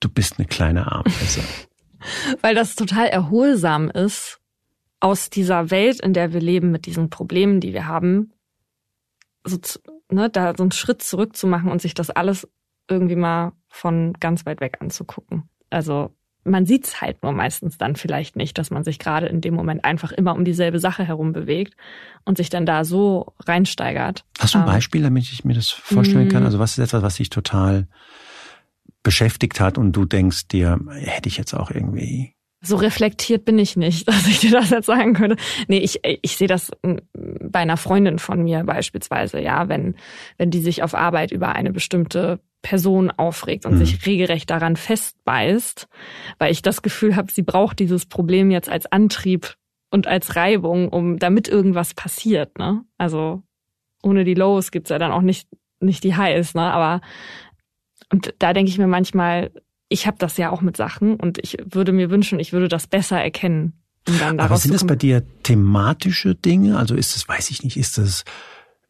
du 0.00 0.08
bist 0.08 0.38
eine 0.38 0.46
kleine 0.46 0.90
Ameise? 0.90 1.40
Weil 2.40 2.54
das 2.54 2.74
total 2.74 3.08
erholsam 3.08 3.90
ist, 3.90 4.40
aus 5.00 5.30
dieser 5.30 5.70
Welt, 5.70 6.00
in 6.00 6.14
der 6.14 6.32
wir 6.32 6.40
leben, 6.40 6.70
mit 6.70 6.86
diesen 6.86 7.10
Problemen, 7.10 7.60
die 7.60 7.72
wir 7.72 7.86
haben, 7.86 8.32
so, 9.44 9.58
ne, 10.10 10.30
da 10.30 10.54
so 10.56 10.62
einen 10.62 10.72
Schritt 10.72 11.02
zurück 11.02 11.36
zu 11.36 11.46
machen 11.46 11.70
und 11.70 11.82
sich 11.82 11.94
das 11.94 12.10
alles 12.10 12.48
irgendwie 12.88 13.16
mal 13.16 13.52
von 13.76 14.14
ganz 14.14 14.46
weit 14.46 14.60
weg 14.60 14.78
anzugucken. 14.80 15.44
Also 15.70 16.10
man 16.44 16.64
sieht's 16.64 17.00
halt 17.00 17.22
nur 17.22 17.32
meistens 17.32 17.76
dann 17.76 17.96
vielleicht 17.96 18.36
nicht, 18.36 18.56
dass 18.56 18.70
man 18.70 18.84
sich 18.84 18.98
gerade 18.98 19.26
in 19.26 19.40
dem 19.40 19.54
Moment 19.54 19.84
einfach 19.84 20.12
immer 20.12 20.34
um 20.34 20.44
dieselbe 20.44 20.78
Sache 20.78 21.04
herum 21.04 21.32
bewegt 21.32 21.74
und 22.24 22.36
sich 22.36 22.50
dann 22.50 22.66
da 22.66 22.84
so 22.84 23.34
reinsteigert. 23.46 24.24
Hast 24.38 24.54
du 24.54 24.58
ein 24.58 24.64
ähm, 24.64 24.72
Beispiel, 24.72 25.02
damit 25.02 25.24
ich 25.24 25.44
mir 25.44 25.54
das 25.54 25.70
vorstellen 25.70 26.28
kann? 26.28 26.44
Mm. 26.44 26.46
Also 26.46 26.58
was 26.58 26.72
ist 26.72 26.78
etwas, 26.78 27.02
was 27.02 27.16
dich 27.16 27.30
total 27.30 27.88
beschäftigt 29.02 29.60
hat 29.60 29.76
und 29.76 29.92
du 29.92 30.04
denkst 30.04 30.48
dir, 30.48 30.80
hätte 30.92 31.28
ich 31.28 31.36
jetzt 31.36 31.54
auch 31.54 31.70
irgendwie 31.70 32.32
so 32.62 32.76
reflektiert 32.76 33.44
bin 33.44 33.58
ich 33.58 33.76
nicht, 33.76 34.08
dass 34.08 34.26
ich 34.26 34.40
dir 34.40 34.50
das 34.50 34.70
jetzt 34.70 34.86
sagen 34.86 35.14
könnte. 35.14 35.36
Nee, 35.68 35.78
ich, 35.78 36.00
ich 36.04 36.36
sehe 36.36 36.48
das 36.48 36.70
bei 36.82 37.60
einer 37.60 37.76
Freundin 37.76 38.18
von 38.18 38.42
mir 38.42 38.64
beispielsweise, 38.64 39.40
ja, 39.40 39.68
wenn, 39.68 39.94
wenn 40.38 40.50
die 40.50 40.60
sich 40.60 40.82
auf 40.82 40.94
Arbeit 40.94 41.32
über 41.32 41.54
eine 41.54 41.72
bestimmte 41.72 42.40
Person 42.66 43.12
aufregt 43.12 43.64
und 43.64 43.74
mhm. 43.74 43.78
sich 43.78 44.04
regelrecht 44.06 44.50
daran 44.50 44.74
festbeißt, 44.74 45.86
weil 46.40 46.50
ich 46.50 46.62
das 46.62 46.82
Gefühl 46.82 47.14
habe, 47.14 47.30
sie 47.30 47.42
braucht 47.42 47.78
dieses 47.78 48.06
Problem 48.06 48.50
jetzt 48.50 48.68
als 48.68 48.90
Antrieb 48.90 49.54
und 49.92 50.08
als 50.08 50.34
Reibung, 50.34 50.88
um 50.88 51.20
damit 51.20 51.46
irgendwas 51.46 51.94
passiert, 51.94 52.58
ne? 52.58 52.82
Also 52.98 53.44
ohne 54.02 54.24
die 54.24 54.34
Lows 54.34 54.72
gibt's 54.72 54.90
ja 54.90 54.98
dann 54.98 55.12
auch 55.12 55.20
nicht, 55.20 55.48
nicht 55.78 56.02
die 56.02 56.16
Highs, 56.16 56.54
ne? 56.54 56.62
Aber 56.62 57.02
und 58.10 58.34
da 58.40 58.52
denke 58.52 58.68
ich 58.68 58.78
mir 58.78 58.88
manchmal, 58.88 59.52
ich 59.88 60.08
habe 60.08 60.16
das 60.18 60.36
ja 60.38 60.50
auch 60.50 60.60
mit 60.60 60.76
Sachen 60.76 61.14
und 61.14 61.38
ich 61.38 61.58
würde 61.64 61.92
mir 61.92 62.10
wünschen, 62.10 62.40
ich 62.40 62.52
würde 62.52 62.66
das 62.66 62.88
besser 62.88 63.22
erkennen. 63.22 63.74
Um 64.08 64.18
dann 64.18 64.40
Aber 64.40 64.56
sind 64.56 64.74
das 64.74 64.84
bei 64.84 64.96
dir 64.96 65.22
thematische 65.44 66.34
Dinge? 66.34 66.78
Also 66.78 66.96
ist 66.96 67.14
es, 67.14 67.28
weiß 67.28 67.50
ich 67.50 67.62
nicht, 67.62 67.76
ist 67.76 67.96
das 67.96 68.24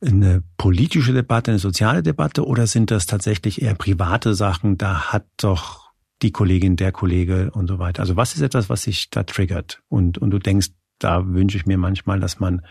eine 0.04 0.42
politische 0.56 1.12
Debatte, 1.12 1.50
eine 1.50 1.58
soziale 1.58 2.02
Debatte 2.02 2.46
oder 2.46 2.66
sind 2.66 2.90
das 2.90 3.06
tatsächlich 3.06 3.62
eher 3.62 3.74
private 3.74 4.34
Sachen? 4.34 4.76
Da 4.76 5.12
hat 5.12 5.26
doch 5.38 5.92
die 6.22 6.32
Kollegin, 6.32 6.76
der 6.76 6.92
Kollege 6.92 7.50
und 7.52 7.66
so 7.66 7.78
weiter. 7.78 8.00
Also 8.00 8.16
was 8.16 8.34
ist 8.34 8.42
etwas, 8.42 8.68
was 8.68 8.82
sich 8.82 9.10
da 9.10 9.22
triggert? 9.22 9.82
Und, 9.88 10.18
und 10.18 10.30
du 10.30 10.38
denkst, 10.38 10.68
da 10.98 11.26
wünsche 11.26 11.56
ich 11.56 11.66
mir 11.66 11.78
manchmal, 11.78 12.20
dass 12.20 12.40
man 12.40 12.62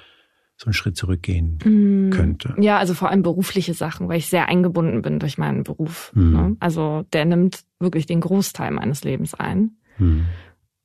so 0.57 0.67
einen 0.67 0.73
Schritt 0.73 0.95
zurückgehen 0.95 1.59
mm, 1.63 2.11
könnte. 2.11 2.55
Ja, 2.57 2.77
also 2.77 2.93
vor 2.93 3.09
allem 3.09 3.23
berufliche 3.23 3.73
Sachen, 3.73 4.07
weil 4.07 4.19
ich 4.19 4.27
sehr 4.27 4.47
eingebunden 4.47 5.01
bin 5.01 5.19
durch 5.19 5.37
meinen 5.37 5.63
Beruf. 5.63 6.11
Mm. 6.15 6.31
Ne? 6.31 6.57
Also 6.59 7.03
der 7.11 7.25
nimmt 7.25 7.65
wirklich 7.79 8.05
den 8.05 8.21
Großteil 8.21 8.71
meines 8.71 9.03
Lebens 9.03 9.33
ein. 9.33 9.77
Mm. 9.97 10.21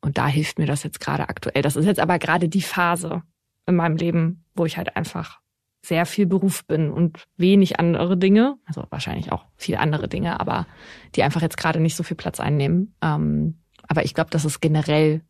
Und 0.01 0.19
da 0.19 0.27
hilft 0.27 0.59
mir 0.59 0.67
das 0.67 0.83
jetzt 0.83 0.99
gerade 0.99 1.29
aktuell. 1.29 1.63
Das 1.63 1.77
ist 1.77 1.87
jetzt 1.87 2.01
aber 2.01 2.19
gerade 2.19 2.49
die 2.49 2.63
Phase 2.63 3.23
in 3.67 3.77
meinem 3.77 3.97
Leben, 3.97 4.45
wo 4.55 4.65
ich 4.65 4.77
halt 4.77 4.97
einfach 4.97 5.41
sehr 5.83 6.05
viel 6.07 6.27
Beruf 6.27 6.67
bin 6.67 6.91
und 6.91 7.25
wenig 7.37 7.81
andere 7.81 8.17
Dinge, 8.17 8.57
also 8.67 8.85
wahrscheinlich 8.91 9.33
auch 9.33 9.47
viel 9.57 9.77
andere 9.77 10.09
Dinge, 10.09 10.39
aber 10.39 10.67
die 11.15 11.23
einfach 11.23 11.43
jetzt 11.43 11.57
gerade 11.57 11.81
nicht 11.81 11.97
so 11.97 12.03
viel 12.03 12.17
Platz 12.17 12.39
einnehmen. 12.39 12.95
Ähm, 13.01 13.61
aber 13.89 14.05
ich 14.05 14.15
glaube, 14.15 14.31
dass 14.31 14.45
es 14.45 14.61
generell 14.61 15.23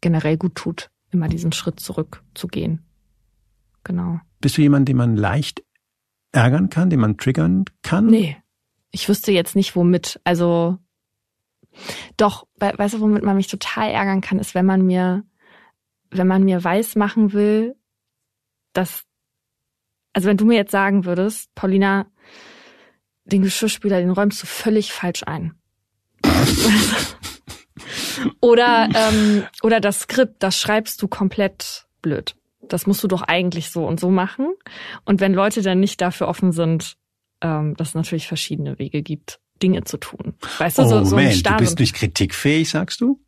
generell 0.00 0.36
gut 0.36 0.54
tut, 0.54 0.90
immer 1.10 1.28
diesen 1.28 1.52
Schritt 1.52 1.80
zurückzugehen 1.80 2.88
genau. 3.88 4.20
Bist 4.40 4.56
du 4.56 4.62
jemand, 4.62 4.88
den 4.88 4.96
man 4.96 5.16
leicht 5.16 5.64
ärgern 6.30 6.70
kann, 6.70 6.90
den 6.90 7.00
man 7.00 7.16
triggern 7.16 7.64
kann? 7.82 8.06
Nee. 8.06 8.36
Ich 8.92 9.08
wüsste 9.08 9.32
jetzt 9.32 9.56
nicht, 9.56 9.74
womit. 9.74 10.20
Also 10.22 10.78
doch, 12.16 12.46
weißt 12.58 12.94
du, 12.94 13.00
womit 13.00 13.24
man 13.24 13.36
mich 13.36 13.48
total 13.48 13.90
ärgern 13.90 14.20
kann, 14.20 14.38
ist, 14.38 14.54
wenn 14.54 14.66
man 14.66 14.86
mir, 14.86 15.24
wenn 16.10 16.26
man 16.26 16.44
mir 16.44 16.62
weiß 16.62 16.94
machen 16.96 17.32
will, 17.32 17.76
dass, 18.72 19.04
also 20.12 20.28
wenn 20.28 20.36
du 20.36 20.44
mir 20.44 20.56
jetzt 20.56 20.72
sagen 20.72 21.04
würdest, 21.04 21.54
Paulina, 21.54 22.06
den 23.24 23.42
Geschirrspüler, 23.42 24.00
den 24.00 24.10
räumst 24.10 24.42
du 24.42 24.46
völlig 24.46 24.92
falsch 24.92 25.22
ein. 25.24 25.54
oder 28.40 28.88
ähm, 28.94 29.44
oder 29.62 29.80
das 29.80 30.00
Skript, 30.00 30.42
das 30.42 30.58
schreibst 30.58 31.00
du 31.02 31.08
komplett 31.08 31.86
blöd 32.02 32.34
das 32.72 32.86
musst 32.86 33.02
du 33.02 33.08
doch 33.08 33.22
eigentlich 33.22 33.70
so 33.70 33.86
und 33.86 34.00
so 34.00 34.10
machen. 34.10 34.48
Und 35.04 35.20
wenn 35.20 35.34
Leute 35.34 35.62
dann 35.62 35.80
nicht 35.80 36.00
dafür 36.00 36.28
offen 36.28 36.52
sind, 36.52 36.96
ähm, 37.40 37.76
dass 37.76 37.88
es 37.88 37.94
natürlich 37.94 38.26
verschiedene 38.26 38.78
Wege 38.78 39.02
gibt, 39.02 39.40
Dinge 39.62 39.84
zu 39.84 39.96
tun. 39.96 40.34
Weißt 40.58 40.78
du, 40.78 40.82
oh, 40.82 40.88
so, 40.88 41.04
so 41.04 41.16
man, 41.16 41.30
du 41.30 41.56
bist 41.56 41.78
nicht 41.78 41.94
kritikfähig, 41.94 42.70
sagst 42.70 43.00
du? 43.00 43.20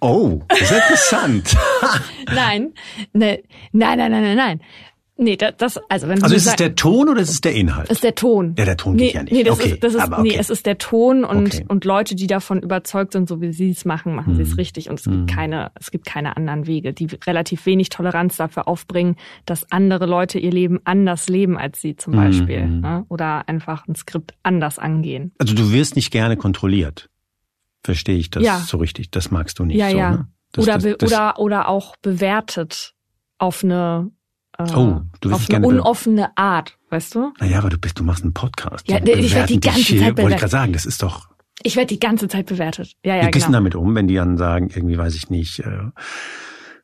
Oh, 0.00 0.42
das 0.48 0.62
ist 0.62 0.72
interessant. 0.72 1.56
nein, 2.34 2.74
ne, 3.12 3.42
nein, 3.72 3.98
nein, 3.98 4.10
nein, 4.10 4.22
nein, 4.22 4.36
nein. 4.36 4.60
Nee, 5.16 5.36
das, 5.36 5.54
das 5.58 5.80
also 5.88 6.08
wenn 6.08 6.20
Also 6.22 6.34
ist 6.34 6.46
es 6.46 6.56
der 6.56 6.74
Ton 6.74 7.08
oder 7.08 7.20
ist 7.20 7.30
es 7.30 7.40
der 7.40 7.54
Inhalt? 7.54 7.86
Es 7.88 7.98
ist 7.98 8.04
der 8.04 8.16
Ton. 8.16 8.56
Ja, 8.58 8.64
der 8.64 8.76
Ton 8.76 8.96
nee, 8.96 9.06
geht 9.06 9.14
ja 9.14 9.22
nicht. 9.22 9.32
Nee, 9.32 9.44
das 9.44 9.60
okay, 9.60 9.70
ist, 9.70 9.84
das 9.84 9.94
ist, 9.94 10.02
okay. 10.02 10.22
nee, 10.22 10.36
es 10.36 10.50
ist 10.50 10.66
der 10.66 10.78
Ton 10.78 11.22
und 11.24 11.54
okay. 11.54 11.64
und 11.68 11.84
Leute, 11.84 12.16
die 12.16 12.26
davon 12.26 12.60
überzeugt 12.60 13.12
sind, 13.12 13.28
so 13.28 13.40
wie 13.40 13.52
sie 13.52 13.70
es 13.70 13.84
machen, 13.84 14.16
machen 14.16 14.36
hm. 14.36 14.36
sie 14.36 14.50
es 14.50 14.58
richtig 14.58 14.90
und 14.90 14.98
es 14.98 15.06
hm. 15.06 15.12
gibt 15.26 15.30
keine 15.30 15.70
es 15.78 15.92
gibt 15.92 16.04
keine 16.06 16.36
anderen 16.36 16.66
Wege, 16.66 16.92
die 16.92 17.06
relativ 17.26 17.64
wenig 17.64 17.90
Toleranz 17.90 18.36
dafür 18.36 18.66
aufbringen, 18.66 19.14
dass 19.46 19.70
andere 19.70 20.06
Leute 20.06 20.40
ihr 20.40 20.50
Leben 20.50 20.80
anders 20.82 21.28
leben 21.28 21.56
als 21.58 21.80
sie 21.80 21.94
zum 21.94 22.14
hm. 22.14 22.20
Beispiel, 22.20 22.66
ne? 22.66 23.06
oder 23.08 23.48
einfach 23.48 23.86
ein 23.86 23.94
Skript 23.94 24.34
anders 24.42 24.80
angehen. 24.80 25.32
Also 25.38 25.54
du 25.54 25.72
wirst 25.72 25.94
nicht 25.94 26.10
gerne 26.10 26.36
kontrolliert. 26.36 27.08
Verstehe 27.84 28.16
ich 28.16 28.30
das 28.30 28.42
ja. 28.42 28.58
so 28.58 28.78
richtig? 28.78 29.12
Das 29.12 29.30
magst 29.30 29.60
du 29.60 29.64
nicht 29.64 29.76
ja, 29.76 29.90
so, 29.90 29.96
ja. 29.96 30.10
Ne? 30.10 30.28
Das, 30.52 30.64
oder 30.64 30.78
das, 30.78 30.98
das, 30.98 31.12
oder 31.12 31.38
oder 31.38 31.68
auch 31.68 31.94
bewertet 32.02 32.94
auf 33.38 33.62
eine 33.62 34.10
oh, 34.58 35.00
du 35.20 35.32
auf 35.32 35.48
eine 35.50 35.66
unoffene 35.66 36.36
Art, 36.36 36.78
weißt 36.90 37.14
du? 37.14 37.32
Naja, 37.40 37.58
aber 37.58 37.70
du 37.70 37.78
bist, 37.78 37.98
du 37.98 38.04
machst 38.04 38.22
einen 38.22 38.34
Podcast. 38.34 38.88
Ja, 38.88 38.98
ich 38.98 39.34
werde 39.34 39.52
die 39.52 39.60
ganze 39.60 39.82
Zeit 39.82 40.14
bewertet. 40.14 40.18
Wollte 40.18 40.34
ich 40.34 40.40
gerade 40.40 40.50
sagen, 40.50 40.72
das 40.72 40.86
ist 40.86 41.02
doch. 41.02 41.28
Ich 41.62 41.76
werde 41.76 41.88
die 41.88 42.00
ganze 42.00 42.28
Zeit 42.28 42.46
bewertet. 42.46 42.94
Ja, 43.04 43.16
ja, 43.16 43.26
Wie 43.26 43.30
gehst 43.30 43.46
genau. 43.46 43.58
damit 43.58 43.74
um, 43.74 43.94
wenn 43.94 44.08
die 44.08 44.16
dann 44.16 44.36
sagen, 44.36 44.70
irgendwie 44.74 44.98
weiß 44.98 45.14
ich 45.14 45.30
nicht, 45.30 45.60
äh, 45.60 45.90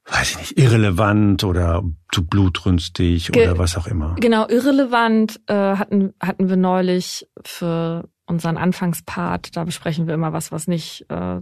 weiß 0.06 0.30
ich 0.30 0.38
nicht, 0.38 0.59
irrelevant 0.59 1.44
oder 1.44 1.83
zu 2.12 2.26
blutrünstig 2.26 3.33
Ge 3.33 3.48
oder 3.48 3.59
was 3.59 3.76
auch 3.76 3.87
immer. 3.87 4.16
Genau, 4.18 4.48
irrelevant 4.48 5.40
äh, 5.46 5.54
hatten 5.54 6.14
hatten 6.20 6.48
wir 6.48 6.56
neulich 6.56 7.28
für 7.44 8.09
unseren 8.26 8.56
Anfangspart. 8.56 9.56
Da 9.56 9.64
besprechen 9.64 10.06
wir 10.06 10.14
immer 10.14 10.33
was, 10.33 10.52
was 10.52 10.66
nicht 10.66 11.04
äh, 11.09 11.40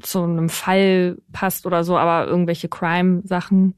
zu 0.00 0.22
einem 0.22 0.48
Fall 0.48 1.18
passt 1.32 1.66
oder 1.66 1.82
so, 1.82 1.98
aber 1.98 2.28
irgendwelche 2.28 2.68
Crime-Sachen, 2.68 3.74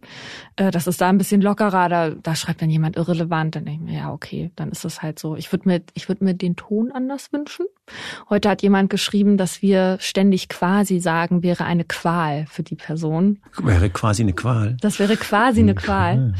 äh, 0.56 0.70
das 0.70 0.86
ist 0.86 1.00
da 1.00 1.08
ein 1.08 1.16
bisschen 1.16 1.40
lockerer. 1.40 1.88
Da, 1.88 2.10
da 2.10 2.34
schreibt 2.34 2.60
dann 2.60 2.68
jemand 2.68 2.96
irrelevant, 2.96 3.56
dann 3.56 3.64
denke 3.64 3.84
ich 3.84 3.90
mir, 3.90 3.98
ja, 3.98 4.12
okay, 4.12 4.50
dann 4.56 4.70
ist 4.70 4.84
es 4.84 5.00
halt 5.00 5.18
so. 5.18 5.36
Ich 5.36 5.50
würde 5.50 5.68
mir, 5.68 5.82
ich 5.94 6.08
würde 6.08 6.24
mir 6.24 6.34
den 6.34 6.56
Ton 6.56 6.92
anders 6.92 7.32
wünschen. 7.32 7.66
Heute 8.28 8.50
hat 8.50 8.62
jemand 8.62 8.90
geschrieben, 8.90 9.38
dass 9.38 9.62
wir 9.62 9.96
ständig 10.00 10.48
quasi 10.48 11.00
sagen, 11.00 11.42
wäre 11.42 11.64
eine 11.64 11.84
Qual 11.84 12.44
für 12.46 12.62
die 12.62 12.76
Person. 12.76 13.38
Wäre 13.62 13.88
quasi 13.88 14.22
eine 14.22 14.34
Qual. 14.34 14.76
Das 14.80 14.98
wäre 14.98 15.16
quasi 15.16 15.60
eine 15.60 15.74
Qual. 15.74 16.34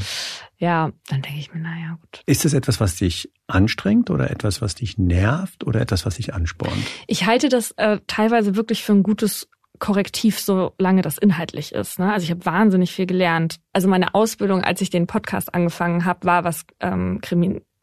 Ja, 0.61 0.93
dann 1.09 1.23
denke 1.23 1.39
ich 1.39 1.55
mir, 1.55 1.61
naja, 1.61 1.97
gut. 1.99 2.23
Ist 2.27 2.45
das 2.45 2.53
etwas, 2.53 2.81
was 2.81 2.97
dich 2.97 3.33
anstrengt 3.47 4.11
oder 4.11 4.31
etwas, 4.31 4.61
was 4.61 4.75
dich 4.75 4.99
nervt 4.99 5.65
oder 5.65 5.81
etwas, 5.81 6.05
was 6.05 6.17
dich 6.17 6.35
anspornt? 6.35 6.87
Ich 7.07 7.25
halte 7.25 7.49
das 7.49 7.71
äh, 7.73 7.99
teilweise 8.07 8.57
wirklich 8.57 8.85
für 8.85 8.93
ein 8.93 9.03
gutes 9.03 9.49
Korrektiv, 9.79 10.39
solange 10.39 11.01
das 11.01 11.17
inhaltlich 11.17 11.73
ist. 11.73 11.99
Ne? 11.99 12.13
Also 12.13 12.25
ich 12.25 12.31
habe 12.31 12.45
wahnsinnig 12.45 12.93
viel 12.93 13.07
gelernt. 13.07 13.57
Also 13.73 13.89
meine 13.89 14.15
Ausbildung, 14.15 14.63
als 14.63 14.83
ich 14.83 14.91
den 14.91 15.07
Podcast 15.07 15.55
angefangen 15.55 16.05
habe, 16.05 16.27
war, 16.27 16.45
was 16.45 16.67
ähm, 16.81 17.23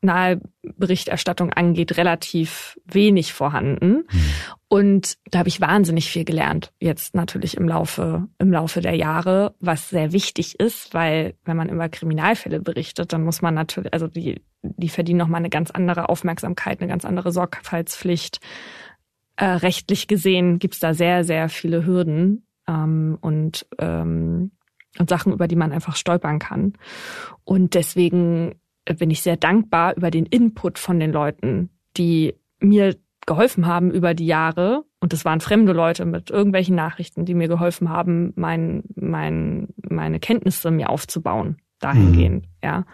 Kriminalberichterstattung 0.01 1.51
angeht, 1.53 1.97
relativ 1.97 2.79
wenig 2.85 3.33
vorhanden. 3.33 4.05
Mhm. 4.09 4.31
Und 4.69 5.17
da 5.31 5.39
habe 5.39 5.49
ich 5.49 5.61
wahnsinnig 5.61 6.09
viel 6.09 6.25
gelernt. 6.25 6.71
Jetzt 6.79 7.15
natürlich 7.15 7.57
im 7.57 7.67
Laufe 7.67 8.27
im 8.37 8.51
Laufe 8.51 8.81
der 8.81 8.95
Jahre, 8.95 9.55
was 9.59 9.89
sehr 9.89 10.11
wichtig 10.11 10.59
ist, 10.59 10.93
weil 10.93 11.35
wenn 11.45 11.57
man 11.57 11.69
über 11.69 11.89
Kriminalfälle 11.89 12.59
berichtet, 12.59 13.13
dann 13.13 13.23
muss 13.23 13.41
man 13.41 13.53
natürlich, 13.53 13.93
also 13.93 14.07
die 14.07 14.41
die 14.63 14.89
verdienen 14.89 15.19
noch 15.19 15.27
mal 15.27 15.37
eine 15.37 15.49
ganz 15.49 15.71
andere 15.71 16.09
Aufmerksamkeit, 16.09 16.81
eine 16.81 16.89
ganz 16.89 17.05
andere 17.05 17.31
Sorgfaltspflicht 17.31 18.39
äh, 19.37 19.45
rechtlich 19.45 20.07
gesehen 20.07 20.59
gibt's 20.59 20.79
da 20.79 20.93
sehr, 20.93 21.23
sehr 21.23 21.47
viele 21.47 21.85
Hürden 21.85 22.47
ähm, 22.67 23.17
und, 23.21 23.67
ähm, 23.77 24.51
und 24.97 25.09
Sachen, 25.09 25.31
über 25.31 25.47
die 25.47 25.55
man 25.55 25.71
einfach 25.71 25.95
stolpern 25.95 26.39
kann. 26.39 26.73
Und 27.43 27.75
deswegen 27.75 28.55
bin 28.93 29.11
ich 29.11 29.21
sehr 29.21 29.37
dankbar 29.37 29.95
über 29.95 30.11
den 30.11 30.25
Input 30.25 30.79
von 30.79 30.99
den 30.99 31.11
Leuten, 31.11 31.69
die 31.97 32.35
mir 32.59 32.95
geholfen 33.25 33.67
haben 33.67 33.91
über 33.91 34.13
die 34.13 34.25
Jahre. 34.25 34.83
Und 34.99 35.13
das 35.13 35.25
waren 35.25 35.41
fremde 35.41 35.73
Leute 35.73 36.05
mit 36.05 36.31
irgendwelchen 36.31 36.75
Nachrichten, 36.75 37.25
die 37.25 37.35
mir 37.35 37.47
geholfen 37.47 37.89
haben, 37.89 38.33
mein, 38.35 38.83
mein, 38.95 39.67
meine 39.87 40.19
Kenntnisse 40.19 40.71
mir 40.71 40.89
aufzubauen. 40.89 41.57
dahingehend, 41.79 42.45
mhm. 42.45 42.51
ja. 42.63 42.85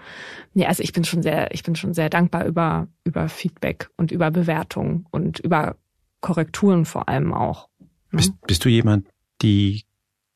Nee, 0.53 0.65
also 0.65 0.83
ich 0.83 0.91
bin 0.91 1.05
schon 1.05 1.21
sehr, 1.21 1.53
ich 1.53 1.63
bin 1.63 1.75
schon 1.75 1.93
sehr 1.93 2.09
dankbar 2.09 2.45
über, 2.45 2.87
über 3.05 3.29
Feedback 3.29 3.89
und 3.95 4.11
über 4.11 4.31
Bewertungen 4.31 5.05
und 5.11 5.39
über 5.39 5.77
Korrekturen 6.19 6.85
vor 6.85 7.07
allem 7.07 7.33
auch. 7.33 7.69
Ne? 7.79 8.17
Bist, 8.17 8.33
bist 8.45 8.65
du 8.65 8.69
jemand, 8.69 9.07
die 9.41 9.83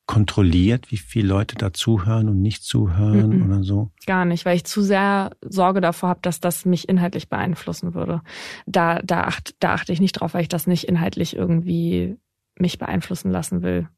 kontrolliert, 0.07 0.89
wie 0.89 0.97
viele 0.97 1.27
Leute 1.27 1.55
da 1.55 1.73
zuhören 1.73 2.29
und 2.29 2.41
nicht 2.41 2.63
zuhören 2.63 3.29
mm 3.29 3.41
-mm. 3.41 3.45
oder 3.45 3.63
so? 3.63 3.91
Gar 4.07 4.25
nicht, 4.25 4.45
weil 4.45 4.55
ich 4.55 4.63
zu 4.63 4.81
sehr 4.81 5.31
Sorge 5.41 5.81
davor 5.81 6.09
habe, 6.09 6.21
dass 6.23 6.39
das 6.39 6.65
mich 6.65 6.89
inhaltlich 6.89 7.29
beeinflussen 7.29 7.93
würde. 7.93 8.21
Da, 8.65 8.99
da, 9.03 9.25
acht, 9.25 9.55
da 9.59 9.73
achte 9.73 9.93
ich 9.93 9.99
nicht 9.99 10.13
drauf, 10.13 10.33
weil 10.33 10.41
ich 10.41 10.47
das 10.47 10.65
nicht 10.65 10.85
inhaltlich 10.85 11.35
irgendwie 11.35 12.17
mich 12.57 12.79
beeinflussen 12.79 13.29
lassen 13.29 13.61
will. 13.61 13.89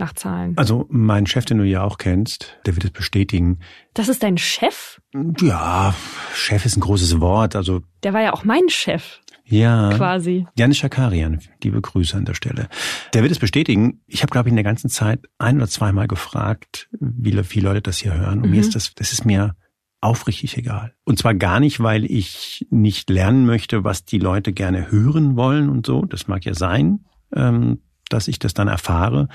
Nach 0.00 0.12
Zahlen. 0.12 0.56
Also 0.56 0.86
mein 0.90 1.26
Chef, 1.26 1.44
den 1.44 1.58
du 1.58 1.64
ja 1.64 1.82
auch 1.82 1.98
kennst, 1.98 2.56
der 2.66 2.76
wird 2.76 2.84
es 2.84 2.92
bestätigen. 2.92 3.58
Das 3.94 4.08
ist 4.08 4.22
dein 4.22 4.38
Chef? 4.38 5.00
Ja, 5.40 5.92
Chef 6.32 6.64
ist 6.64 6.76
ein 6.76 6.80
großes 6.80 7.20
Wort. 7.20 7.56
Also 7.56 7.82
der 8.04 8.12
war 8.12 8.22
ja 8.22 8.32
auch 8.32 8.44
mein 8.44 8.68
Chef. 8.68 9.20
Ja. 9.48 9.90
Quasi. 9.94 10.46
Janis 10.56 10.76
Schakarian, 10.78 11.40
liebe 11.62 11.80
Grüße 11.80 12.16
an 12.16 12.26
der 12.26 12.34
Stelle. 12.34 12.68
Der 13.14 13.22
wird 13.22 13.32
es 13.32 13.38
bestätigen. 13.38 14.02
Ich 14.06 14.22
habe, 14.22 14.30
glaube 14.30 14.48
ich, 14.48 14.52
in 14.52 14.56
der 14.56 14.64
ganzen 14.64 14.90
Zeit 14.90 15.24
ein 15.38 15.56
oder 15.56 15.68
zweimal 15.68 16.06
gefragt, 16.06 16.88
wie 17.00 17.32
viele 17.44 17.68
Leute 17.68 17.80
das 17.80 17.98
hier 17.98 18.14
hören. 18.14 18.40
Und 18.40 18.46
mhm. 18.46 18.50
mir 18.50 18.60
ist 18.60 18.74
das, 18.74 18.94
das 18.94 19.12
ist 19.12 19.24
mir 19.24 19.56
aufrichtig 20.00 20.56
egal. 20.58 20.94
Und 21.04 21.18
zwar 21.18 21.34
gar 21.34 21.60
nicht, 21.60 21.80
weil 21.80 22.04
ich 22.04 22.66
nicht 22.70 23.08
lernen 23.10 23.46
möchte, 23.46 23.84
was 23.84 24.04
die 24.04 24.18
Leute 24.18 24.52
gerne 24.52 24.90
hören 24.90 25.36
wollen 25.36 25.70
und 25.70 25.86
so. 25.86 26.04
Das 26.04 26.28
mag 26.28 26.44
ja 26.44 26.54
sein, 26.54 27.06
ähm, 27.34 27.80
dass 28.10 28.28
ich 28.28 28.38
das 28.38 28.54
dann 28.54 28.68
erfahre. 28.68 29.28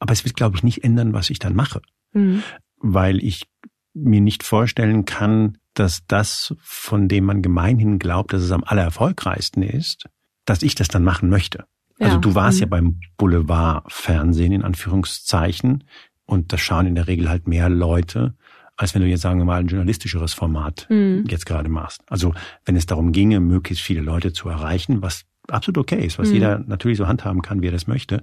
Aber 0.00 0.12
es 0.12 0.24
wird, 0.24 0.34
glaube 0.34 0.56
ich, 0.56 0.62
nicht 0.62 0.82
ändern, 0.82 1.12
was 1.12 1.30
ich 1.30 1.38
dann 1.38 1.54
mache. 1.54 1.80
Mhm. 2.12 2.42
Weil 2.76 3.22
ich 3.22 3.46
mir 3.94 4.20
nicht 4.20 4.42
vorstellen 4.42 5.04
kann, 5.04 5.58
dass 5.74 6.06
das, 6.06 6.54
von 6.60 7.08
dem 7.08 7.24
man 7.24 7.42
gemeinhin 7.42 7.98
glaubt, 7.98 8.32
dass 8.32 8.42
es 8.42 8.52
am 8.52 8.64
allererfolgreichsten 8.64 9.62
ist, 9.62 10.08
dass 10.44 10.62
ich 10.62 10.74
das 10.74 10.88
dann 10.88 11.04
machen 11.04 11.28
möchte. 11.28 11.60
Also 11.60 11.68
ja. 11.98 12.06
Also 12.06 12.18
du 12.18 12.34
warst 12.34 12.58
mhm. 12.58 12.60
ja 12.60 12.66
beim 12.66 13.00
Boulevardfernsehen 13.16 14.52
in 14.52 14.62
Anführungszeichen 14.62 15.84
und 16.24 16.52
das 16.52 16.60
schauen 16.60 16.86
in 16.86 16.94
der 16.94 17.06
Regel 17.06 17.28
halt 17.28 17.46
mehr 17.46 17.68
Leute, 17.68 18.34
als 18.76 18.94
wenn 18.94 19.02
du 19.02 19.08
jetzt 19.08 19.20
sagen 19.20 19.38
wir 19.38 19.44
mal 19.44 19.60
ein 19.60 19.66
journalistischeres 19.66 20.32
Format 20.32 20.86
mhm. 20.88 21.24
jetzt 21.28 21.44
gerade 21.44 21.68
machst. 21.68 22.02
Also 22.08 22.34
wenn 22.64 22.76
es 22.76 22.86
darum 22.86 23.12
ginge, 23.12 23.40
möglichst 23.40 23.84
viele 23.84 24.00
Leute 24.00 24.32
zu 24.32 24.48
erreichen, 24.48 25.02
was 25.02 25.24
absolut 25.48 25.78
okay 25.78 26.04
ist, 26.04 26.18
was 26.18 26.28
mhm. 26.28 26.34
jeder 26.34 26.58
natürlich 26.60 26.98
so 26.98 27.06
handhaben 27.06 27.42
kann, 27.42 27.62
wie 27.62 27.68
er 27.68 27.72
das 27.72 27.86
möchte. 27.86 28.22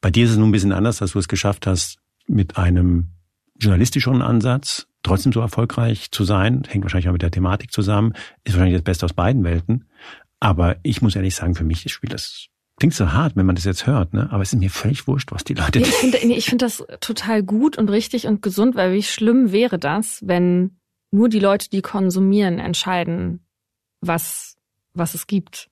Bei 0.00 0.10
dir 0.10 0.24
ist 0.24 0.32
es 0.32 0.36
nun 0.36 0.50
ein 0.50 0.52
bisschen 0.52 0.72
anders, 0.72 0.98
dass 0.98 1.12
du 1.12 1.18
es 1.18 1.28
geschafft 1.28 1.66
hast, 1.66 1.98
mit 2.26 2.58
einem 2.58 3.08
journalistischeren 3.58 4.22
Ansatz 4.22 4.87
trotzdem 5.02 5.32
so 5.32 5.40
erfolgreich 5.40 6.10
zu 6.10 6.24
sein, 6.24 6.62
hängt 6.68 6.84
wahrscheinlich 6.84 7.08
auch 7.08 7.12
mit 7.12 7.22
der 7.22 7.30
Thematik 7.30 7.72
zusammen, 7.72 8.12
ist 8.44 8.54
wahrscheinlich 8.54 8.76
das 8.76 8.84
Beste 8.84 9.06
aus 9.06 9.12
beiden 9.12 9.44
Welten. 9.44 9.88
Aber 10.40 10.76
ich 10.82 11.02
muss 11.02 11.16
ehrlich 11.16 11.34
sagen, 11.34 11.54
für 11.54 11.64
mich 11.64 11.82
das 11.82 11.92
Spiel 11.92 12.10
das 12.10 12.48
klingt 12.78 12.94
so 12.94 13.12
hart, 13.12 13.34
wenn 13.36 13.46
man 13.46 13.56
das 13.56 13.64
jetzt 13.64 13.86
hört, 13.86 14.14
ne? 14.14 14.28
Aber 14.30 14.42
es 14.42 14.52
ist 14.52 14.58
mir 14.60 14.70
völlig 14.70 15.06
wurscht, 15.08 15.32
was 15.32 15.44
die 15.44 15.54
Leute. 15.54 15.80
Nee, 15.80 15.86
ich 15.86 15.94
finde 15.94 16.18
ich 16.18 16.46
find 16.46 16.62
das 16.62 16.84
total 17.00 17.42
gut 17.42 17.76
und 17.76 17.90
richtig 17.90 18.26
und 18.26 18.40
gesund, 18.40 18.76
weil 18.76 18.92
wie 18.92 19.02
schlimm 19.02 19.52
wäre 19.52 19.78
das, 19.78 20.20
wenn 20.24 20.78
nur 21.10 21.28
die 21.28 21.40
Leute, 21.40 21.70
die 21.70 21.82
konsumieren, 21.82 22.58
entscheiden, 22.58 23.40
was, 24.00 24.56
was 24.94 25.14
es 25.14 25.26
gibt. 25.26 25.70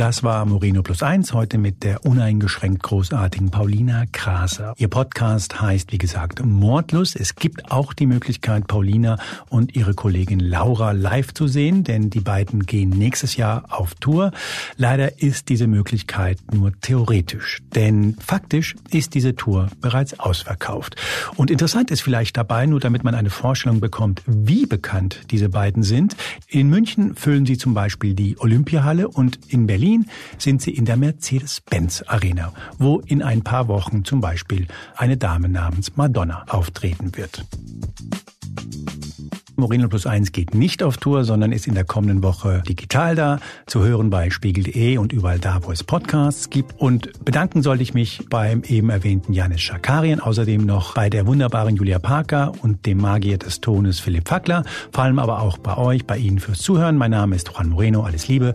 Das 0.00 0.22
war 0.22 0.46
Moreno 0.46 0.82
Plus 0.82 1.02
Eins 1.02 1.34
heute 1.34 1.58
mit 1.58 1.84
der 1.84 2.06
uneingeschränkt 2.06 2.82
großartigen 2.82 3.50
Paulina 3.50 4.06
Kraser. 4.10 4.72
Ihr 4.78 4.88
Podcast 4.88 5.60
heißt, 5.60 5.92
wie 5.92 5.98
gesagt, 5.98 6.42
Mordlust. 6.42 7.16
Es 7.16 7.34
gibt 7.34 7.70
auch 7.70 7.92
die 7.92 8.06
Möglichkeit, 8.06 8.66
Paulina 8.66 9.18
und 9.50 9.76
ihre 9.76 9.92
Kollegin 9.92 10.40
Laura 10.40 10.92
live 10.92 11.34
zu 11.34 11.48
sehen, 11.48 11.84
denn 11.84 12.08
die 12.08 12.20
beiden 12.20 12.64
gehen 12.64 12.88
nächstes 12.88 13.36
Jahr 13.36 13.64
auf 13.68 13.94
Tour. 13.94 14.32
Leider 14.78 15.20
ist 15.20 15.50
diese 15.50 15.66
Möglichkeit 15.66 16.38
nur 16.50 16.72
theoretisch, 16.80 17.60
denn 17.74 18.16
faktisch 18.24 18.76
ist 18.90 19.12
diese 19.12 19.36
Tour 19.36 19.68
bereits 19.82 20.18
ausverkauft. 20.18 20.96
Und 21.36 21.50
interessant 21.50 21.90
ist 21.90 22.00
vielleicht 22.00 22.38
dabei, 22.38 22.64
nur 22.64 22.80
damit 22.80 23.04
man 23.04 23.14
eine 23.14 23.28
Vorstellung 23.28 23.80
bekommt, 23.80 24.22
wie 24.24 24.64
bekannt 24.64 25.20
diese 25.30 25.50
beiden 25.50 25.82
sind. 25.82 26.16
In 26.48 26.70
München 26.70 27.16
füllen 27.16 27.44
sie 27.44 27.58
zum 27.58 27.74
Beispiel 27.74 28.14
die 28.14 28.38
Olympiahalle 28.38 29.06
und 29.06 29.38
in 29.48 29.66
Berlin 29.90 30.06
sind 30.38 30.62
sie 30.62 30.70
in 30.70 30.84
der 30.84 30.96
Mercedes-Benz 30.96 32.04
Arena, 32.06 32.52
wo 32.78 33.00
in 33.00 33.22
ein 33.22 33.42
paar 33.42 33.66
Wochen 33.66 34.04
zum 34.04 34.20
Beispiel 34.20 34.68
eine 34.96 35.16
Dame 35.16 35.48
namens 35.48 35.96
Madonna 35.96 36.44
auftreten 36.48 37.16
wird. 37.16 37.44
Moreno 39.56 39.88
Plus 39.88 40.06
1 40.06 40.30
geht 40.32 40.54
nicht 40.54 40.82
auf 40.82 40.96
Tour, 40.96 41.24
sondern 41.24 41.50
ist 41.52 41.66
in 41.66 41.74
der 41.74 41.84
kommenden 41.84 42.22
Woche 42.22 42.62
digital 42.66 43.14
da, 43.16 43.40
zu 43.66 43.82
hören 43.82 44.08
bei 44.08 44.30
spiegel.de 44.30 44.96
und 44.96 45.12
überall 45.12 45.38
da, 45.40 45.58
wo 45.62 45.72
es 45.72 45.82
Podcasts 45.82 46.50
gibt. 46.50 46.80
Und 46.80 47.24
bedanken 47.24 47.62
sollte 47.62 47.82
ich 47.82 47.92
mich 47.92 48.24
beim 48.30 48.62
eben 48.62 48.90
erwähnten 48.90 49.32
Janis 49.32 49.60
Schakarian, 49.60 50.20
außerdem 50.20 50.64
noch 50.64 50.94
bei 50.94 51.10
der 51.10 51.26
wunderbaren 51.26 51.76
Julia 51.76 51.98
Parker 51.98 52.52
und 52.62 52.86
dem 52.86 52.98
Magier 52.98 53.38
des 53.38 53.60
Tones 53.60 53.98
Philipp 54.00 54.28
Fackler, 54.28 54.64
vor 54.92 55.04
allem 55.04 55.18
aber 55.18 55.42
auch 55.42 55.58
bei 55.58 55.76
euch, 55.76 56.06
bei 56.06 56.16
Ihnen 56.16 56.38
fürs 56.38 56.60
Zuhören. 56.60 56.96
Mein 56.96 57.10
Name 57.10 57.36
ist 57.36 57.50
Juan 57.52 57.68
Moreno, 57.68 58.04
alles 58.04 58.28
Liebe 58.28 58.54